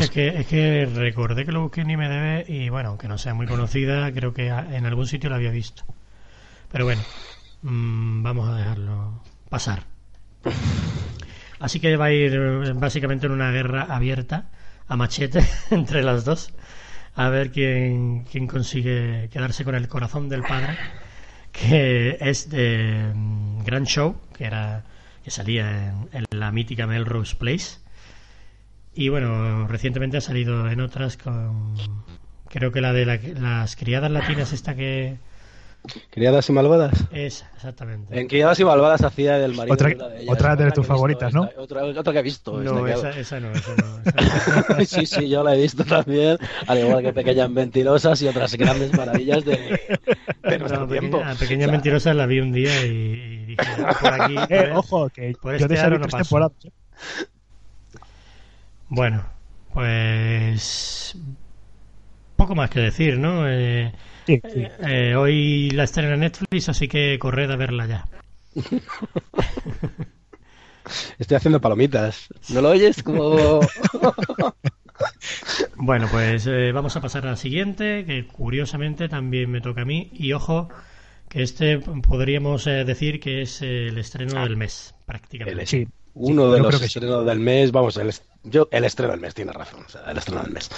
[0.00, 3.34] es, que, es que recordé que lo busqué en IMDB y bueno, aunque no sea
[3.34, 5.82] muy conocida, creo que en algún sitio la había visto.
[6.70, 7.02] Pero bueno,
[7.62, 9.82] mm, vamos a dejarlo pasar.
[11.60, 14.48] Así que va a ir eh, básicamente en una guerra abierta
[14.86, 15.40] a machete
[15.70, 16.52] entre las dos.
[17.14, 20.76] A ver quién, quién consigue quedarse con el corazón del padre.
[21.52, 24.84] Que es de mm, Grand Show, que era
[25.24, 27.78] que salía en, en la mítica Melrose Place.
[28.94, 31.74] Y bueno, recientemente ha salido en otras con.
[32.48, 35.16] Creo que la de la- las criadas latinas, esta que.
[36.10, 36.92] Criadas y malvadas.
[37.12, 38.18] Es, exactamente.
[38.18, 39.74] En Criadas y malvadas hacía del marido.
[39.74, 40.34] Otra- de una de ellas.
[40.34, 41.44] otra de tus he visto, favoritas, ¿no?
[41.44, 42.60] esta- Otra, otra que he visto.
[42.60, 43.98] No, esta esa, esa no, esa no.
[44.04, 44.84] esa no.
[44.84, 48.92] sí, sí, yo la he visto también, al igual que Pequeñas Mentirosas y otras grandes
[48.96, 49.80] maravillas de,
[50.42, 51.18] de nuestro No, tiempo.
[51.18, 54.34] pequeña, pequeña O sea, mentirosa la vi un día y, y dije, "Ah, por aquí.
[54.34, 56.16] por Eh, el- ojo, que por yo este esa vi no paso.
[56.18, 56.52] temporadas.
[56.64, 56.70] ¿eh?
[58.88, 59.24] Bueno,
[59.74, 61.16] pues.
[62.36, 63.48] Poco más que decir, ¿no?
[63.48, 63.92] Eh,
[64.28, 64.66] Sí, sí.
[64.86, 68.04] eh, hoy la estrena en Netflix, así que corred a verla ya.
[71.18, 72.28] Estoy haciendo palomitas.
[72.50, 73.02] ¿No lo oyes?
[73.02, 73.60] Como...
[75.76, 79.84] Bueno, pues eh, vamos a pasar a la siguiente, que curiosamente también me toca a
[79.84, 80.10] mí.
[80.12, 80.68] Y ojo,
[81.28, 85.60] que este podríamos eh, decir que es eh, el estreno del mes, prácticamente.
[85.62, 85.86] El- Sí.
[86.14, 86.86] Uno de los sí.
[86.86, 90.02] estrenos del mes, vamos, el, est- yo, el estreno del mes, tienes razón, o sea,
[90.10, 90.70] el estreno del mes.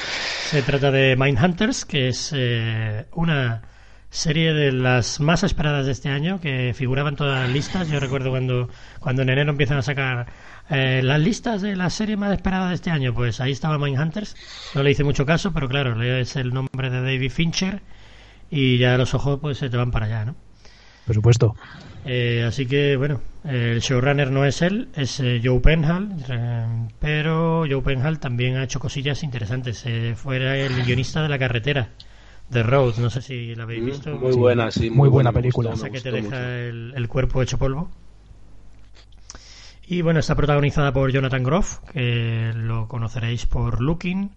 [0.50, 3.62] Se trata de Mindhunters, que es eh, una
[4.10, 7.88] serie de las más esperadas de este año, que figuraban todas las listas.
[7.88, 10.26] Yo recuerdo cuando, cuando en enero empiezan a sacar
[10.68, 14.36] eh, las listas de las series más esperadas de este año, pues ahí estaba Mindhunters.
[14.74, 17.82] No le hice mucho caso, pero claro, lees el nombre de David Fincher
[18.50, 20.34] y ya los ojos pues se te van para allá, ¿no?
[21.06, 21.54] Por supuesto.
[22.04, 26.66] Eh, así que bueno, el showrunner no es él, es eh, Joe Penhall, eh,
[26.98, 29.84] pero Joe Penhall también ha hecho cosillas interesantes.
[29.86, 31.90] Eh, fuera el guionista de La Carretera,
[32.50, 34.14] The Road, no sé si la habéis visto.
[34.16, 34.90] Muy buena, sí.
[34.90, 35.70] Muy buena me película.
[35.70, 37.90] gustó, Esa que te deja el, el cuerpo hecho polvo.
[39.86, 44.30] Y bueno, está protagonizada por Jonathan Groff, que lo conoceréis por Looking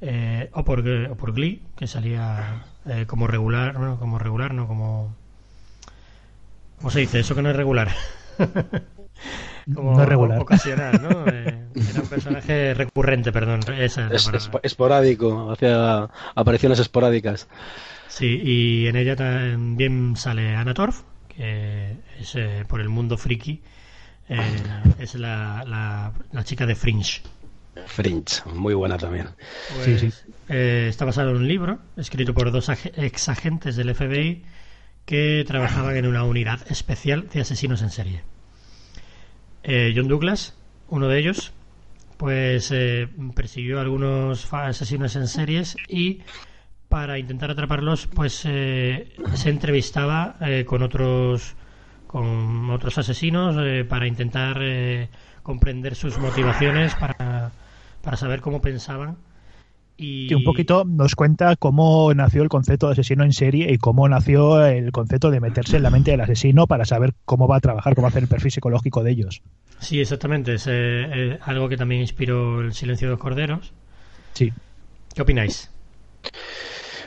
[0.00, 4.66] eh, o, por, o por Glee, que salía eh, como regular, no, como regular, no
[4.66, 5.14] como...
[6.82, 7.20] ¿Cómo se dice?
[7.20, 7.88] Eso que no es regular.
[9.74, 10.40] como No es regular.
[10.40, 11.26] Ocasional, ¿no?
[11.28, 13.60] Eh, era un personaje recurrente, perdón.
[13.78, 14.28] Esa es
[14.64, 17.46] esporádico, hacía apariciones esporádicas.
[18.08, 23.62] Sí, y en ella también sale Anna Torf, que es eh, por el mundo friki,
[24.28, 24.40] eh,
[24.98, 27.22] es la, la, la chica de Fringe.
[27.86, 29.28] Fringe, muy buena también.
[29.74, 30.18] Pues, Sí, sí.
[30.48, 34.44] eh, está basado en un libro escrito por dos ag- ex agentes del FBI
[35.04, 38.22] que trabajaban en una unidad especial de asesinos en serie.
[39.64, 40.56] Eh, John Douglas,
[40.88, 41.52] uno de ellos,
[42.16, 46.20] pues eh, persiguió a algunos asesinos en series y
[46.88, 51.56] para intentar atraparlos, pues eh, se entrevistaba eh, con otros
[52.06, 55.08] con otros asesinos eh, para intentar eh,
[55.42, 57.50] comprender sus motivaciones, para,
[58.02, 59.16] para saber cómo pensaban.
[60.02, 63.78] Y Que un poquito nos cuenta cómo nació el concepto de asesino en serie y
[63.78, 67.56] cómo nació el concepto de meterse en la mente del asesino para saber cómo va
[67.56, 69.42] a trabajar, cómo hacer el perfil psicológico de ellos.
[69.78, 70.54] Sí, exactamente.
[70.54, 73.72] Es eh, eh, algo que también inspiró El silencio de los corderos.
[74.32, 74.52] Sí.
[75.14, 75.70] ¿Qué opináis?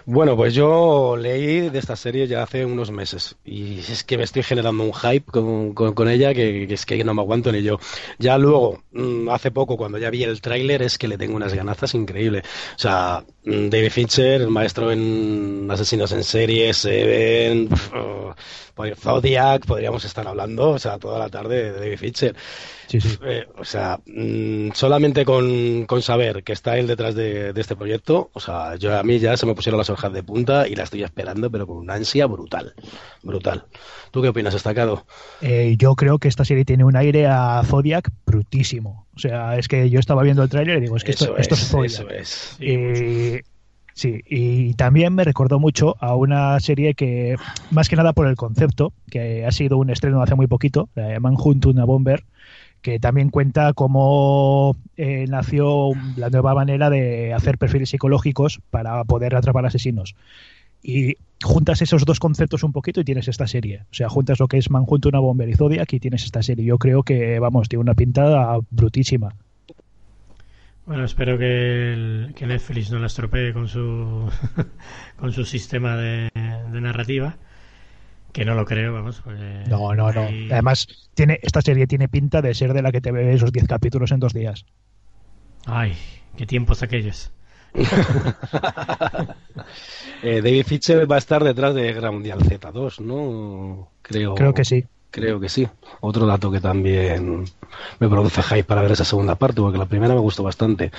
[0.08, 4.24] Bueno, pues yo leí de esta serie ya hace unos meses y es que me
[4.24, 7.80] estoy generando un hype con, con, ella que, es que no me aguanto ni yo.
[8.20, 11.56] Ya luego, mm, hace poco, cuando ya vi el tráiler, es que le tengo unas
[11.56, 12.44] ganazas increíbles.
[12.76, 17.70] O sea, mm, David Fincher, el maestro en Asesinos en Series, Seven,
[18.96, 22.36] Zodiac, podríamos estar hablando, o sea, toda la tarde de David Fincher.
[22.88, 23.18] Sí, sí.
[23.24, 28.40] Eh, o sea, mm, solamente con, saber que está él detrás de, este proyecto, o
[28.40, 31.04] sea, yo a mí ya se me pusieron las hojas de punta y la estoy
[31.04, 32.74] esperando, pero con una ansia brutal,
[33.24, 33.66] brutal.
[34.12, 35.06] ¿Tú qué opinas, destacado?
[35.42, 39.08] Eh, yo creo que esta serie tiene un aire a Zodiac brutísimo.
[39.16, 41.48] O sea, es que yo estaba viendo el tráiler y digo, es que esto, es
[41.50, 41.92] Zodiac.
[41.92, 42.58] Eso es.
[43.96, 47.38] Sí, y también me recordó mucho a una serie que,
[47.72, 51.18] más que nada por el concepto, que ha sido un estreno hace muy poquito, la
[51.22, 52.26] Manhunt una Bomber,
[52.86, 59.36] que también cuenta cómo eh, nació la nueva manera de hacer perfiles psicológicos para poder
[59.36, 60.16] atrapar asesinos.
[60.84, 63.86] Y juntas esos dos conceptos un poquito y tienes esta serie.
[63.90, 66.64] O sea, juntas lo que es Manhunt, una bomber y Zodiac tienes esta serie.
[66.64, 69.34] Yo creo que, vamos, tiene una pintada brutísima.
[70.86, 74.30] Bueno, espero que, Netflix no la estropee con su,
[75.18, 77.36] con su sistema de narrativa
[78.36, 79.24] que no lo creo, vamos.
[79.70, 80.28] no, no, no.
[80.52, 83.66] Además, tiene, esta serie tiene pinta de ser de la que te ve esos 10
[83.66, 84.66] capítulos en dos días.
[85.66, 85.96] Ay,
[86.36, 87.32] qué tiempos aquellos.
[90.22, 93.88] eh, David Fitcher va a estar detrás de Guerra Mundial Z2, ¿no?
[94.02, 94.84] Creo, Creo que sí.
[95.12, 95.66] Creo que sí.
[96.02, 97.46] Otro dato que también
[98.00, 100.92] me produce hype para ver esa segunda parte, porque la primera me gustó bastante.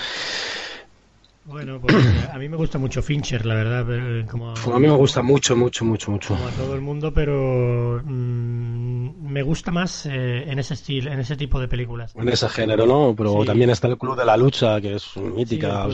[1.46, 1.94] Bueno, pues
[2.32, 3.86] a mí me gusta mucho Fincher, la verdad.
[3.88, 6.34] Eh, como, a mí me gusta mucho, mucho, mucho, mucho.
[6.34, 11.20] Como a todo el mundo, pero mm, me gusta más eh, en ese estilo, en
[11.20, 12.14] ese tipo de películas.
[12.16, 13.14] En ese género, ¿no?
[13.16, 15.86] Pero también está el Club de la Lucha, que es mítica.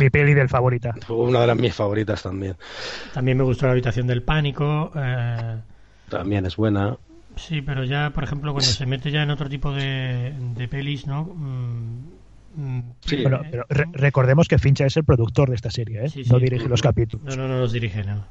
[0.00, 0.92] mi, peli del favorita.
[1.08, 2.56] Una de las mis favoritas también.
[3.14, 4.90] También me gustó La habitación del pánico.
[4.96, 5.56] Eh,
[6.08, 6.96] también es buena.
[7.36, 11.06] Sí, pero ya, por ejemplo, cuando se mete ya en otro tipo de, de pelis,
[11.06, 11.24] ¿no?
[11.24, 12.19] Mm,
[13.00, 16.10] sí, bueno, pero recordemos que Fincher es el productor de esta serie, ¿eh?
[16.30, 17.24] no dirige los capítulos.
[17.24, 18.24] No, no, no los dirige, no.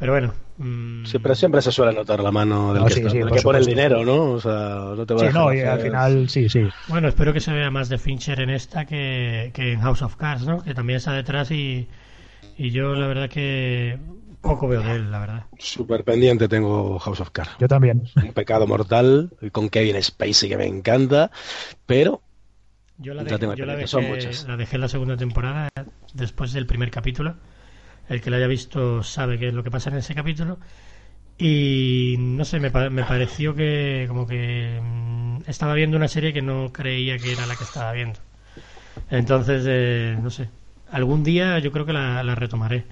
[0.00, 0.32] Pero bueno.
[0.56, 3.66] Mm, sí, pero siempre se suele notar la mano del que, está, que pone el
[3.66, 4.32] dinero, ¿no?
[4.32, 6.66] O sea, no te va sí, no, y al final sí, sí.
[6.88, 10.16] Bueno, espero que se vea más de Fincher en esta que, que en House of
[10.16, 10.62] Cards, ¿no?
[10.62, 11.86] Que también está detrás y,
[12.56, 13.98] y yo la verdad que
[14.40, 15.44] poco veo de él, la verdad.
[15.58, 17.52] Súper pendiente tengo House of Cards.
[17.58, 18.04] Yo también.
[18.16, 21.30] Un pecado mortal con Kevin Spacey que me encanta,
[21.84, 22.22] pero
[23.00, 25.70] yo la, dejé, yo la, dejé, la la segunda temporada
[26.12, 27.36] después del primer capítulo.
[28.08, 30.58] El que la haya visto sabe qué es lo que pasa en ese capítulo.
[31.38, 36.42] Y no sé, me, me pareció que como que mm, estaba viendo una serie que
[36.42, 38.20] no creía que era la que estaba viendo.
[39.08, 40.50] Entonces, eh, no sé,
[40.90, 42.84] algún día yo creo que la, retomaré.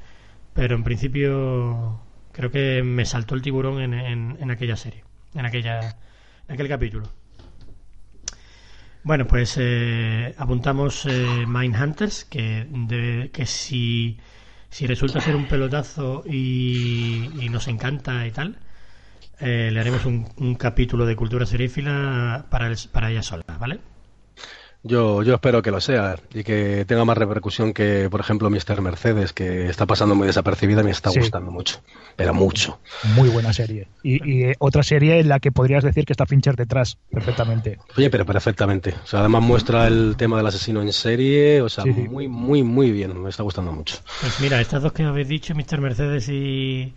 [0.54, 2.00] Pero en principio
[2.32, 5.04] creo que me saltó el tiburón en, en aquella serie,
[5.34, 5.80] en, aquella,
[6.48, 7.08] en aquel capítulo.
[9.08, 14.18] Bueno, pues eh, apuntamos eh, Mindhunters, que, que si,
[14.68, 18.58] si resulta ser un pelotazo y, nos encanta y tal,
[19.40, 23.80] eh, le haremos un, un, capítulo de cultura serífila para, para ella sola, ¿vale?
[24.88, 28.80] Yo, yo espero que lo sea y que tenga más repercusión que, por ejemplo, Mr.
[28.80, 31.82] Mercedes, que está pasando muy desapercibida y me está gustando mucho,
[32.16, 32.78] pero mucho.
[33.14, 33.88] Muy buena serie.
[34.02, 37.78] Y, eh, otra serie en la que podrías decir que está Fincher detrás, perfectamente.
[37.98, 38.94] Oye, pero perfectamente.
[39.04, 42.90] O sea, además muestra el tema del asesino en serie, o sea, muy, muy, muy
[42.90, 43.22] bien.
[43.22, 43.98] Me está gustando mucho.
[44.22, 45.82] Pues mira, estas dos que habéis dicho, Mr.
[45.82, 46.94] Mercedes y,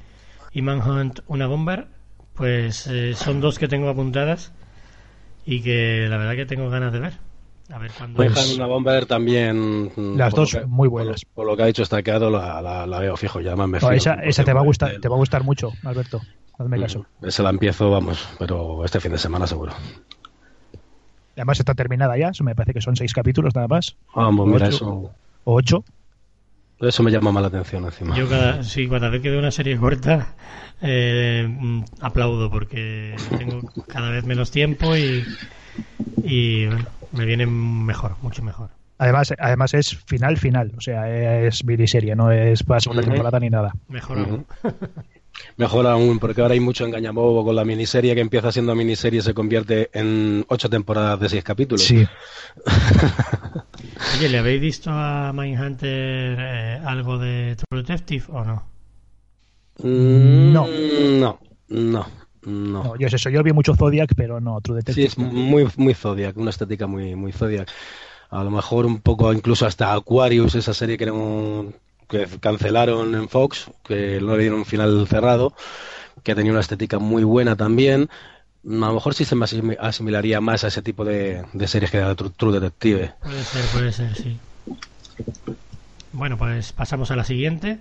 [0.53, 1.87] y Manhunt, una bomber,
[2.35, 4.53] pues eh, son dos que tengo apuntadas
[5.45, 7.30] y que la verdad que tengo ganas de ver.
[7.71, 8.17] A ver cuándo.
[8.17, 9.91] Pues, una Bomber también.
[9.95, 11.23] Mm, Las dos muy buenas.
[11.25, 13.39] Por lo, que ha dicho Estaqueado, la, la, veo fijo.
[13.39, 16.21] Ya me esa, esa te va a gustar, te va a gustar mucho, Alberto.
[16.57, 17.05] Hazme mm, caso.
[17.21, 19.73] Esa la empiezo, vamos, pero este fin de semana seguro.
[21.35, 23.95] Además está terminada ya, eso me parece que son seis capítulos nada más.
[24.13, 25.11] Vamos, mira eso.
[25.43, 25.83] O ocho.
[26.79, 28.15] Eso me llama más la atención encima.
[28.15, 30.33] Yo cada, sí, cada vez que veo una serie corta
[30.81, 35.23] eh, mm, aplaudo porque tengo cada vez menos tiempo y,
[36.23, 38.69] y bueno, me viene mejor, mucho mejor.
[38.97, 40.73] Además, además es final, final.
[40.77, 41.09] O sea,
[41.43, 43.73] es miniserie, no es para segunda temporada ni nada.
[43.87, 44.45] Mejor aún.
[45.57, 49.21] Mejor aún, porque ahora hay mucho engañabobo con la miniserie que empieza siendo miniserie y
[49.23, 51.83] se convierte en ocho temporadas de seis capítulos.
[51.83, 52.05] Sí.
[54.17, 58.63] Oye, ¿le habéis visto a Mindhunter eh, algo de True Detective o no?
[59.79, 61.39] Mm, no.
[61.69, 62.05] No,
[62.43, 62.83] no.
[62.83, 62.95] No.
[62.97, 65.07] yo eso, yo vi mucho Zodiac, pero no, True Detective.
[65.09, 67.69] Sí, es muy, muy Zodiac, una estética muy, muy Zodiac.
[68.29, 71.13] A lo mejor un poco incluso hasta Aquarius, esa serie que era
[72.07, 75.53] que cancelaron en Fox, que no le dieron un final cerrado,
[76.23, 78.09] que tenía una estética muy buena también.
[78.63, 79.45] A lo mejor sí se me
[79.79, 83.13] asimilaría más a ese tipo de, series que era True, Detective.
[83.21, 84.37] Puede ser, puede ser, sí.
[86.13, 87.79] Bueno, pues pasamos a la siguiente.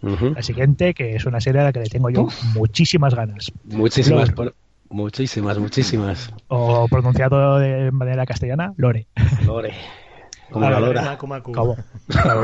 [0.00, 3.50] La siguiente, que es una serie a la que le tengo yo muchísimas ganas.
[3.64, 4.32] Muchísimas,
[4.88, 6.32] muchísimas, muchísimas.
[6.48, 9.06] O pronunciado de manera castellana, Lore.
[9.44, 9.72] Lore.
[10.50, 11.18] Como la Lora.
[11.18, 11.36] Como,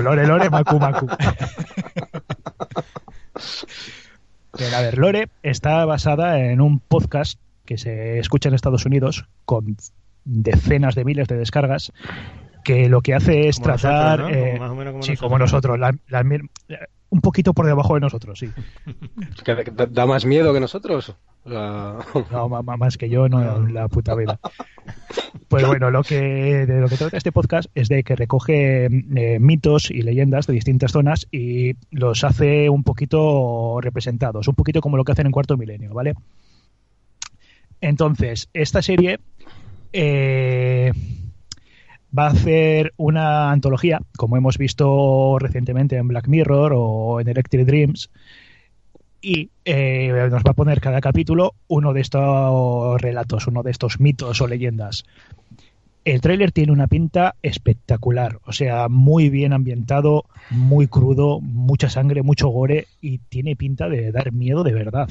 [0.03, 1.07] Lore, Lore, Macu, Macu.
[4.75, 9.77] a ver, Lore está basada en un podcast que se escucha en Estados Unidos con
[10.25, 11.93] decenas de miles de descargas
[12.63, 14.59] que lo que hace es tratar eh,
[15.01, 15.79] sí, como nosotros
[17.15, 18.51] un poquito por debajo de nosotros sí.
[19.45, 19.55] Que
[19.91, 24.41] da más miedo que nosotros no más que yo no la puta vida.
[25.49, 29.39] Pues bueno lo que de lo que trata este podcast es de que recoge eh,
[29.39, 34.97] mitos y leyendas de distintas zonas y los hace un poquito representados un poquito como
[34.97, 36.15] lo que hacen en cuarto milenio vale
[37.81, 39.21] entonces esta serie
[39.93, 40.93] eh,
[42.17, 47.67] va a hacer una antología, como hemos visto recientemente en Black Mirror o en Electric
[47.67, 48.11] Dreams,
[49.21, 53.99] y eh, nos va a poner cada capítulo uno de estos relatos, uno de estos
[53.99, 55.05] mitos o leyendas.
[56.05, 62.23] El tráiler tiene una pinta espectacular, o sea, muy bien ambientado, muy crudo, mucha sangre,
[62.23, 65.09] mucho gore y tiene pinta de dar miedo de verdad.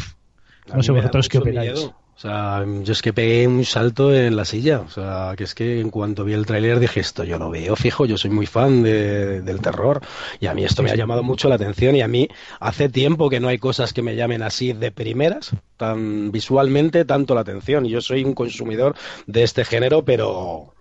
[0.73, 1.91] No sé vosotros qué opináis.
[2.23, 4.79] O sea, yo es que pegué un salto en la silla.
[4.79, 7.75] O sea, que es que en cuanto vi el tráiler dije esto, yo lo veo
[7.75, 9.99] fijo, yo soy muy fan de, del terror
[10.39, 12.29] y a mí esto me ha llamado mucho la atención y a mí
[12.61, 17.35] hace tiempo que no hay cosas que me llamen así de primeras, tan visualmente, tanto
[17.35, 17.85] la atención.
[17.85, 18.95] Y yo soy un consumidor
[19.27, 20.73] de este género, pero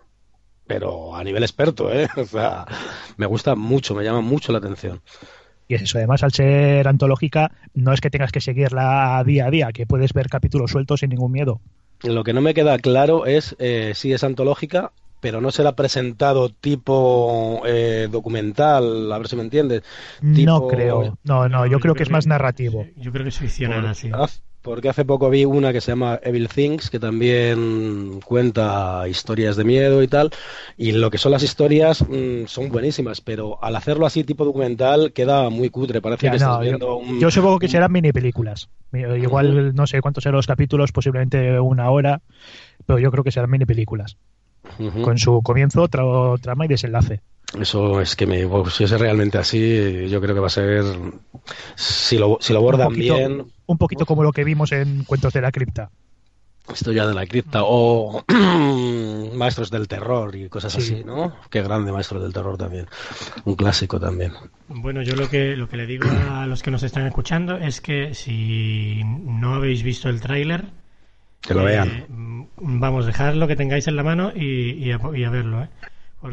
[0.69, 2.09] pero a nivel experto, ¿eh?
[2.17, 2.67] O sea,
[3.17, 5.03] me gusta mucho, me llama mucho la atención.
[5.69, 9.51] Y es eso, además al ser antológica, no es que tengas que seguirla día a
[9.51, 11.61] día, que puedes ver capítulos sueltos sin ningún miedo.
[12.03, 16.49] Lo que no me queda claro es eh, si es antológica, pero no será presentado
[16.49, 19.83] tipo eh, documental, a ver si me entiendes.
[20.21, 22.87] No creo, no, no, yo, creo, que, es más narrativo.
[22.97, 24.11] Yo creo que es ficcional así.
[24.63, 29.65] Porque hace poco vi una que se llama Evil Things, que también cuenta historias de
[29.65, 30.31] miedo y tal.
[30.77, 35.13] Y lo que son las historias mm, son buenísimas, pero al hacerlo así tipo documental
[35.13, 36.01] queda muy cutre.
[36.01, 37.21] Parece que estás viendo yo, un...
[37.21, 38.69] yo supongo que serán mini películas.
[38.93, 42.23] Igual no sé cuántos serán los capítulos, posiblemente una hora,
[42.87, 44.17] pero yo creo que serán mini películas.
[45.03, 47.21] Con su comienzo, trama y desenlace.
[47.61, 50.85] Eso es que me, si es realmente así, yo creo que va a ser,
[51.75, 53.45] si lo, si lo abordan bien...
[53.67, 55.91] Un poquito como lo que vimos en Cuentos de la Cripta.
[56.73, 58.25] Historia de la cripta o
[59.35, 61.35] Maestros del Terror y cosas así, ¿no?
[61.51, 62.87] Qué grande Maestros del Terror también.
[63.45, 64.33] Un clásico también.
[64.69, 67.81] Bueno, yo lo que, lo que le digo a los que nos están escuchando es
[67.81, 70.67] que si no habéis visto el tráiler...
[71.41, 72.49] Que lo vean.
[72.57, 75.69] Vamos, dejad lo que tengáis en la mano y, a, y a verlo, ¿eh?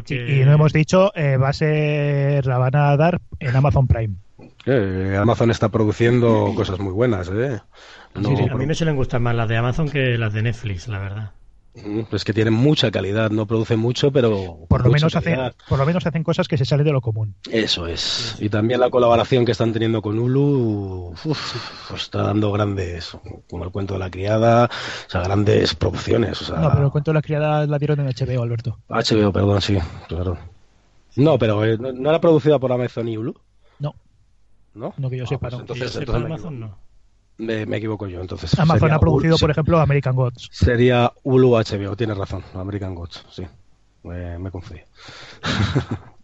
[0.08, 4.14] Y no hemos dicho, eh, va a ser, la van a dar en Amazon Prime.
[5.18, 7.60] Amazon está produciendo cosas muy buenas, ¿eh?
[8.14, 11.30] a mí me suelen gustar más las de Amazon que las de Netflix, la verdad.
[11.74, 15.78] Mm, es que tienen mucha calidad, no producen mucho, pero por lo menos hacen, por
[15.78, 17.36] lo menos hacen cosas que se salen de lo común.
[17.48, 18.36] Eso es.
[18.40, 23.16] Y también la colaboración que están teniendo con Hulu pues está dando grandes,
[23.48, 26.50] como el cuento de la criada, o sea, grandes producciones.
[26.50, 28.78] No, pero el cuento de la criada la dieron en HBO, Alberto.
[28.88, 30.38] HBO, perdón, sí, claro.
[31.16, 33.34] No, pero eh, ¿no era producida por Amazon y Hulu?
[33.78, 33.94] No.
[34.74, 34.92] ¿No?
[34.96, 35.60] No que yo ah, sepa, pues no.
[35.60, 36.89] Entonces, entonces Amazon no.
[37.40, 38.58] Me, equivoco yo, entonces.
[38.58, 40.48] Amazon ha producido, por ejemplo, American Gods.
[40.52, 43.44] Sería Hulu HBO, tienes razón, American Gods, sí.
[44.02, 44.82] Me, me confundí.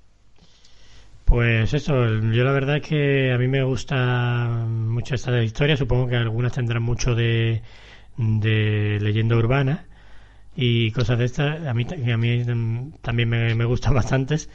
[1.27, 6.07] Pues eso, yo la verdad es que a mí me gusta mucho esta historia, supongo
[6.07, 7.63] que algunas tendrán mucho de,
[8.17, 9.87] de leyenda urbana
[10.55, 12.45] y cosas de estas, a mí, a mí
[13.03, 14.49] también me, me gustan bastantes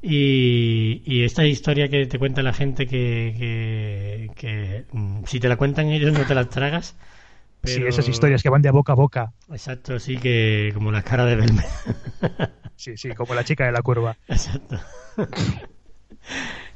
[0.00, 5.88] y, esta historia que te cuenta la gente que, que, mm, si te la cuentan
[5.88, 6.96] ellos no te las tragas.
[7.64, 9.32] Sí, esas historias que van de boca a boca.
[9.50, 11.64] Exacto, sí, que como la cara de Belme.
[12.76, 14.16] sí, sí, como la chica de la curva.
[14.28, 14.78] Exacto.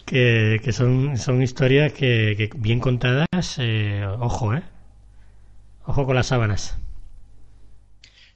[0.05, 3.27] que, que son, son historias que, bien contadas,
[3.59, 4.63] eh, ojo, ¿eh?
[5.85, 6.79] Ojo con las sábanas.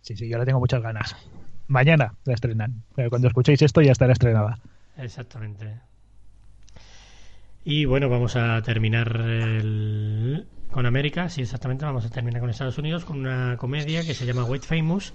[0.03, 1.17] Sí, sí, yo la tengo muchas ganas.
[1.67, 2.85] Mañana la estrenan.
[3.11, 4.61] Cuando escuchéis esto ya estará estrenada.
[4.97, 5.81] Exactamente.
[7.65, 9.09] Y bueno, vamos a terminar
[10.71, 14.25] con América, sí, exactamente, vamos a terminar con Estados Unidos con una comedia que se
[14.25, 15.13] llama White Famous,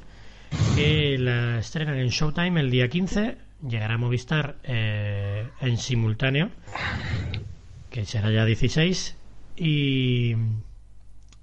[0.75, 6.49] que la estrenan en Showtime el día 15, llegará a Movistar eh, en simultáneo,
[7.89, 9.15] que será ya 16,
[9.55, 10.35] y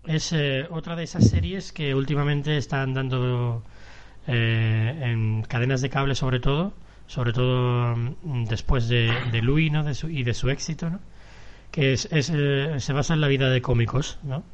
[0.06, 3.62] es eh, otra de esas series que últimamente están dando
[4.26, 6.74] eh, en cadenas de cable sobre todo,
[7.08, 9.82] sobre todo mm, después de, de Louis ¿no?
[9.82, 11.00] de su, y de su éxito, ¿no?
[11.72, 14.44] que es, es, eh, se basa en la vida de cómicos, ¿no?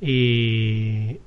[0.00, 1.18] Y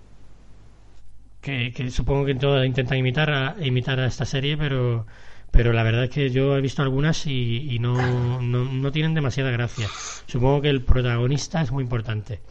[1.42, 5.06] que, que supongo que todos intentan imitar a, imitar a esta serie, pero
[5.52, 9.16] pero la verdad es que yo he visto algunas y, y no, no, no, tienen
[9.16, 9.88] demasiada gracia.
[10.28, 12.42] Supongo que el protagonista es muy importante.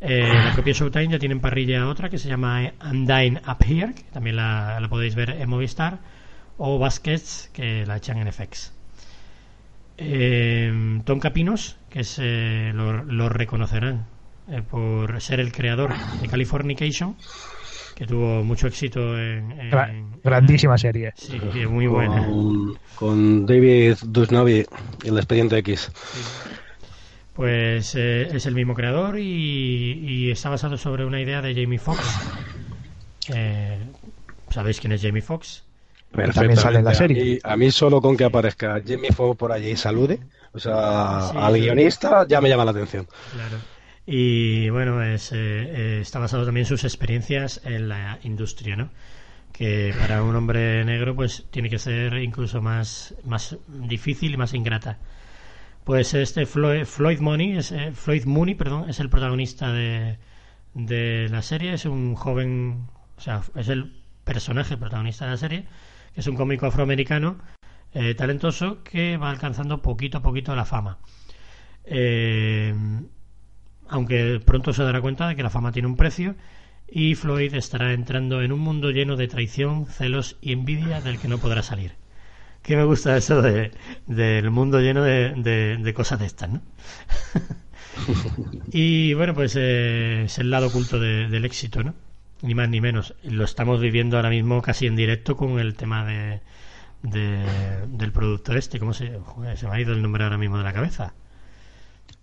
[0.00, 4.04] Eh, la propia Showtime ya tienen parrilla otra que se llama Dying Up Here, que
[4.04, 5.98] también la, la podéis ver en Movistar,
[6.58, 8.72] o Baskets, que la echan en FX.
[9.98, 14.06] Eh, Tom Capinos, que es, eh, lo, lo, reconocerán
[14.48, 17.16] eh, por ser el creador de Californication,
[17.94, 19.52] que tuvo mucho éxito en...
[19.52, 21.12] en Grandísima serie.
[21.16, 21.38] Sí,
[21.68, 22.26] muy buena.
[22.26, 24.64] Con, con David Dusnavi,
[25.04, 25.90] el expediente X.
[25.94, 26.20] Sí.
[27.34, 31.78] Pues eh, es el mismo creador y, y, está basado sobre una idea de Jamie
[31.78, 32.02] Foxx.
[33.34, 33.78] Eh,
[34.50, 35.64] ¿Sabéis quién es Jamie Foxx?
[36.12, 37.20] También sale en la serie.
[37.20, 40.20] A mí, a mí, solo con que aparezca Jamie Foxx por allí y salude,
[40.52, 43.06] o sea, sí, al guionista ya me llama la atención.
[43.32, 43.58] Claro.
[44.04, 48.90] Y bueno, es, eh, está basado también en sus experiencias en la industria, ¿no?
[49.52, 54.54] Que para un hombre negro pues tiene que ser incluso más, más difícil y más
[54.54, 54.98] ingrata.
[55.84, 60.18] Pues este Floyd, Floyd Mooney, es, eh, Floyd Mooney, perdón, es el protagonista de,
[60.74, 62.86] de la serie, es un joven,
[63.16, 63.92] o sea, es el
[64.24, 65.64] personaje protagonista de la serie,
[66.14, 67.38] es un cómico afroamericano
[67.94, 70.98] eh, talentoso que va alcanzando poquito a poquito la fama.
[71.84, 72.74] Eh,
[73.88, 76.36] aunque pronto se dará cuenta de que la fama tiene un precio
[76.88, 81.28] y Floyd estará entrando en un mundo lleno de traición, celos y envidia del que
[81.28, 82.02] no podrá salir
[82.62, 83.72] que me gusta eso de,
[84.06, 86.62] del mundo lleno de, cosas de estas, ¿no?
[88.72, 91.94] y bueno, pues eh, es el lado oculto de, del éxito, ¿no?
[92.42, 93.14] Ni más ni menos.
[93.22, 96.40] Lo estamos viviendo ahora mismo casi en directo con el tema de,
[97.02, 98.78] del producto este.
[98.78, 101.14] ¿Cómo se, joder, se me ha ido el nombre ahora mismo de la cabeza?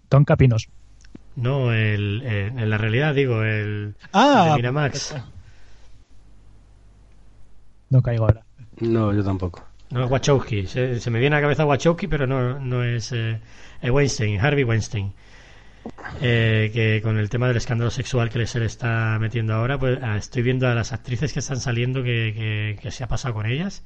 [0.10, 0.70] Tom Capinos.
[1.36, 5.16] No, el, el, en la realidad digo, el, ah, el de Miramax.
[7.90, 8.44] No caigo ahora.
[8.80, 9.66] No, yo tampoco.
[9.90, 10.68] No es Wachowski.
[10.68, 13.40] Se, se, me viene a la cabeza Wachowski, pero no, no es, eh,
[13.82, 15.14] es Weinstein, Harvey Weinstein.
[16.22, 20.00] Eh, que con el tema del escándalo sexual que se le está metiendo ahora, pues
[20.02, 23.34] ah, estoy viendo a las actrices que están saliendo que, que, que, se ha pasado
[23.36, 23.84] con ellas.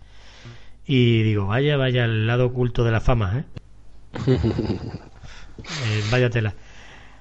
[0.85, 3.43] Y digo, vaya, vaya el lado oculto de la fama, ¿eh?
[4.27, 6.53] eh vaya tela.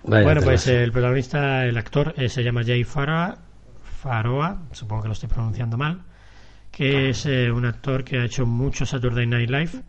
[0.04, 0.52] Vaya bueno, tela.
[0.52, 3.38] pues el protagonista, el actor, eh, se llama Jay Faroa,
[3.82, 6.02] Faroa, supongo que lo estoy pronunciando mal
[6.72, 9.82] que es eh, un actor que ha hecho mucho Saturday Night Live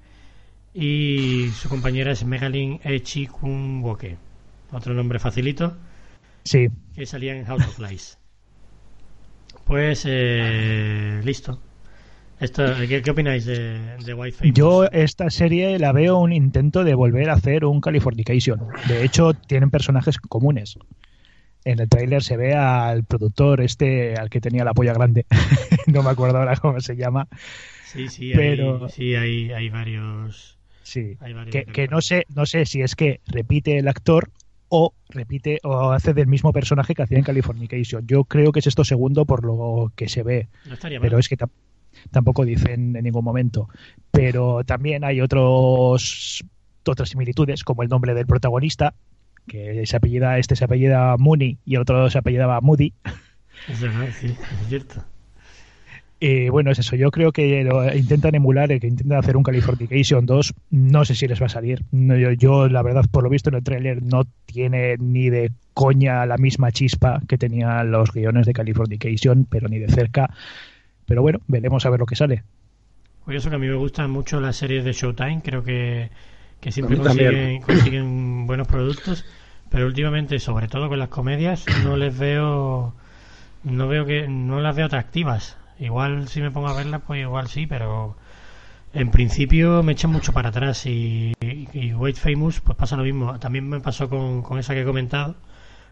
[0.74, 4.18] y su compañera es Megalyn Echikunwoke
[4.74, 5.78] otro nombre facilito.
[6.44, 6.68] Sí.
[6.96, 8.18] Que salía en House of Lies.
[9.66, 11.60] Pues eh, listo.
[12.40, 14.54] Esto, ¿qué, ¿qué, opináis de, de Famous?
[14.54, 18.60] Yo esta serie la veo un intento de volver a hacer un Californication.
[18.88, 20.78] De hecho, tienen personajes comunes.
[21.64, 25.26] En el tráiler se ve al productor este al que tenía la polla grande.
[25.86, 27.28] No me acuerdo ahora cómo se llama.
[27.86, 32.26] Sí sí pero hay, sí hay, hay varios sí hay varios que, que, no sé
[32.34, 34.32] no sé si es que repite el actor
[34.76, 38.66] o repite o hace del mismo personaje que hacía en Californication yo creo que es
[38.66, 41.38] esto segundo por lo que se ve no estaría pero es que
[42.10, 43.70] tampoco dicen en ningún momento
[44.10, 46.44] pero también hay otros
[46.88, 48.96] otras similitudes como el nombre del protagonista
[49.48, 52.94] que se apellida, este se apellida Mooney y el otro se apellidaba Moody.
[53.68, 55.04] Es verdad, sí, es cierto.
[56.26, 56.96] Y bueno, es eso.
[56.96, 60.54] Yo creo que lo intentan emular, que intentan hacer un Californication 2.
[60.70, 61.84] No sé si les va a salir.
[61.92, 65.52] No, yo, yo, la verdad, por lo visto en el tráiler, no tiene ni de
[65.74, 70.34] coña la misma chispa que tenían los guiones de Californication, pero ni de cerca.
[71.06, 72.44] Pero bueno, veremos a ver lo que sale.
[73.26, 75.42] Curioso que a mí me gustan mucho las series de Showtime.
[75.44, 76.10] Creo que
[76.62, 79.26] que siempre consiguen, consiguen, buenos productos,
[79.70, 82.94] pero últimamente, sobre todo con las comedias, no les veo,
[83.66, 85.58] no veo que, no las veo atractivas.
[85.80, 88.16] Igual si me pongo a verlas, pues igual sí, pero
[88.94, 93.40] en principio me echan mucho para atrás y, y, Wait Famous, pues pasa lo mismo.
[93.40, 95.36] También me pasó con, con esa que he comentado,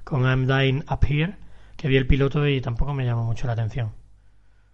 [0.03, 1.35] con I'm Dying Up Here,
[1.77, 3.91] que vi el piloto y tampoco me llamó mucho la atención.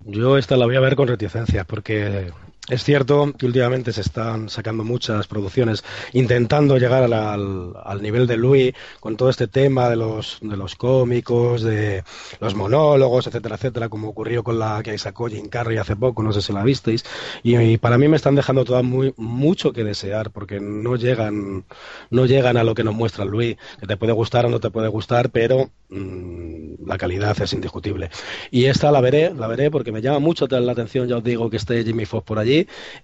[0.01, 2.31] Yo esta la voy a ver con reticencias porque
[2.69, 8.35] Es cierto que últimamente se están sacando muchas producciones intentando llegar al, al, nivel de
[8.35, 12.03] Louis con todo este tema de los, de los cómicos, de
[12.41, 16.33] los monólogos, etcétera, etcétera, como ocurrió con la que sacó Jim Carrey hace poco, no
[16.33, 17.05] sé si la visteis.
[17.41, 21.63] Y, para mí me están dejando toda muy, mucho que desear porque no llegan,
[22.09, 24.71] no llegan a lo que nos muestra Louis, que te puede gustar o no te
[24.71, 28.09] puede gustar, pero mmm, la calidad es indiscutible.
[28.51, 31.49] Y esta la veré, la veré porque me llama mucho la atención, ya os digo,
[31.49, 32.56] que esté Jimmy Fox por allí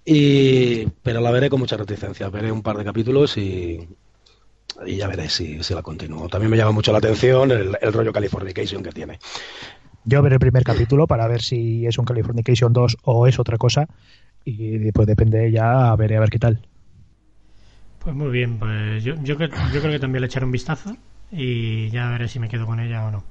[0.04, 2.28] y, pero la veré con mucha reticencia.
[2.30, 3.86] Veré un par de capítulos y,
[4.86, 6.28] y ya veré si, si la continúo.
[6.28, 9.18] También me llama mucho la atención el, el rollo Californication que tiene.
[10.04, 13.58] Yo veré el primer capítulo para ver si es un Californication 2 o es otra
[13.58, 13.88] cosa.
[14.44, 16.60] Y pues depende ya, veré a ver qué tal.
[17.98, 20.96] Pues muy bien, pues yo, yo, yo creo que también le echaré un vistazo
[21.30, 23.24] y ya veré si me quedo con ella o no.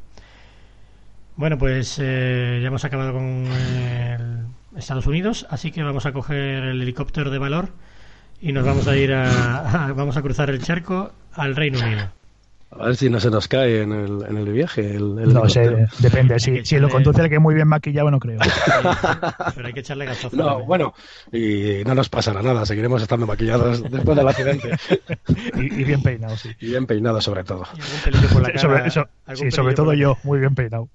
[1.36, 4.46] Bueno, pues eh, ya hemos acabado con el
[4.78, 7.70] Estados Unidos, así que vamos a coger el helicóptero de valor
[8.42, 12.12] y nos vamos a ir a, vamos a cruzar el charco al Reino Unido.
[12.80, 14.82] A ver si no se nos cae en el, en el viaje.
[14.82, 16.40] El, el no sé, depende.
[16.40, 18.40] Si, si lo conduce el que muy bien maquillado, no creo.
[19.56, 20.36] Pero hay que echarle gasozo.
[20.36, 20.68] No, también.
[20.68, 20.94] bueno,
[21.32, 22.66] y no nos pasará nada.
[22.66, 24.72] Seguiremos estando maquillados después del accidente.
[25.56, 26.50] y, y, bien peinados, sí.
[26.60, 27.66] Y bien peinados, sobre todo.
[28.34, 30.90] Por la cara, sobre, eso, sí, sobre todo yo, muy bien peinado.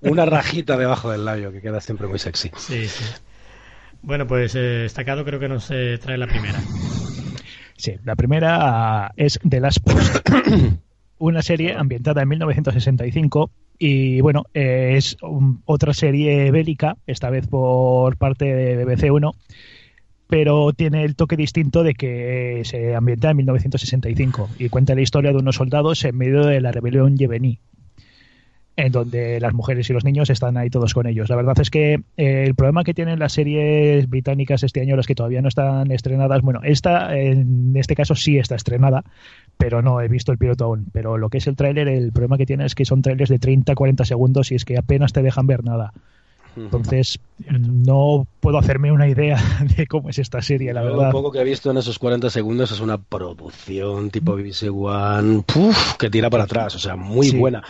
[0.00, 2.50] Una rajita debajo del labio que queda siempre muy sexy.
[2.56, 3.04] Sí, sí.
[4.02, 6.60] Bueno, pues eh, destacado creo que nos eh, trae la primera.
[7.78, 10.28] Sí, la primera es The Last Post,
[11.18, 17.46] una serie ambientada en 1965 y bueno, eh, es un, otra serie bélica, esta vez
[17.46, 19.32] por parte de BBC 1,
[20.26, 25.30] pero tiene el toque distinto de que se ambienta en 1965 y cuenta la historia
[25.30, 27.60] de unos soldados en medio de la rebelión yemení
[28.78, 31.28] en donde las mujeres y los niños están ahí todos con ellos.
[31.28, 35.08] La verdad es que eh, el problema que tienen las series británicas este año, las
[35.08, 39.02] que todavía no están estrenadas, bueno, esta en este caso sí está estrenada,
[39.56, 40.86] pero no he visto el piloto aún.
[40.92, 43.40] Pero lo que es el tráiler, el problema que tiene es que son trailers de
[43.40, 45.92] 30-40 segundos y es que apenas te dejan ver nada.
[46.64, 47.18] Entonces,
[47.48, 49.36] no puedo hacerme una idea
[49.76, 51.06] de cómo es esta serie, la verdad.
[51.06, 55.44] Lo poco que he visto en esos 40 segundos es una producción tipo BBC One
[55.98, 57.38] que tira para atrás, o sea, muy Sí.
[57.38, 57.62] buena.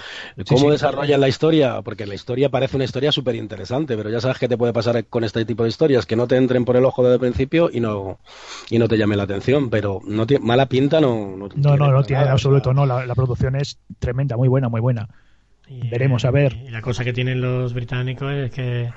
[0.48, 0.70] ¿Cómo Sí, sí.
[0.70, 1.82] desarrollan la historia?
[1.82, 5.04] Porque la historia parece una historia súper interesante, pero ya sabes qué te puede pasar
[5.06, 7.70] con este tipo de historias, que no te entren por el ojo desde el principio
[7.72, 8.18] y no,
[8.70, 11.76] y no te llame la atención, pero no tiene, mala pinta no, no No, no,
[11.76, 12.86] no para tiene en nada, absoluto, o sea, no.
[12.86, 15.08] La, la producción es tremenda, muy buena, muy buena.
[15.68, 16.56] Y, Veremos, a ver.
[16.66, 18.90] Y la cosa que tienen los británicos es que,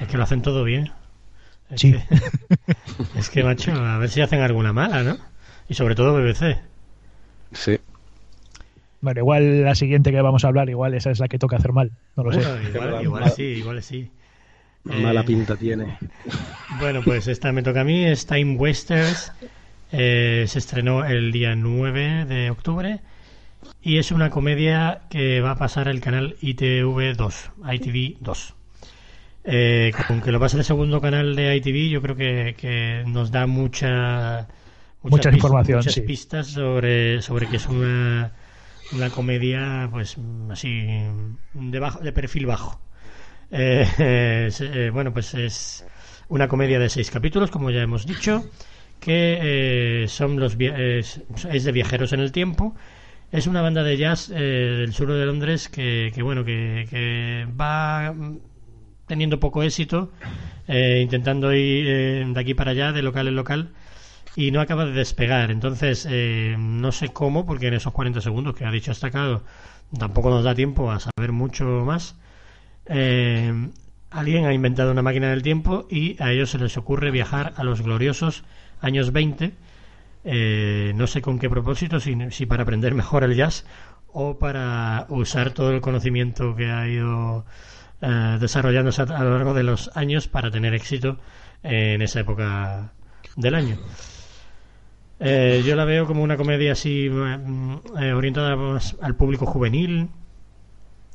[0.00, 0.92] es que lo hacen todo bien.
[1.70, 1.92] Es Sí.
[1.92, 2.04] Que,
[3.18, 5.18] es que, macho, a ver si hacen alguna mala, ¿no?
[5.68, 6.58] Y sobre todo BBC.
[7.52, 7.78] Sí.
[9.00, 11.72] Bueno, igual la siguiente que vamos a hablar, igual esa es la que toca hacer
[11.72, 11.90] mal.
[12.16, 12.40] No lo sé.
[12.40, 14.10] Igual, Mala- igual sí, igual sí.
[14.84, 15.98] Mala Eh, pinta tiene.
[16.80, 19.32] Bueno, pues esta me toca a mí, es Time Wasters.
[19.92, 23.00] Eh, se estrenó el día 9 de octubre
[23.84, 28.54] y es una comedia que va a pasar el canal ITV2, ITV 2.
[29.46, 33.30] Eh, con que lo pase el segundo canal de ITV, yo creo que, que nos
[33.30, 34.48] da mucha,
[35.04, 36.00] Mucha información, muchas sí.
[36.00, 38.32] pistas sobre, sobre que es una,
[38.92, 40.16] una comedia, pues
[40.50, 40.86] así,
[41.52, 42.80] de, bajo, de perfil bajo.
[43.50, 45.84] Eh, eh, bueno, pues es
[46.28, 48.44] una comedia de seis capítulos, como ya hemos dicho,
[48.98, 52.74] que eh, son los es de viajeros en el tiempo.
[53.34, 58.14] Es una banda de jazz eh, del sur de Londres que, bueno, que, que va
[59.08, 60.12] teniendo poco éxito,
[60.68, 63.70] eh, intentando ir eh, de aquí para allá, de local en local,
[64.36, 65.50] y no acaba de despegar.
[65.50, 69.42] Entonces, eh, no sé cómo, porque en esos 40 segundos que ha dicho destacado,
[69.98, 72.14] tampoco nos da tiempo a saber mucho más.
[72.86, 73.52] Eh,
[74.12, 77.64] alguien ha inventado una máquina del tiempo y a ellos se les ocurre viajar a
[77.64, 78.44] los gloriosos
[78.80, 79.54] años 20.
[80.24, 83.66] Eh, no sé con qué propósito, si, para aprender mejor el jazz
[84.12, 87.44] o para usar todo el conocimiento que ha ido
[88.00, 91.18] eh, desarrollándose a, lo largo de los años para tener éxito
[91.62, 92.92] en esa época
[93.36, 93.78] del año.
[95.20, 98.56] Eh, yo la veo como una comedia así mm, eh, orientada
[99.00, 100.08] al público juvenil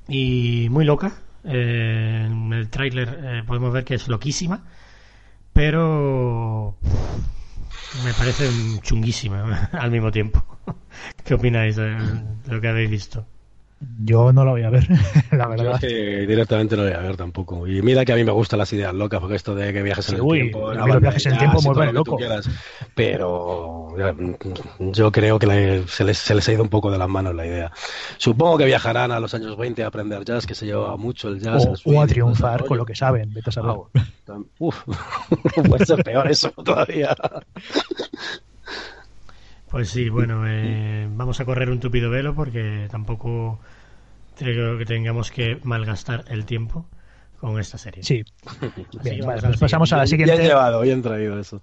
[0.08, 1.14] y muy loca.
[1.44, 4.64] Eh, en el tráiler eh, podemos ver que es loquísima,
[5.54, 6.76] pero
[7.94, 8.52] me parece
[8.82, 10.44] chunguísima al mismo tiempo.
[11.26, 11.96] ¿Qué opináis de
[12.48, 13.26] lo que habéis visto?
[14.04, 14.86] Yo no lo voy a ver,
[15.32, 15.76] la Yo verdad.
[15.76, 17.66] es que directamente no lo voy a ver tampoco.
[17.66, 20.10] Y mira que a mí me gustan las ideas locas, porque esto de que viajes
[20.10, 22.18] en el uy, tiempo, a la mí los viajes en el tiempo vuelven loco.
[22.18, 22.50] quieras.
[22.94, 23.96] Pero
[24.92, 27.34] yo creo que le- se, les, se les ha ido un poco de las manos
[27.34, 27.72] la idea.
[28.18, 31.40] Supongo que viajarán a los años 20 a aprender jazz, que se lleva mucho el
[31.40, 31.64] jazz.
[31.66, 33.76] el O, swing, o a triunfar con lo que saben, vete a saber.
[33.96, 34.04] Ah,
[34.60, 34.84] Uf,
[35.68, 37.16] puede ser peor eso todavía.
[39.70, 43.60] Pues sí, bueno, eh, vamos a correr un tupido velo porque tampoco
[44.36, 46.88] creo que tengamos que malgastar el tiempo
[47.40, 48.02] con esta serie.
[48.04, 48.24] Sí.
[49.04, 50.44] Bien, vale, vamos a la pues pasamos a la Bien siguiente.
[50.44, 51.62] llevado, bien traído eso.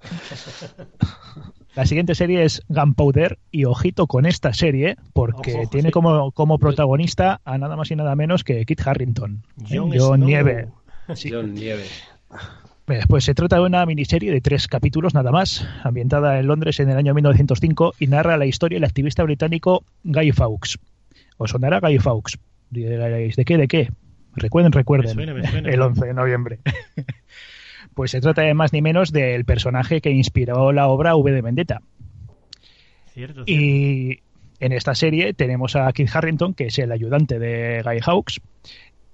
[1.74, 5.92] La siguiente serie es Gunpowder y ojito con esta serie porque Ojo, ojo, tiene sí.
[5.92, 9.42] como, como protagonista a nada más y nada menos que Kit Harrington.
[9.68, 9.76] ¿eh?
[9.76, 10.28] Jon Jon Snow.
[10.28, 10.68] Nieve.
[11.14, 11.30] Sí.
[11.30, 11.84] John Nieve.
[13.08, 16.88] Pues se trata de una miniserie de tres capítulos nada más, ambientada en Londres en
[16.88, 20.78] el año 1905 y narra la historia del activista británico Guy Fawkes.
[21.36, 22.38] ¿Os sonará Guy Fawkes?
[22.70, 23.56] Diréis, ¿de qué?
[23.56, 23.90] ¿De qué?
[24.36, 25.16] Recuerden, recuerden.
[25.16, 25.68] Me suena, me suena.
[25.68, 26.58] El 11 de noviembre.
[27.94, 31.42] pues se trata de más ni menos del personaje que inspiró la obra V de
[31.42, 31.82] Vendetta.
[33.12, 33.50] Cierto, cierto.
[33.50, 34.20] Y
[34.60, 38.40] en esta serie tenemos a Kit Harrington, que es el ayudante de Guy Hawkes,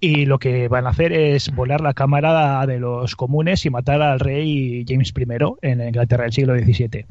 [0.02, 4.02] y lo que van a hacer es volar la cámara de los comunes y matar
[4.02, 5.24] al rey James I
[5.62, 7.06] en Inglaterra del siglo XVII.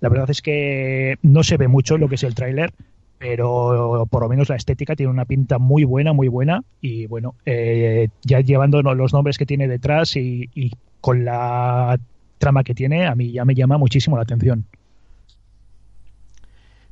[0.00, 2.72] La verdad es que no se ve mucho lo que es el tráiler,
[3.18, 7.36] pero por lo menos la estética tiene una pinta muy buena, muy buena, y bueno,
[7.46, 12.00] eh, ya llevando los nombres que tiene detrás y, con la
[12.38, 14.64] trama que tiene, a mí ya me llama muchísimo la atención.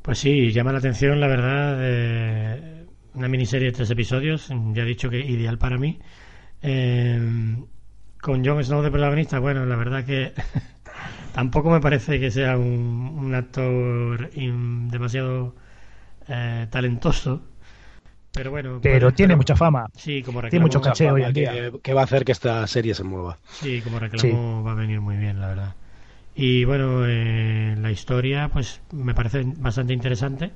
[0.02, 2.81] Pues sí, llama la atención, la verdad, eh,
[3.14, 5.98] una miniserie de tres episodios, ya he dicho que ideal para mí.
[6.62, 7.56] Eh,
[8.20, 10.32] con Jon Snow de protagonista, bueno, la verdad que
[11.34, 15.55] tampoco me parece que sea un, un actor in- demasiado
[16.28, 17.43] eh, talentoso.
[18.34, 19.86] Pero bueno, Pero tiene pero- mucha fama.
[19.94, 21.52] Sí, como tiene reclamo, mucho caché hoy en día.
[21.82, 23.39] que va a hacer que esta serie se mueva.
[23.51, 25.74] Sí, como reclamo va a venir muy bien, la verdad.
[26.34, 30.51] Y bueno, eh, la historia, pues me parece bastante interesante.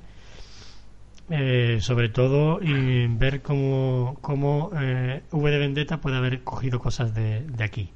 [1.28, 7.14] Eh, sobre todo y ver cómo, cómo eh, V de Vendetta puede haber cogido cosas
[7.14, 7.90] de, de aquí.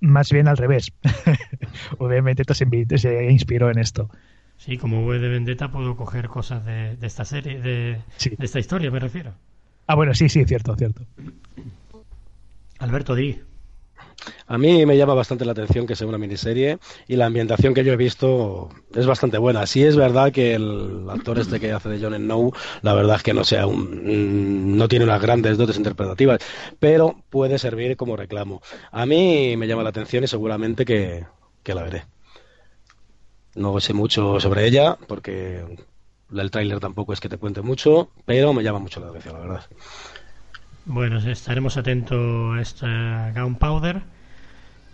[0.00, 0.92] Más bien al revés.
[1.98, 4.08] Obviamente se, invi- se inspiró en esto.
[4.56, 8.30] Sí, como V de Vendetta puedo coger cosas de, de esta serie, de, Sí.
[8.30, 9.32] de esta historia, me refiero.
[9.86, 11.02] Ah, bueno, sí, sí, cierto, cierto.
[12.78, 13.40] Alberto Di.
[14.46, 16.78] A mí me llama bastante la atención que sea una miniserie
[17.08, 19.66] y la ambientación que yo he visto es bastante buena.
[19.66, 22.52] Sí es verdad que el actor este que hace de Jon Snow,
[22.82, 26.40] la verdad es que no sea un, mm, no tiene unas grandes dotes interpretativas,
[26.78, 28.62] pero puede servir como reclamo.
[28.90, 31.26] A mí me llama la atención y seguramente que,
[31.62, 32.04] que la veré.
[33.54, 35.64] No sé mucho sobre ella porque
[36.40, 39.40] el tráiler tampoco es que te cuente mucho, pero me llama mucho la atención, la
[39.40, 39.66] verdad.
[40.84, 44.02] Bueno, estaremos atentos a esta Gunpowder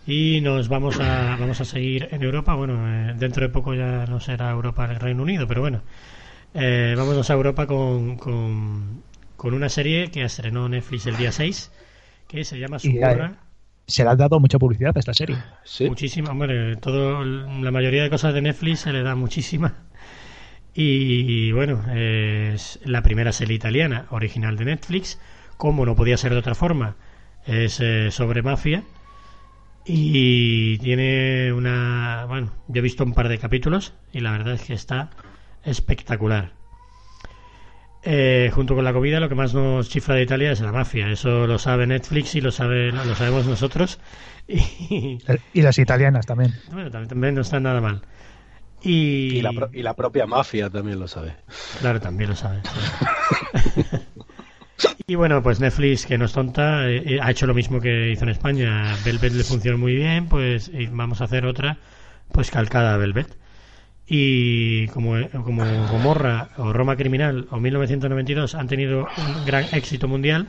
[0.06, 2.54] y nos vamos a vamos a seguir en Europa.
[2.54, 5.82] Bueno, eh, dentro de poco ya no será Europa el Reino Unido, pero bueno,
[6.52, 9.02] eh, vámonos a Europa con, con,
[9.36, 11.72] con una serie que estrenó Netflix el día 6,
[12.26, 13.38] que se llama Suburra.
[13.86, 15.38] Se le ha dado mucha publicidad a esta serie.
[15.64, 15.88] Sí.
[15.88, 19.74] Muchísima, hombre, todo, la mayoría de cosas de Netflix se le da muchísima.
[20.74, 25.18] Y, bueno, es la primera serie italiana original de Netflix,
[25.58, 26.96] como no podía ser de otra forma,
[27.44, 28.84] es eh, sobre mafia.
[29.84, 32.24] Y tiene una.
[32.28, 35.10] Bueno, yo he visto un par de capítulos y la verdad es que está
[35.64, 36.52] espectacular.
[38.02, 41.10] Eh, junto con la comida, lo que más nos chifla de Italia es la mafia.
[41.10, 43.98] Eso lo sabe Netflix y lo, sabe, lo sabemos nosotros.
[44.50, 45.18] Y,
[45.52, 46.54] Y las italianas también.
[46.72, 48.00] bueno, también, también no está nada mal.
[48.82, 51.34] Y, Y la, pro- y la propia mafia también lo sabe.
[51.80, 52.62] Claro, también lo saben.
[52.64, 53.82] sí.
[55.10, 58.10] y bueno, pues Netflix, que no es tonta, eh, eh, ha hecho lo mismo que
[58.10, 58.94] hizo en España.
[59.06, 61.78] Velvet le funcionó muy bien, pues y vamos a hacer otra,
[62.30, 63.34] pues calcada a Velvet.
[64.06, 70.48] Y como, como Gomorra o Roma Criminal o 1992 han tenido un gran éxito mundial,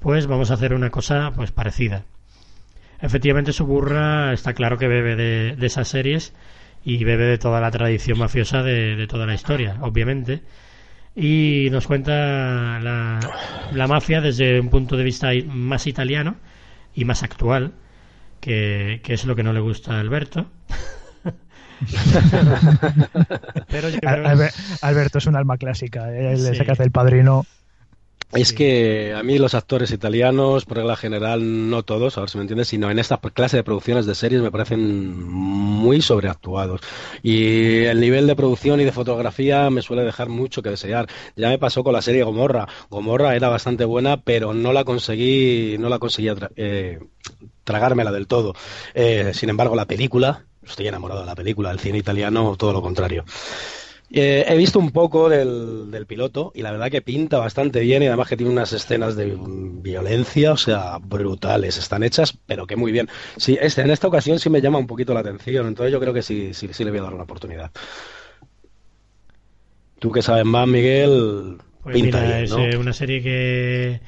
[0.00, 2.04] pues vamos a hacer una cosa pues parecida.
[2.98, 6.32] Efectivamente, Suburra está claro que bebe de, esas series
[6.82, 10.40] y bebe de toda la tradición mafiosa de toda la historia, obviamente.
[11.14, 13.20] Y nos cuenta la,
[13.72, 16.36] la mafia desde un punto de vista más italiano
[16.94, 17.72] y más actual,
[18.40, 20.46] que, que es lo que no le gusta a Alberto.
[23.68, 24.48] Pero yo creo
[24.82, 26.12] Alberto es un alma clásica.
[26.12, 26.32] ¿eh?
[26.32, 26.48] Él Sí.
[26.48, 27.44] ese que hace el padrino.
[28.32, 32.38] Es que a mí los actores italianos, por regla general, no todos, a ver si
[32.38, 36.80] me entiendes, sino en esta clase de producciones de series me parecen muy sobreactuados.
[37.22, 41.08] Y el nivel de producción y de fotografía me suele dejar mucho que desear.
[41.36, 42.66] Ya me pasó con la serie Gomorra.
[42.88, 47.00] Gomorra era bastante buena, pero no la conseguí, no la conseguía eh,
[47.64, 48.54] tragármela del todo.
[48.94, 52.80] Eh, sin embargo, la película, estoy enamorado de la película, el cine italiano, todo lo
[52.80, 53.24] contrario.
[54.14, 58.08] Eh, he visto un poco del, piloto y la verdad que pinta bastante bien y
[58.08, 62.92] además que tiene unas escenas de violencia, o sea, brutales, están hechas, pero que muy
[62.92, 63.08] bien.
[63.38, 66.12] Sí, este, en esta ocasión sí me llama un poquito la atención, entonces yo creo
[66.12, 67.70] que sí, sí, sí le voy a dar una oportunidad.
[69.98, 74.00] Tú que sabes más, Miguel, pues pinta es eh, una serie que,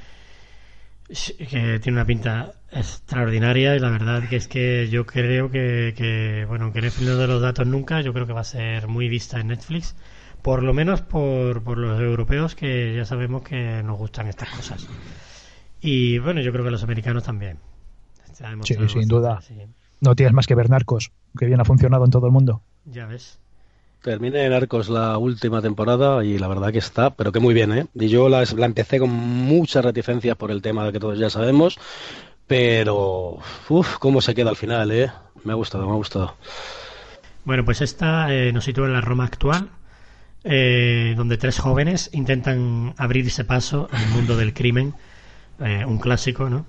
[1.08, 6.44] que tiene una pinta extraordinaria y la verdad que es que yo creo que, que
[6.48, 9.08] bueno, que Netflix no de los datos nunca, yo creo que va a ser muy
[9.08, 9.96] vista en Netflix,
[10.42, 14.88] por lo menos por, por los europeos que ya sabemos que nos gustan estas cosas.
[15.80, 17.58] Y bueno, yo creo que los americanos también.
[18.62, 19.40] Sí, sin duda.
[20.00, 22.62] No tienes más que ver Narcos, que bien ha funcionado en todo el mundo.
[22.84, 23.38] Ya ves.
[24.04, 27.86] Terminé Narcos la última temporada y la verdad que está, pero que muy bien, ¿eh?
[27.94, 31.78] Y yo la, la empecé con muchas reticencias por el tema que todos ya sabemos,
[32.46, 33.38] pero,
[33.70, 35.10] uff, cómo se queda al final, ¿eh?
[35.44, 36.36] Me ha gustado, me ha gustado.
[37.46, 39.70] Bueno, pues esta eh, nos sitúa en la Roma actual,
[40.44, 44.92] eh, donde tres jóvenes intentan abrirse paso en el mundo del crimen,
[45.60, 46.66] eh, un clásico, ¿no?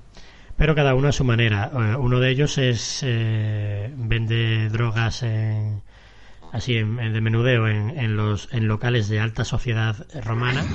[0.55, 1.69] Pero cada uno a su manera.
[1.99, 5.81] uno de ellos es vende drogas en,
[6.55, 10.65] así en, de menudeo en, en, los en locales de alta sociedad romana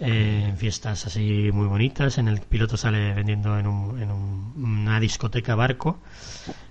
[0.00, 2.18] eh, en fiestas así muy bonitas.
[2.18, 6.00] En el piloto sale vendiendo en, una discoteca barco,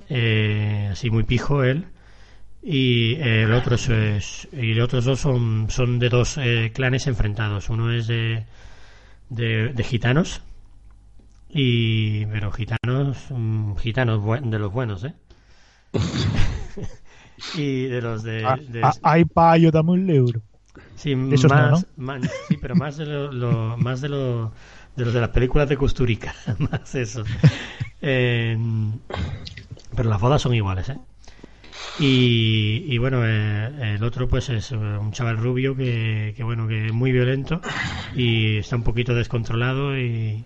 [0.10, 1.88] eh, así muy pijo él.
[2.62, 7.70] Y el otro es, y los otros dos son, son de dos eh, clanes enfrentados.
[7.70, 8.46] Uno es de,
[9.30, 10.42] de, gitanos
[11.50, 15.14] y pero gitanos mm, gitanos de los buenos, ¿eh?
[17.54, 20.42] y de los de, ah, ah, Ay, pa, yo dame un euro.
[20.96, 21.86] Sí, más,
[22.48, 24.52] sí, pero más de lo, más de lo
[24.96, 27.24] de los de las películas de Custurica, más eso.
[28.02, 28.58] Eh,
[29.96, 30.98] pero las bodas son iguales, ¿eh?
[32.00, 36.88] Y, y bueno, eh, el otro pues es un chaval rubio que, que, bueno, que
[36.88, 37.62] es muy violento
[38.16, 40.44] y está un poquito descontrolado y,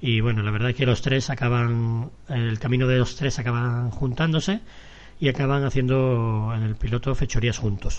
[0.00, 3.90] y bueno, la verdad es que los tres acaban, el camino de los tres acaban
[3.90, 4.60] juntándose
[5.20, 7.98] y acaban haciendo en el piloto fechorías juntos.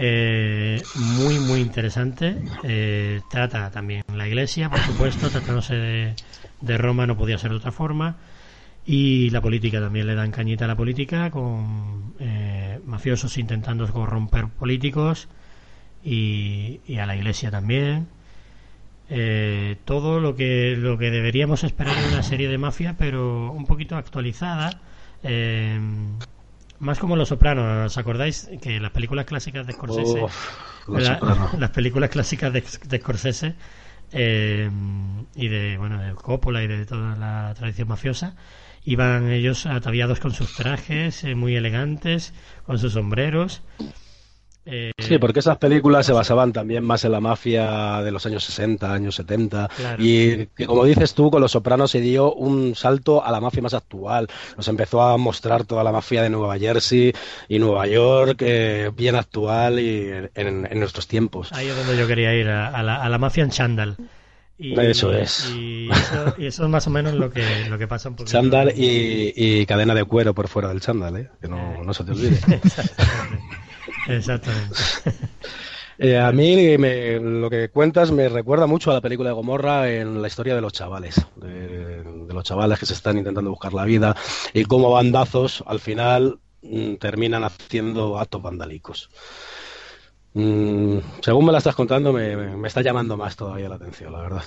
[0.00, 2.36] Eh, muy, muy interesante.
[2.62, 6.14] Eh, trata también la iglesia, por supuesto, tratándose de,
[6.60, 8.16] de, Roma no podía ser de otra forma.
[8.86, 14.46] Y la política también le dan cañita a la política, con eh, mafiosos intentando corromper
[14.46, 15.28] políticos
[16.02, 18.06] y, y, a la iglesia también.
[19.84, 23.96] todo lo que, lo que deberíamos esperar en una serie de mafia, pero un poquito
[23.96, 24.80] actualizada.
[25.22, 25.78] Eh,
[26.80, 30.26] más como Los Sopranos, ¿os acordáis que las películas clásicas de Scorsese,
[31.58, 33.54] las películas clásicas de, Scorsese
[34.12, 34.70] eh,
[35.34, 38.36] y de bueno de Coppola y de toda la tradición mafiosa,
[38.84, 42.32] iban ellos ataviados con sus trajes eh, muy elegantes,
[42.64, 43.62] con sus sombreros
[44.70, 48.44] eh, sí, porque esas películas se basaban también más en la mafia de los años
[48.44, 49.70] 60, años 70.
[49.98, 53.62] Y que, como dices tú, con Los Sopranos se dio un salto a la mafia
[53.62, 54.28] más actual.
[54.58, 57.14] Nos empezó a mostrar toda la mafia de Nueva Jersey
[57.48, 61.50] y Nueva York, eh, bien actual y en, nuestros tiempos.
[61.52, 63.96] Ahí es donde yo quería ir, a, la, mafia en Chandal.
[64.58, 65.50] Y, eso es.
[65.56, 65.88] Y
[66.38, 68.28] eso, es más o menos lo que, lo que pasa un poco.
[68.28, 71.30] Chandal y, cadena de cuero por fuera del chandal, ¿eh?
[71.40, 72.38] que no, no se te olvide.
[72.52, 73.67] Exactamente.
[76.00, 80.22] Eh, a mí lo que cuentas me recuerda mucho a la película de Gomorra en
[80.22, 84.14] la historia de los chavales, de, los chavales que se están intentando buscar la vida
[84.54, 89.10] y cómo bandazos al final mm, terminan haciendo actos vandálicos.
[90.34, 94.44] Mm, según me la estás contando, me, está llamando más todavía la atención, la verdad.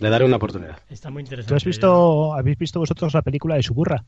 [0.00, 0.78] Le daré una oportunidad.
[0.90, 1.54] Está muy interesante.
[1.54, 4.04] has visto, ¿Habéis visto vosotros la película de Suburra?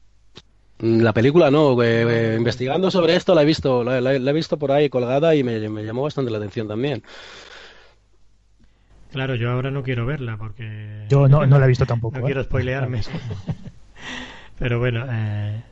[0.81, 4.73] Mm, la película no, eh, investigando sobre esto la he visto, la, he visto por
[4.73, 7.03] ahí colgada y me, llamó bastante la atención también.
[9.11, 11.07] Claro, yo ahora no quiero verla porque...
[11.09, 12.19] Yo no, no la he visto tampoco.
[12.19, 12.27] no ¿eh?
[12.27, 13.01] quiero spoilearme.
[14.59, 15.63] Pero bueno, eh,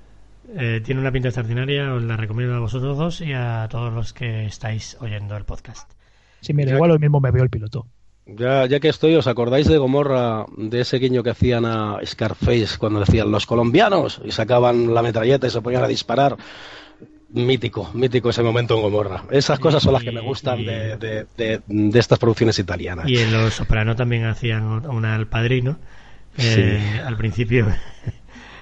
[0.54, 4.12] eh, tiene una pinta extraordinaria, os la recomiendo a vosotros dos y a todos los
[4.12, 5.92] que estáis oyendo el podcast.
[6.40, 7.86] Sí, mira, igual lo mismo me veo el piloto.
[8.26, 12.76] Ya, ya que estoy, ¿os acordáis de Gomorra, de ese guiño que hacían a Scarface
[12.78, 16.36] cuando decían los colombianos y sacaban la metralleta y se ponían a disparar?
[17.28, 19.24] mítico, mítico ese momento en Gomorra.
[19.30, 21.26] Esas cosas son las que me gustan de, de,
[21.66, 23.08] de, estas producciones italianas.
[23.08, 25.78] Y en Los Soprano también hacían una al padrino.
[26.38, 27.66] Eh, al principio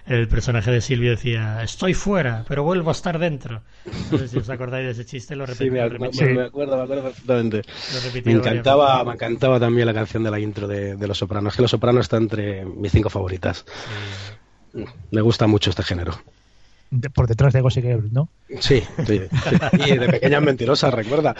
[0.06, 3.62] el personaje de Silvio decía, estoy fuera, pero vuelvo a estar dentro.
[4.10, 5.64] No sé si os acordáis de ese chiste, lo repetí.
[5.64, 5.80] Sí, me,
[6.42, 7.62] acuerdo, me acuerdo perfectamente.
[8.24, 11.70] me encantaba, me encantaba también la canción de la intro de, Los Sopranos, que Los
[11.70, 13.64] Sopranos está entre mis cinco favoritas.
[15.10, 16.12] Me gusta mucho este género.
[17.14, 18.28] por detrás de Gossip Girl, ¿no?
[18.60, 19.22] Sí, sí,
[19.86, 21.34] y de pequeñas mentirosas, recuerda.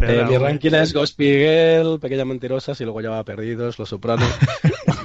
[0.00, 4.28] Eh, mi ranking es Ghost Girl, Pequeñas Mentirosas y luego ya va Perdidos, Los Sopranos.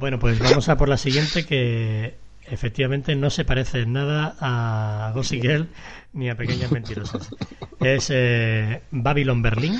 [0.00, 2.14] Bueno, pues vamos a por la siguiente que
[2.46, 5.44] efectivamente no se parece en nada a Gossip
[6.14, 7.28] ni a Pequeñas Mentirosas.
[7.80, 9.78] Es eh, Babylon Berlin.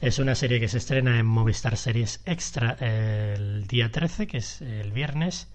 [0.00, 4.60] Es una serie que se estrena en Movistar Series Extra el día 13, que es
[4.60, 5.46] el viernes.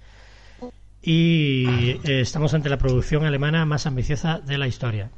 [1.01, 5.11] Y eh, estamos ante la producción alemana más ambiciosa de la historia.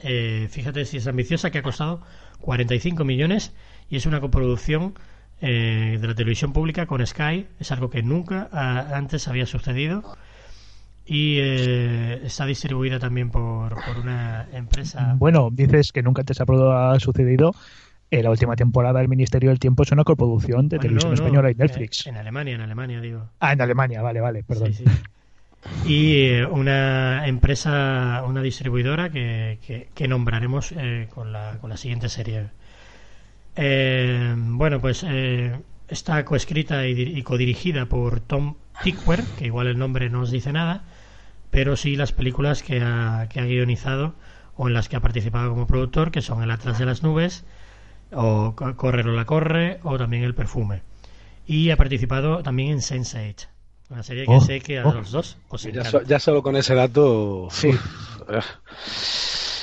[0.00, 2.02] Eh, fíjate si es ambiciosa, que ha costado
[2.42, 3.54] 45 millones
[3.88, 4.92] y es una coproducción
[5.40, 7.46] eh, de la televisión pública con Sky.
[7.60, 8.48] Es algo que nunca
[8.92, 10.02] antes había sucedido.
[11.06, 15.14] Y eh, está distribuida también por, una empresa.
[15.16, 17.54] Bueno, dices que nunca antes ha sucedido.
[18.10, 21.54] En la última temporada El Ministerio del Tiempo es una coproducción de televisión española y
[21.54, 22.06] Netflix.
[22.06, 23.28] En, Alemania, en Alemania, digo.
[23.38, 24.72] Ah, en Alemania, vale, vale, perdón.
[25.86, 30.74] Y eh, una empresa, una distribuidora que, que, nombraremos
[31.10, 32.46] con, la, con la siguiente serie.
[33.60, 38.54] Eh, bueno, pues eh, está coescrita y, codirigida por Tom
[38.84, 40.84] Tykwer, que igual el nombre no os dice nada,
[41.50, 44.14] pero sí las películas que ha, que ha guionizado
[44.56, 47.44] o en las que ha participado como productor, que son El Atlas de las Nubes,
[48.12, 50.82] o Correr o la Corre, o también El Perfume.
[51.44, 53.48] Y ha participado también en Sense8,
[53.90, 54.94] una serie que oh, sé que a oh.
[54.94, 57.48] los dos os ya, ya, solo con ese dato...
[57.50, 57.70] Sí.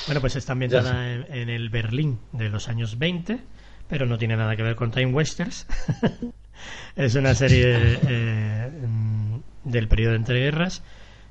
[0.06, 3.55] bueno, pues está ambientada en, en, el Berlín de los años 20
[3.88, 5.66] pero no tiene nada que ver con Time Wasters.
[6.96, 8.70] es una serie eh,
[9.64, 10.82] del periodo de entreguerras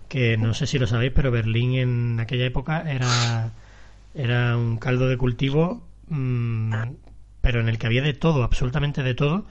[0.08, 3.52] que no sé si lo sabéis, pero Berlín en aquella época era,
[4.14, 6.74] era un caldo de cultivo, mm,
[7.42, 9.46] pero en el que había de todo, absolutamente de todo,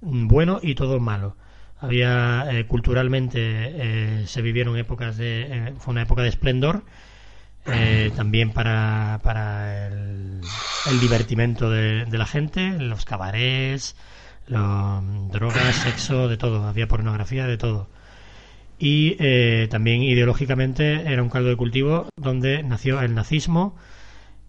[0.00, 1.36] mm, bueno y todo malo.
[1.80, 6.82] Había eh, culturalmente eh, se vivieron épocas de fue una época de esplendor
[7.72, 10.50] eh, también para, para el,
[10.84, 13.96] el divertimento de, la gente, los cabarets,
[14.46, 17.88] drogas, sexo, de todo, había pornografía, de todo.
[18.78, 23.76] Y eh, también ideológicamente era un caldo de cultivo donde nació el nazismo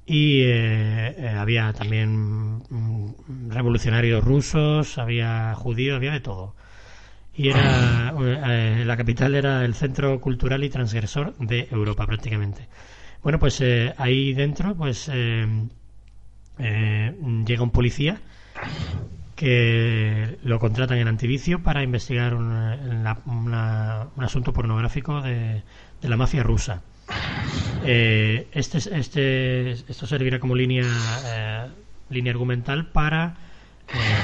[0.06, 6.56] y eh, había también mm, revolucionarios rusos, había judíos, había de todo.
[7.34, 12.68] Y era la capital era el centro cultural y transgresor de Europa prácticamente.
[13.22, 15.46] Bueno, pues eh, ahí dentro, pues eh,
[16.58, 17.16] eh,
[17.46, 18.22] llega un policía
[19.36, 23.06] que lo contratan en antivicio para investigar un
[24.18, 25.64] asunto pornográfico de,
[26.02, 26.82] la mafia rusa.
[27.86, 30.86] este, este, esto servirá como línea,
[32.10, 33.38] línea argumental para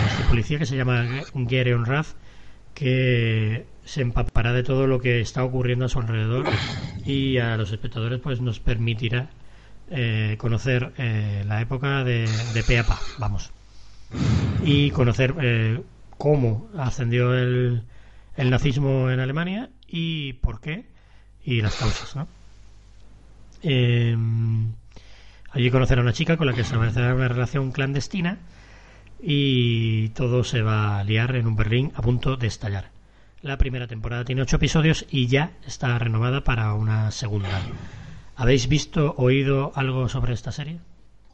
[0.09, 1.05] este policía que se llama
[1.47, 2.07] Gereon Rath,
[2.73, 6.45] que se empapará de todo lo que está ocurriendo a su alrededor
[7.05, 9.29] y a los espectadores pues nos permitirá
[9.91, 13.51] eh, conocer eh, la época de, de Peapa, vamos,
[14.63, 15.81] y conocer eh,
[16.17, 17.83] cómo ascendió el,
[18.35, 20.85] el nazismo en Alemania y por qué
[21.43, 22.27] y las causas, ¿no?
[25.51, 28.37] allí conocer a una chica con la que se va a hacer una relación clandestina
[29.19, 32.94] y todo se va a liar en un Berlín a punto de estallar.
[33.45, 37.61] La primera temporada tiene ocho episodios y ya está renovada para una segunda.
[38.35, 40.79] ¿Habéis visto, oído algo sobre esta serie?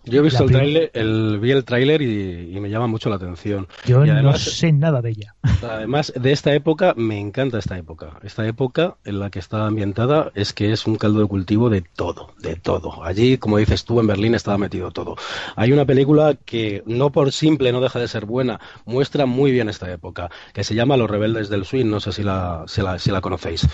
[0.03, 3.67] Yo he visto el tráiler, el, vi el tráiler y, me llama mucho la atención.
[3.85, 5.35] Yo no sé nada de ella.
[5.61, 8.19] Además, de esta época, me encanta esta época.
[8.23, 11.81] Esta época en la que está ambientada es que es un caldo de cultivo de
[11.81, 13.03] todo, de todo.
[13.03, 15.15] Allí, como dices tú, en Berlín estaba metido todo.
[15.55, 19.69] Hay una película que, no por simple, no deja de ser buena, muestra muy bien
[19.69, 22.97] esta época, que se llama Los Rebeldes del Swing, no sé si la, si la,
[22.97, 23.67] si la conocéis.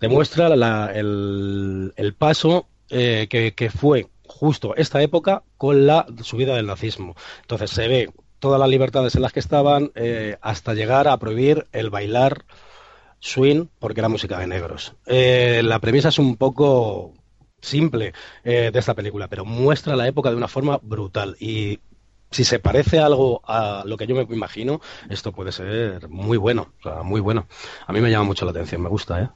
[0.00, 0.46] Demuestra
[0.92, 7.14] el, el, paso eh, que, que fue justo esta época con la subida del nazismo.
[7.42, 11.66] Entonces se ve todas las libertades en las que estaban eh, hasta llegar a prohibir
[11.72, 12.44] el bailar
[13.20, 14.94] swing porque era música de negros.
[15.06, 17.14] Eh, la premisa es un poco
[17.60, 18.12] simple
[18.42, 21.78] eh, de esta película, pero muestra la época de una forma brutal y
[22.30, 26.72] si se parece algo a lo que yo me imagino, esto puede ser muy bueno,
[27.04, 27.46] muy bueno.
[27.86, 29.28] A mí me llama mucho la atención, me gusta, ¿eh?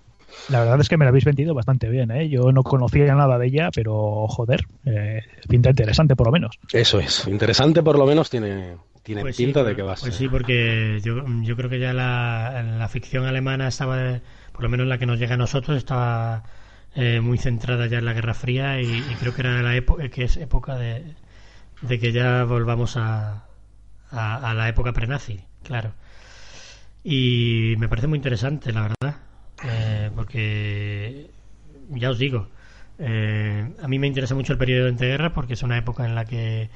[0.49, 2.29] La verdad es que me la habéis vendido bastante bien, ¿eh?
[2.29, 6.59] Yo no conocía nada de ella, pero joder, eh, pinta interesante por lo menos.
[6.73, 9.97] Eso es, interesante por lo menos tiene, tiene Pues pinta sí, de que va a
[9.97, 10.21] Pues ser.
[10.21, 14.21] sí, porque yo, yo creo que ya la, la ficción alemana estaba,
[14.53, 16.45] por lo menos la que nos llega a nosotros, estaba
[16.95, 20.09] eh, muy centrada ya en la Guerra Fría y, y creo que era la época
[20.09, 21.15] que es época de,
[21.83, 23.45] de que ya volvamos a,
[24.11, 25.93] a, a la época prenazi, claro.
[27.05, 29.17] Y me parece muy interesante, la verdad,
[29.65, 31.31] eh, porque
[31.91, 32.49] ya os digo,
[32.99, 36.15] eh, a mí me interesa mucho el periodo de entreguerra porque es una época en
[36.15, 36.71] la que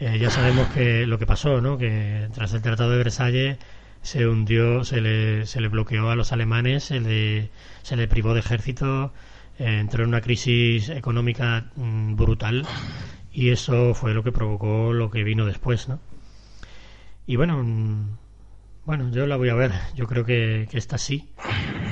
[0.00, 1.78] eh, ya sabemos que lo que pasó, ¿no?
[1.78, 3.58] Que tras el Tratado de Versalles
[4.02, 7.50] se hundió, se le, se le bloqueó a los alemanes, se le,
[7.82, 9.12] se le privó de ejército,
[9.58, 12.66] entró en una crisis económica mm, brutal
[13.32, 16.00] y eso fue lo que provocó lo que vino después, ¿no?
[17.26, 18.16] Y bueno, mm,
[18.84, 19.72] bueno, yo la voy a ver.
[19.94, 21.28] Yo creo que, que esta sí.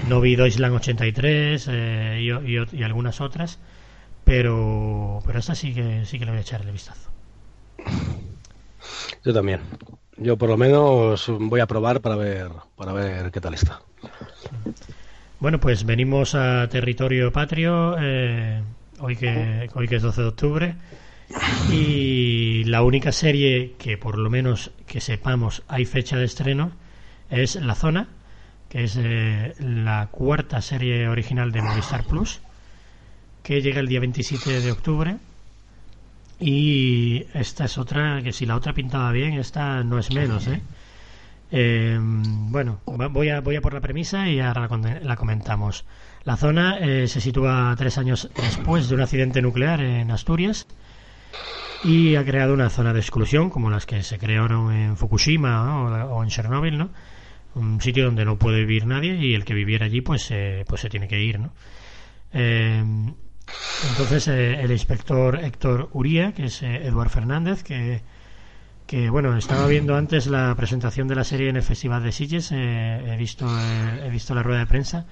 [0.09, 3.59] No vi Deutschland 83 eh, y, y, y algunas otras,
[4.25, 7.11] pero pero esta sí que sí que le voy a echarle vistazo.
[9.25, 9.61] Yo también.
[10.17, 13.81] Yo por lo menos voy a probar para ver, para ver qué tal está.
[15.39, 18.61] Bueno, pues venimos a territorio patrio, eh,
[18.99, 20.75] hoy, que, hoy que es 12 de octubre,
[21.71, 26.73] y la única serie que por lo menos que sepamos hay fecha de estreno
[27.31, 28.09] es La Zona,
[28.69, 32.41] que es eh, la cuarta serie original de Movistar Plus,
[33.43, 35.17] que llega el día 27 de octubre.
[36.41, 40.63] Y esta es otra, que si la otra pintaba bien, esta no es menos, ¿eh?
[41.51, 44.69] Eh, bueno, voy a, voy a por la premisa y ahora
[45.03, 45.85] la comentamos.
[46.25, 50.67] La zona eh, se sitúa tres años después de un accidente nuclear en Asturias
[51.85, 56.23] y ha creado una zona de exclusión como las que se crearon en Fukushima o,
[56.23, 56.91] en Chernóbil, ¿no?
[57.55, 60.81] Un sitio donde no puede vivir nadie y el que viviera allí pues, eh, pues
[60.81, 61.53] se tiene que ir, ¿no?
[62.33, 62.85] Eh,
[63.91, 68.03] entonces eh, el inspector Héctor Uría, que es eh, Eduard Fernández, que
[68.87, 72.53] que bueno estaba viendo antes la presentación de la serie en el Festival de Sitges
[72.53, 73.47] he visto
[74.03, 75.05] he visto la rueda de prensa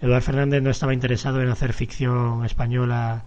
[0.00, 3.24] Eduard Fernández no estaba interesado en hacer ficción española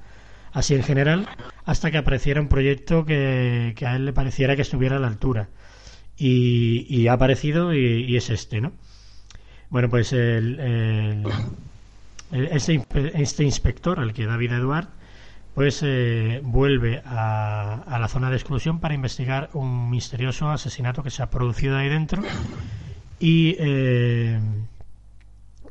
[0.54, 1.28] así en general
[1.66, 5.50] hasta que apareciera un proyecto que, a él le pareciera que estuviera a la altura.
[6.18, 8.72] Y, y ha aparecido y, es este no
[9.70, 11.24] bueno pues el,
[12.32, 12.84] este,
[13.14, 14.88] este inspector al que da vida Eduard
[15.58, 21.10] pues eh, vuelve a, a la zona de exclusión para investigar un misterioso asesinato que
[21.10, 22.22] se ha producido ahí dentro.
[23.20, 24.40] Y eh,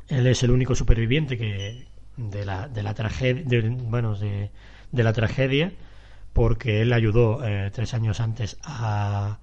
[0.09, 1.87] él es el único superviviente que
[2.17, 4.49] de la, de la tragedia bueno de,
[4.91, 5.71] de la tragedia
[6.33, 9.39] porque él ayudó eh, tres años antes a,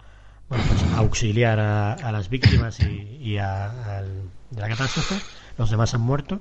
[0.48, 5.22] bueno, pues, a auxiliar a, a las víctimas y, a- al- de la catástrofe.
[5.59, 6.40] Los demás han muerto.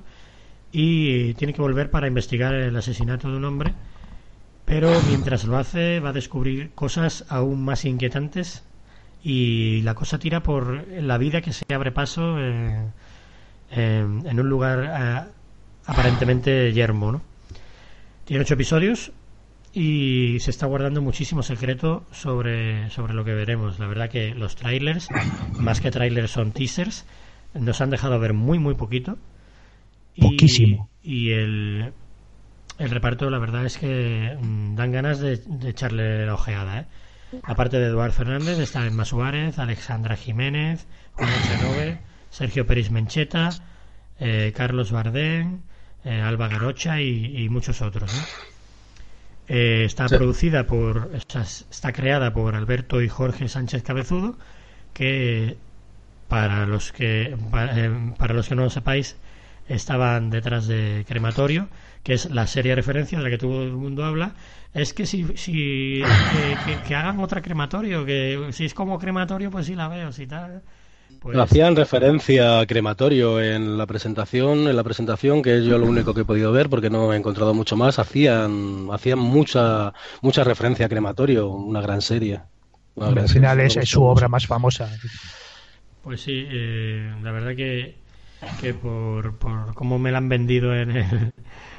[0.70, 3.74] Y tiene que volver para investigar el asesinato de un hombre
[4.64, 8.64] pero mientras lo hace va a descubrir cosas aún más inquietantes
[9.22, 12.86] y la cosa tira por la vida que se abre paso eh,
[13.70, 15.30] eh, en un lugar eh,
[15.86, 17.22] aparentemente yermo ¿no?
[18.24, 19.12] tiene ocho episodios
[19.72, 23.78] y se está guardando muchísimo secreto sobre, sobre lo que veremos.
[23.80, 25.08] La verdad que los trailers,
[25.58, 27.04] más que trailers son teasers,
[27.54, 29.18] nos han dejado ver muy muy poquito.
[30.16, 30.88] Poquísimo.
[31.02, 31.92] Y, el,
[32.78, 36.80] el reparto, la verdad es que mm, dan ganas de, de echarle la ojeada.
[36.80, 36.86] ¿eh?
[37.42, 41.98] Aparte de Eduard Fernández, está Emma Suárez, Alexandra Jiménez, Juan Echenove,
[42.30, 43.50] Sergio Peris Mencheta,
[44.20, 45.62] eh, Carlos Bardén,
[46.04, 48.12] eh, Alba Garocha y, y muchos otros.
[48.14, 48.28] ¿no?
[49.46, 50.14] Eh, está Sí.
[50.16, 54.38] producida por, está, está creada por Alberto y Jorge Sánchez Cabezudo,
[54.94, 55.58] que
[56.28, 59.16] para los que para, eh, para los que no lo sepáis
[59.68, 61.68] estaban detrás de Crematorio,
[62.04, 64.34] que es la serie de referencia de la que todo el mundo habla.
[64.74, 69.50] Es que si, si que, que- que hagan otra Crematorio, que si es como Crematorio,
[69.50, 70.62] pues sí la veo, si tal.
[71.24, 75.86] Pues, Hacían referencia a crematorio en la presentación, en la presentación que es yo lo
[75.86, 77.98] único que he podido ver porque no he encontrado mucho más.
[77.98, 79.92] Hacían, hacían mucha,
[80.22, 82.42] mucha referencia a crematorio, una gran serie.
[82.94, 84.04] Una gran Al final es, su mucho.
[84.04, 84.90] obra más famosa.
[86.02, 87.96] Pues sí, eh, la verdad que,
[88.60, 91.32] que por, por cómo me la han vendido en, el-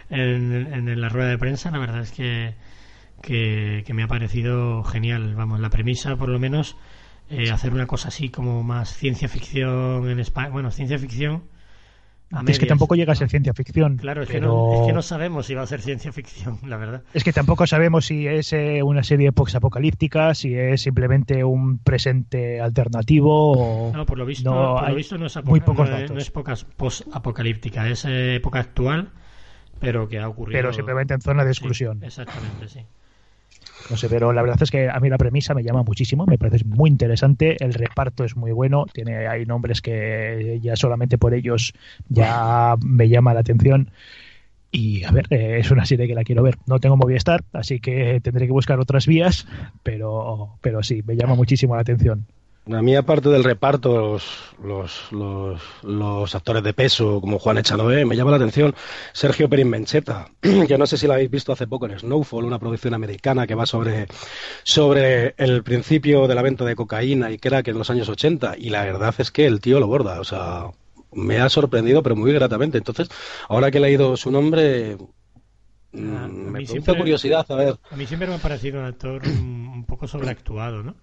[0.09, 2.55] en, en la rueda de prensa, la verdad es que,
[3.21, 5.35] que, que me ha parecido genial.
[5.35, 6.77] Vamos, la premisa, por lo menos,
[7.29, 10.49] eh, hacer una cosa así como más ciencia ficción en España.
[10.49, 11.43] Bueno, ciencia ficción
[12.47, 13.97] es que tampoco llega a ser ciencia ficción.
[13.97, 17.03] Claro, es, que no, sabemos si va a ser ciencia ficción, la verdad.
[17.13, 22.59] Es que tampoco sabemos si es eh, una serie post-apocalíptica, si es simplemente un presente
[22.59, 23.93] alternativo o...
[23.95, 26.31] No, por lo visto no, por lo visto no es, muy pocos no, es
[26.75, 29.11] post-apocalíptica, es eh, época actual,
[29.79, 30.57] pero que ha ocurrido...
[30.57, 32.03] Pero simplemente en zona de exclusión.
[32.03, 32.81] exactamente, sí.
[33.89, 36.39] No sé, pero la verdad es que a mí la premisa me llama muchísimo, me
[36.39, 41.35] parece muy interesante, el reparto es muy bueno, tiene hay nombres que ya solamente por
[41.35, 41.73] ellos
[42.09, 43.91] ya me llama la atención.
[44.71, 46.57] Y a ver, eh, es una serie que la quiero ver.
[46.65, 49.47] No tengo Movistar, así que tendré que buscar otras vías,
[49.83, 52.25] pero, pero sí, me llama muchísimo la atención.
[52.71, 58.15] A mí, aparte del reparto, los, los, los, actores de peso, como Juan Echanové, me
[58.15, 58.73] llama la atención
[59.13, 62.57] Sergio Perin Mencheta, que no sé si lo habéis visto hace poco en Snowfall, una
[62.57, 64.07] producción americana que va sobre,
[64.63, 68.55] sobre el principio de la venta de cocaína y que en los años 80.
[68.57, 70.71] Y la verdad es que el tío lo borda, o sea,
[71.13, 72.79] me ha sorprendido, pero muy gratamente.
[72.79, 73.09] Entonces,
[73.47, 74.97] ahora que he leído su nombre,
[75.91, 77.75] mm, me curiosidad a ver.
[77.91, 80.95] A mí siempre me ha parecido un actor un poco sobreactuado, ¿no?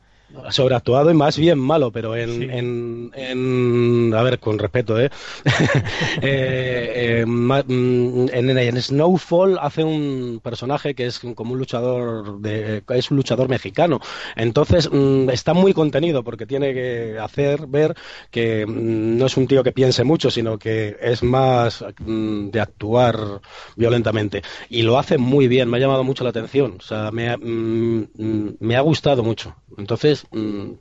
[0.50, 5.10] Sobreactuado y más bien malo, pero en, en, en, a ver, con respeto, ¿eh?
[6.22, 12.82] eh, eh mm, en, en, Snowfall hace un personaje que es como un luchador de,
[12.88, 14.00] es un luchador mexicano,
[14.36, 17.94] entonces mm, está muy contenido porque tiene que hacer ver
[18.30, 23.40] que mm, no es un tío que piense mucho, sino que es más de actuar
[23.76, 24.42] violentamente.
[24.68, 28.76] Y lo hace muy bien, me ha llamado mucho la atención, o sea, me, me
[28.76, 30.72] ha gustado mucho, entonces Mm,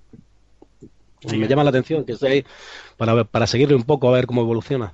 [1.38, 2.46] me llama la atención que esté ahí
[2.98, 4.94] para, para seguirle un poco a ver cómo evoluciona.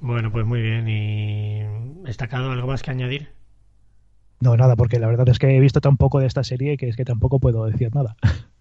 [0.00, 0.88] Bueno, pues muy bien.
[0.88, 1.62] ¿Y
[2.04, 3.30] destacado algo más que añadir?
[4.40, 6.88] No, nada, porque la verdad es que he visto tan poco de esta serie que
[6.88, 8.16] es que tampoco puedo decir nada.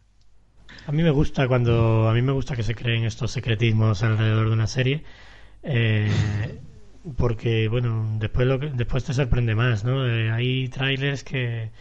[0.86, 4.48] A mí me gusta cuando a mí me gusta que se creen estos secretismos alrededor
[4.48, 5.04] de una serie,
[5.64, 6.12] eh,
[7.18, 10.06] porque bueno, después lo que, después te sorprende más, ¿no?
[10.06, 11.72] Eh, hay trailers que,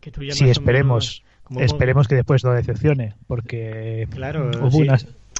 [0.00, 1.22] que tú ya sí, esperemos.
[1.58, 4.50] Esperemos que después no decepcione, porque claro,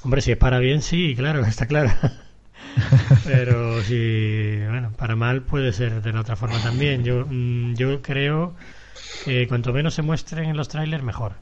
[0.02, 1.90] hombre, si es para bien, sí, claro, está claro.
[3.24, 7.04] Pero si, bueno, para mal puede ser de la otra forma también.
[7.04, 8.54] Yo, mm, yo creo
[9.24, 11.34] que cuanto menos se muestren en los trailers, mejor.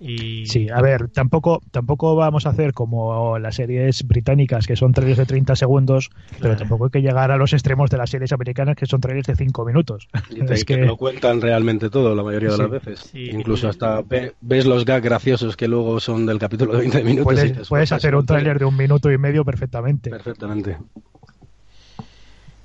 [0.00, 5.18] Sí, a ver, tampoco, tampoco vamos a hacer como las series británicas que son trailers
[5.18, 6.10] de 30 segundos,
[6.40, 9.26] pero tampoco hay que llegar a los extremos de las series americanas que son trailers
[9.26, 10.08] de 5 minutos.
[10.30, 10.78] Y es que...
[10.78, 13.10] lo cuentan realmente todo la mayoría de las veces.
[13.14, 14.02] Incluso hasta
[14.40, 17.68] ves los gags graciosos que luego son del capítulo de 20 minutos.
[17.68, 20.08] Puedes, hacer un trailer de un minuto y medio perfectamente.
[20.08, 20.78] Perfectamente.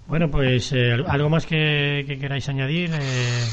[0.07, 2.91] Bueno, pues eh, algo más que, queráis añadir.
[2.93, 3.43] Eh,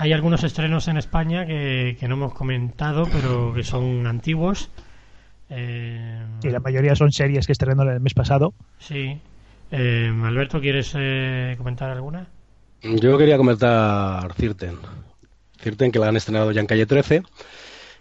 [0.00, 4.70] hay algunos estrenos en España que, no hemos comentado, pero que son antiguos.
[5.50, 6.24] Eh...
[6.42, 8.54] Y la mayoría son series que estrenaron el mes pasado.
[8.78, 9.20] Sí.
[9.70, 12.26] Eh, Alberto, ¿quieres eh, comentar alguna?
[12.82, 14.78] Yo quería comentar Cirten.
[15.60, 17.22] Cirten, que la han estrenado ya en Calle 13.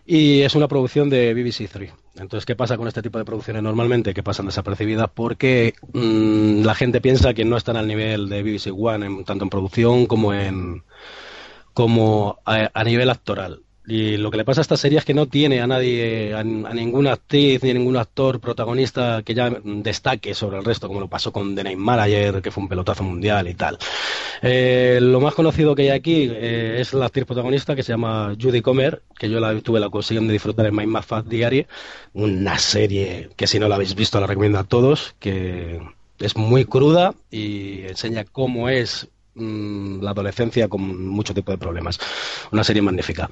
[0.05, 1.91] Y es una producción de BBC 3.
[2.15, 4.13] Entonces, ¿qué pasa con este tipo de producciones normalmente?
[4.13, 8.71] Que pasan desapercibidas porque mm, la gente piensa que no están al nivel de BBC
[8.73, 10.81] One, tanto en producción como en,
[11.79, 13.61] como a, nivel actoral.
[13.87, 16.43] Y lo que le pasa a esta serie es que no tiene a nadie, a,
[16.43, 21.07] ninguna actriz ni a ningún actor protagonista que ya destaque sobre el resto, como lo
[21.07, 23.77] pasó con The Night Manager, que fue un pelotazo mundial y tal.
[24.41, 28.35] Eh, lo más conocido que hay aquí eh, es la actriz protagonista que se llama
[28.37, 31.65] Judy Comer, que yo la tuve la ocasión de disfrutar en My Mad Fat Diary,
[32.11, 35.79] una serie que si no la habéis visto la recomiendo a todos, que
[36.19, 39.07] es muy cruda y enseña cómo es
[39.39, 41.97] Mm, la adolescencia con mucho tipo de problemas.
[42.51, 43.29] Una serie magnífica.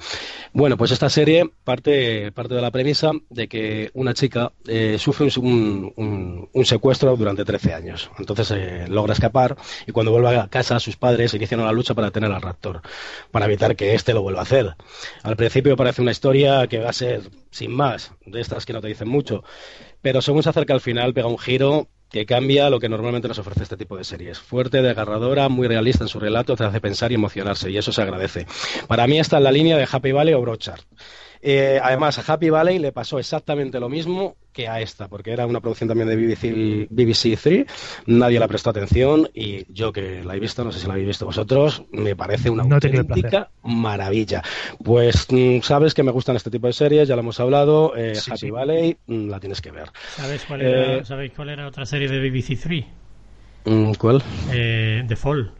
[0.52, 5.28] Bueno, pues esta serie parte, parte de la premisa de que una chica eh, sufre
[5.36, 8.10] un, secuestro durante 13 años.
[8.18, 9.56] Entonces eh, logra escapar
[9.86, 12.80] y cuando vuelve a casa sus padres inician una lucha para tener al raptor,
[13.30, 14.76] para evitar que éste lo vuelva a hacer.
[15.22, 18.80] Al principio parece una historia que va a ser sin más, de estas que no
[18.80, 19.44] te dicen mucho,
[20.02, 23.38] pero según se acerca al final pega un giro que cambia lo que normalmente nos
[23.38, 24.38] ofrece este tipo de series.
[24.38, 28.02] Fuerte, desgarradora, muy realista en su relato, te hace pensar y emocionarse, y eso se
[28.02, 28.46] agradece.
[28.86, 30.80] Para mí está en la línea de Happy Valley o Brochard.
[31.40, 35.46] Eh, además, a Happy Valley le pasó exactamente lo mismo que a esta, porque era
[35.46, 37.66] una producción también de BBC, BBC 3,
[38.06, 41.06] nadie la prestó atención y yo que la he visto, no sé si la habéis
[41.06, 44.42] visto vosotros, me parece una auténtica maravilla.
[44.82, 48.14] Pues mm, sabes que me gustan este tipo de series, ya lo hemos hablado, eh,
[48.28, 49.90] Happy Valley, mm, la tienes que ver.
[50.16, 52.84] ¿Sabes cuál, era, eh, ¿Sabéis cuál era otra serie de BBC 3?
[53.64, 54.22] Mm, ¿Cuál?
[54.50, 55.52] The Fall.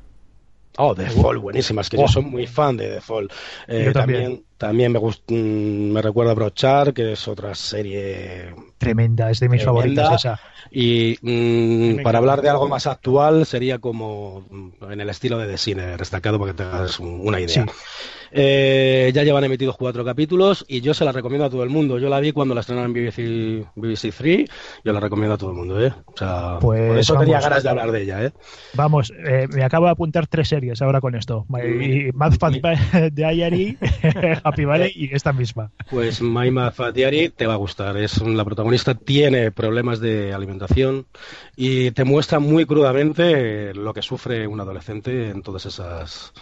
[0.76, 3.28] Oh, The Fall, buenísimas, que yo soy muy fan de The Fall.
[3.28, 4.47] también También
[4.92, 10.04] me, gust- mm, me recuerda Brochar, que es otra serie Tremenda, es de mis Tremenda.
[10.04, 10.40] favoritas esa.
[10.70, 15.46] Y mm, para hablar de algo más actual sería como mm, en el estilo de
[15.48, 17.64] The Sinner, destacado para que tengas un- una idea.
[17.64, 17.70] Sí.
[18.30, 21.98] Eh, ya llevan emitidos cuatro capítulos y yo se la recomiendo a todo el mundo.
[21.98, 24.50] Yo la vi cuando la estrenaron en BBC, BBC 3,
[24.84, 25.92] yo la recomiendo a todo el mundo, ¿eh?
[26.04, 28.32] O sea, Pues por eso tenía ganas de hablar de ella, ¿eh?
[28.74, 31.46] Vamos, eh, me acabo de apuntar tres series ahora con esto.
[31.48, 32.52] My, Mad Fat
[33.12, 33.78] Diary,
[34.44, 35.70] Happy Valley y esta misma.
[35.90, 37.96] Pues Maima Fatiari te va a gustar.
[37.96, 38.67] Es la protagonista
[39.04, 41.06] tiene problemas de alimentación
[41.56, 46.32] y te muestra muy crudamente lo que sufre un adolescente en todas esas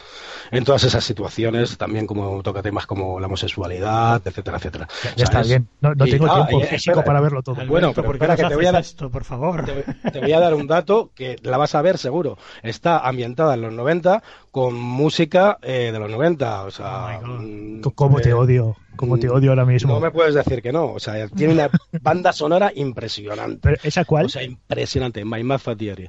[0.50, 4.88] en todas esas situaciones, también como toca temas como la homosexualidad, etcétera, etcétera.
[5.02, 5.68] Ya sea, está es- bien.
[5.80, 7.04] No, no y- tengo ah, tiempo físico espera.
[7.04, 7.56] para verlo todo.
[7.66, 9.64] Bueno, pero ¿por qué espera que te voy a dar- esto, por favor?
[9.64, 12.38] Te, te voy a dar un dato que la vas a ver seguro.
[12.62, 14.22] Está ambientada en los 90
[14.52, 16.62] con música eh, de los 90.
[16.64, 18.76] O sea, Oh mm, ¿Cómo te eh, odio?
[18.96, 19.94] ¿Cómo te odio ahora mismo?
[19.94, 20.92] No me puedes decir que no.
[20.92, 21.70] O sea, tiene una
[22.00, 23.58] banda sonora impresionante.
[23.62, 24.26] Pero, ¿Esa cuál?
[24.26, 25.24] O sea, impresionante.
[25.24, 26.08] My Mad Fatiari.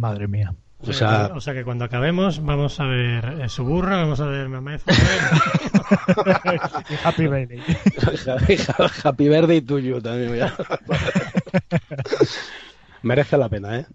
[0.00, 0.54] Madre mía.
[0.84, 4.26] O sea, o sea que cuando acabemos vamos a ver eh, su burro, vamos a
[4.26, 4.78] ver Mamá
[6.90, 7.60] Y Happy Valley.
[9.04, 10.32] Happy Birthday to you también.
[10.32, 10.52] mira.
[13.02, 13.86] Merece la pena, ¿eh?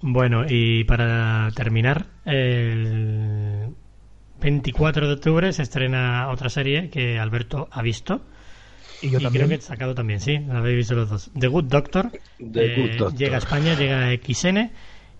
[0.00, 3.74] Bueno, y para terminar, el
[4.40, 8.22] 24 de octubre se estrena otra serie que Alberto ha visto.
[9.00, 9.46] Y yo y también.
[9.46, 11.30] creo que he sacado también, sí, la habéis visto los dos.
[11.38, 12.10] The Good Doctor.
[12.38, 13.18] The eh, Good Doctor.
[13.18, 14.70] Llega a España, llega a XN.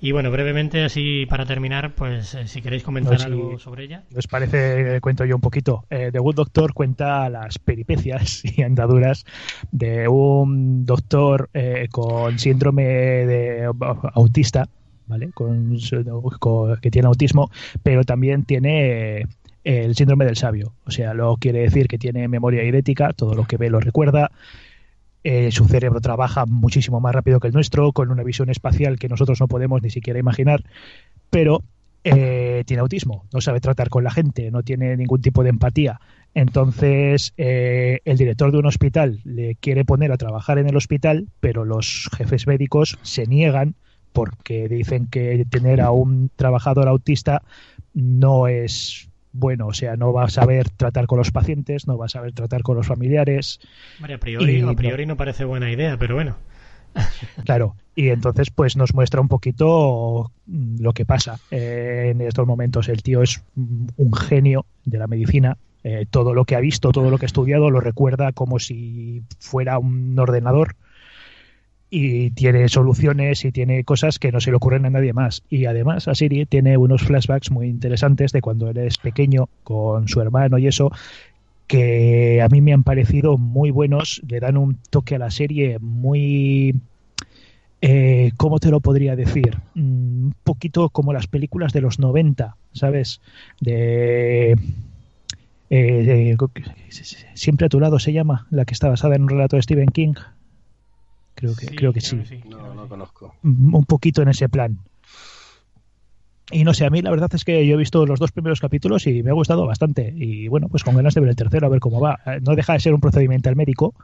[0.00, 4.04] Y bueno, brevemente, así para terminar, pues eh, si queréis comentar No, algo sobre ella.
[4.16, 5.84] ¿Os parece cuento yo un poquito?
[5.90, 9.24] Eh, The Good Doctor cuenta las peripecias y andaduras
[9.72, 13.68] de un doctor eh, con síndrome de
[14.14, 14.68] autista,
[15.08, 15.30] ¿vale?
[15.32, 15.76] Con,
[16.80, 17.50] que tiene autismo,
[17.82, 19.26] pero también tiene
[19.68, 20.72] eh, el síndrome del sabio.
[20.84, 24.30] O sea, lo quiere decir que tiene memoria idética, todo lo que ve lo recuerda.
[25.24, 29.08] Eh, su cerebro trabaja muchísimo más rápido que el nuestro, con una visión espacial que
[29.08, 30.64] nosotros no podemos ni siquiera imaginar,
[31.28, 31.62] pero
[32.04, 36.00] eh, tiene autismo, no sabe tratar con la gente, no tiene ningún tipo de empatía.
[36.34, 41.64] Entonces, el director de un hospital le quiere poner a trabajar en el hospital, pero
[41.64, 43.74] los jefes médicos se niegan
[44.18, 47.42] porque dicen que tener a un trabajador autista
[47.94, 52.06] no es bueno, o sea, no va a saber tratar con los pacientes, no va
[52.06, 53.60] a saber tratar con los familiares,
[53.98, 56.36] Hombre, a priori, Y a no- priori no parece buena idea, pero bueno.
[57.44, 62.88] Claro, y entonces pues nos muestra un poquito lo que pasa Eh, en estos momentos.
[62.88, 65.56] El tío es un genio de la medicina.
[65.84, 69.22] Eh, todo lo que ha visto, todo lo que ha estudiado, lo recuerda como si
[69.38, 70.74] fuera un ordenador
[71.90, 75.42] y tiene soluciones y tiene cosas que no se le ocurren a nadie más.
[75.48, 80.06] Y además, la serie tiene unos flashbacks muy interesantes de cuando él es pequeño con
[80.08, 80.90] su hermano y eso,
[81.66, 85.78] que a mí me han parecido muy buenos, le dan un toque a la serie
[85.80, 86.74] muy...
[87.80, 89.56] Eh, ¿Cómo te lo podría decir?
[89.74, 93.20] Mm, un poquito como las películas de los 90, ¿sabes?
[93.60, 94.56] De...
[95.70, 96.36] eh, de-
[97.34, 99.88] Siempre a tu lado se llama, la que está basada en un relato de Stephen
[99.90, 100.14] King.
[101.38, 102.16] Creo que, creo que sí.
[102.16, 102.88] No, creo no que sí.
[102.88, 103.34] conozco.
[103.42, 104.78] Mm, un poquito en ese plan.
[106.50, 108.58] Y no sé, a mí la verdad es que yo he visto los dos primeros
[108.60, 110.12] capítulos y me ha gustado bastante.
[110.16, 112.18] Y bueno, pues con ganas de ver el tercero, a ver cómo va.
[112.26, 113.94] Eh, No deja de ser un procedimiento al médico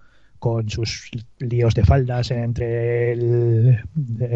[0.44, 1.08] con sus
[1.38, 3.78] líos de faldas entre el-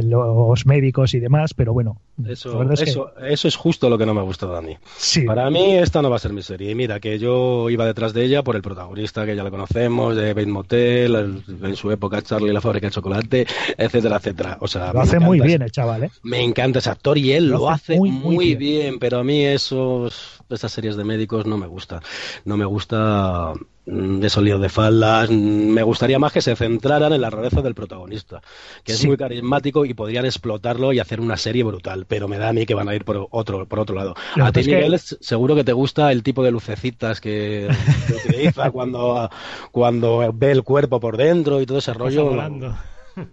[0.04, 3.98] los médicos y demás, pero bueno, Eso, verdad es que eso, eso es justo lo
[3.98, 4.74] que no me ha gustado a mí.
[4.96, 6.70] sí, Para mí esta no va a ser mi serie.
[6.70, 10.16] Y mira, que yo iba detrás de ella por el protagonista, que ya le conocemos,
[10.16, 14.56] de Bates Motel, el- en su época Charlie la fábrica de chocolate, etcétera, etcétera.
[14.60, 16.10] O sea, lo hace muy bien ese- el chaval, ¿eh?
[16.22, 18.58] Me encanta ese actor y él Lo lo, hace muy, bien.
[18.58, 18.98] bien.
[18.98, 22.00] pero a mí esos, esas series de médicos no me gusta.
[22.44, 23.52] No me gusta
[23.86, 25.30] mm, esos líos de faldas.
[25.30, 28.40] Me gustaría más que se centraran en la rareza del protagonista,
[28.84, 32.48] que es muy carismático y podrían explotarlo y hacer una serie brutal, pero me da
[32.48, 34.14] a mí que van a ir por otro, por otro lado.
[34.36, 37.68] Lo a ti, que- Miguel, seguro que te gusta el tipo de lucecitas que,
[38.06, 39.30] que utiliza cuando,
[39.70, 42.30] cuando ve el cuerpo por dentro y todo ese rollo.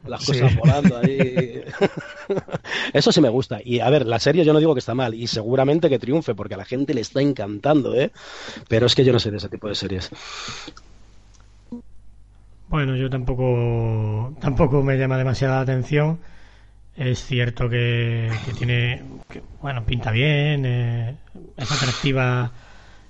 [0.07, 0.33] Las Sí.
[0.33, 1.61] cosas volando ahí.
[2.93, 3.59] Eso sí me gusta.
[3.63, 5.13] Y a ver, la serie yo no digo que está mal.
[5.13, 8.11] Y seguramente que triunfe, porque a la gente le está encantando, ¿eh?
[8.67, 10.09] Pero es que yo no sé de ese tipo de series.
[12.67, 16.19] Bueno, yo tampoco tampoco me llama demasiada la atención.
[16.95, 21.15] Es cierto que, que tiene, que, bueno, pinta bien, eh,
[21.57, 22.51] es atractiva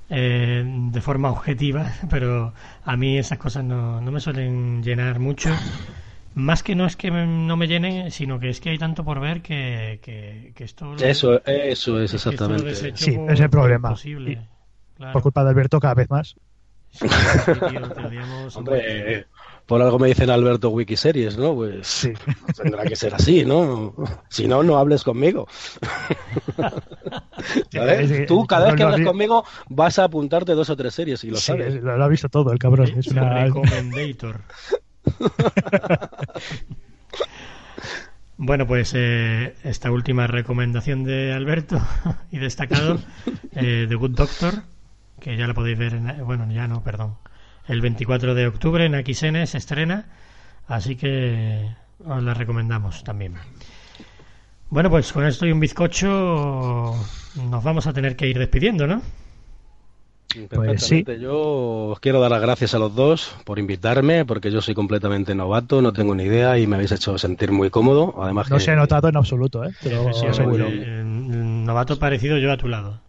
[0.09, 2.53] eh, de forma objetiva, pero
[2.83, 5.51] a mí esas cosas no, no me suelen llenar mucho.
[6.35, 9.03] Más que no es que me- no me llenen, sino que es que hay tanto
[9.03, 10.93] por ver que, que, que esto...
[10.95, 12.75] Eso, eso es lo exactamente.
[12.97, 13.89] Sí, por- es el problema.
[13.89, 14.47] por posible.
[14.97, 15.13] Claro.
[15.13, 16.35] por culpa de Alberto cada vez más.
[16.91, 18.47] Sí, sí, tío.
[18.55, 19.25] Hombre, eh,
[19.65, 21.55] por algo me dicen Alberto Wikiseries, ¿no?
[21.55, 22.13] Pues Sí.
[22.61, 23.93] tendrá que ser así, ¿no?
[24.29, 25.47] Si no, no hables conmigo.
[27.71, 28.09] ¿Sabes?
[28.09, 29.03] Sí, Tú, cada no, vez que sí.
[29.05, 31.81] conmigo, vas a apuntarte dos o tres series y lo Sí, sabes.
[31.81, 32.91] lo, lo ha visto todo el cabrón.
[32.97, 33.43] Es una...
[33.45, 34.41] Recomendator.
[38.37, 41.81] Bueno, pues eh, esta última recomendación de Alberto
[42.31, 42.99] y destacado,
[43.53, 44.63] eh, The Good Doctor,
[45.21, 47.15] que ya la podéis ver, en, bueno, ya no, perdón,
[47.67, 50.05] el 24 de octubre en XN se estrena,
[50.67, 51.69] así que
[52.05, 53.35] os la recomendamos también.
[54.69, 56.93] Bueno, pues con esto y un bizcocho
[57.35, 59.01] nos vamos a tener que ir despidiendo, ¿no?
[60.49, 61.05] Pues sí.
[61.19, 65.33] Yo os quiero dar las gracias a los dos por invitarme, porque yo soy completamente
[65.33, 68.15] novato, no tengo ni idea y me habéis hecho sentir muy cómodo.
[68.21, 69.69] Además No que se ha notado en absoluto, ¿eh?
[69.81, 70.67] Te lo Sí, aseguro.
[70.67, 72.99] eh, novato parecido yo a tu lado.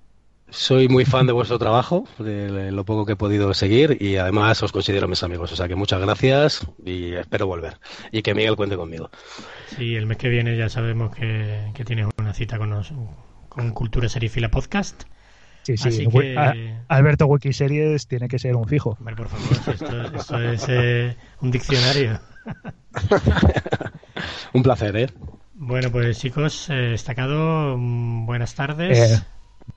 [0.49, 4.63] soy muy fan de vuestro trabajo, de lo poco que he podido seguir y además
[4.63, 5.51] os considero mis amigos.
[5.53, 7.79] O sea que muchas gracias y espero volver.
[8.13, 9.11] Y que Miguel cuente conmigo.
[9.77, 12.93] Sí, el mes que viene ya sabemos que, que tienes una cita con, nos-
[13.49, 15.03] con Cultura Serifila Podcast.
[15.65, 15.89] Sí, sí.
[15.89, 16.55] Así que- a-
[16.89, 18.97] Alberto Wikiseries tiene que ser un fijo.
[18.99, 22.21] Hombre, por favor, esto, esto es eh, un diccionario.
[24.53, 25.09] Un placer, ¿eh?
[25.55, 29.25] Bueno, pues chicos, eh, destacado, mm, buenas Eh, tardes.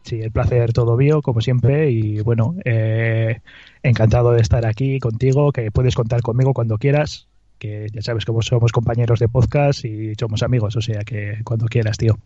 [0.04, 1.90] sí, el placer todo mío, como siempre.
[1.92, 3.42] Y bueno, eh,
[3.84, 7.28] encantado de estar aquí contigo, que puedes contar conmigo cuando quieras.
[7.58, 11.66] Que ya sabes que somos compañeros de podcast y somos amigos, o sea que cuando
[11.66, 12.18] quieras, tío.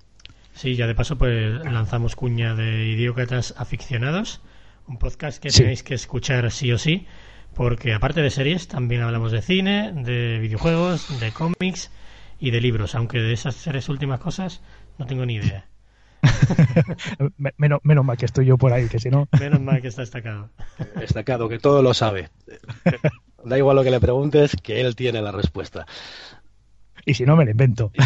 [0.53, 4.41] Sí, ya de paso, pues lanzamos cuña de Idiócratas Aficionados,
[4.87, 5.59] un podcast que Sí.
[5.61, 7.07] tenéis que escuchar sí o sí,
[7.55, 11.91] porque aparte de series, también hablamos de cine, de videojuegos, de cómics
[12.39, 14.61] y de libros, aunque de esas tres últimas cosas
[14.97, 15.65] no tengo ni idea.
[17.37, 19.27] Me- Menos, menos mal que estoy yo por ahí, que si no.
[19.39, 20.49] Menos mal que está destacado.
[20.95, 22.29] Destacado, que todo lo sabe.
[23.45, 25.85] Da igual lo que le preguntes, que él tiene la respuesta.
[27.05, 27.91] Y si no, me lo invento.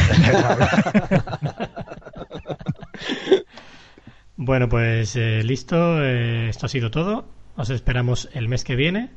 [4.37, 7.25] Bueno, pues eh, listo, eh, esto ha sido todo.
[7.55, 9.09] Os esperamos el mes que viene,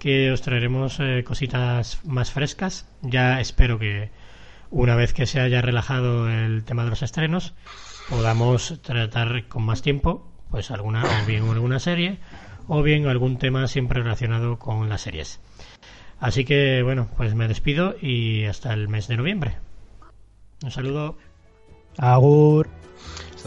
[0.00, 2.90] que os traeremos eh, cositas más frescas.
[3.00, 4.10] Ya espero que
[4.70, 7.54] una vez que se haya relajado el tema de los estrenos,
[8.10, 12.18] podamos tratar con más tiempo, pues alguna, o bien alguna serie,
[12.66, 15.40] o bien algún tema siempre relacionado con las series.
[16.18, 19.58] Así que bueno, pues me despido y hasta el mes de noviembre.
[20.64, 21.16] Un saludo.
[21.98, 22.68] Agur.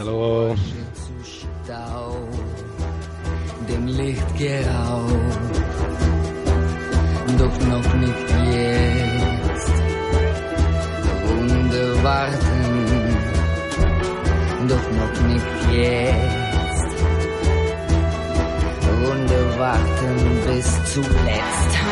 [0.04, 0.54] Luego.
[0.94, 2.16] zu Stau,
[3.68, 5.04] dem Licht grau,
[7.36, 9.72] doch noch nicht jetzt.
[11.28, 12.74] Runde warten,
[14.68, 16.96] doch noch nicht jetzt.
[19.04, 20.16] Runde warten
[20.46, 21.89] bis zuletzt.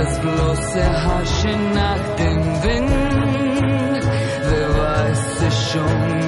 [0.00, 4.04] Das bloße Haschen nach dem Wind.
[4.48, 6.19] Wer weiß es schon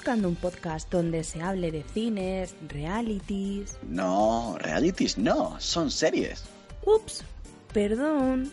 [0.00, 3.76] buscando un podcast donde se hable de cines, realities?
[3.86, 6.42] No, realities no, son series.
[6.86, 7.22] Ups,
[7.74, 8.50] perdón.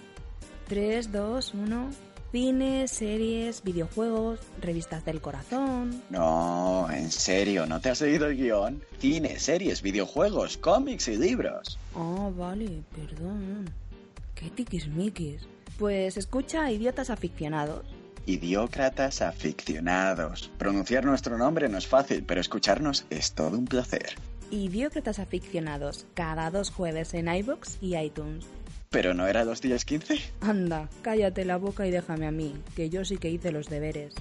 [0.67, 1.89] 3, 2, 1.
[2.33, 6.03] Cines, series, videojuegos, revistas del corazón.
[6.09, 8.83] No, en serio, ¿no te has leído el guion?
[8.99, 11.79] Cine, series, videojuegos, cómics y libros.
[11.95, 13.69] Ah, vale, perdón.
[14.35, 15.47] Qué tiquismiquis.
[15.79, 17.85] Pues escucha a idiotas aficionados.
[18.27, 20.51] Idiócratas aficionados.
[20.57, 24.15] Pronunciar nuestro nombre no es fácil, pero escucharnos es todo un placer.
[24.51, 28.45] Idiócratas aficionados, cada dos jueves en iBox y iTunes.
[28.89, 30.19] ¿Pero no era los días 15?
[30.41, 34.13] Anda, cállate la boca y déjame a mí, que yo sí que hice los deberes.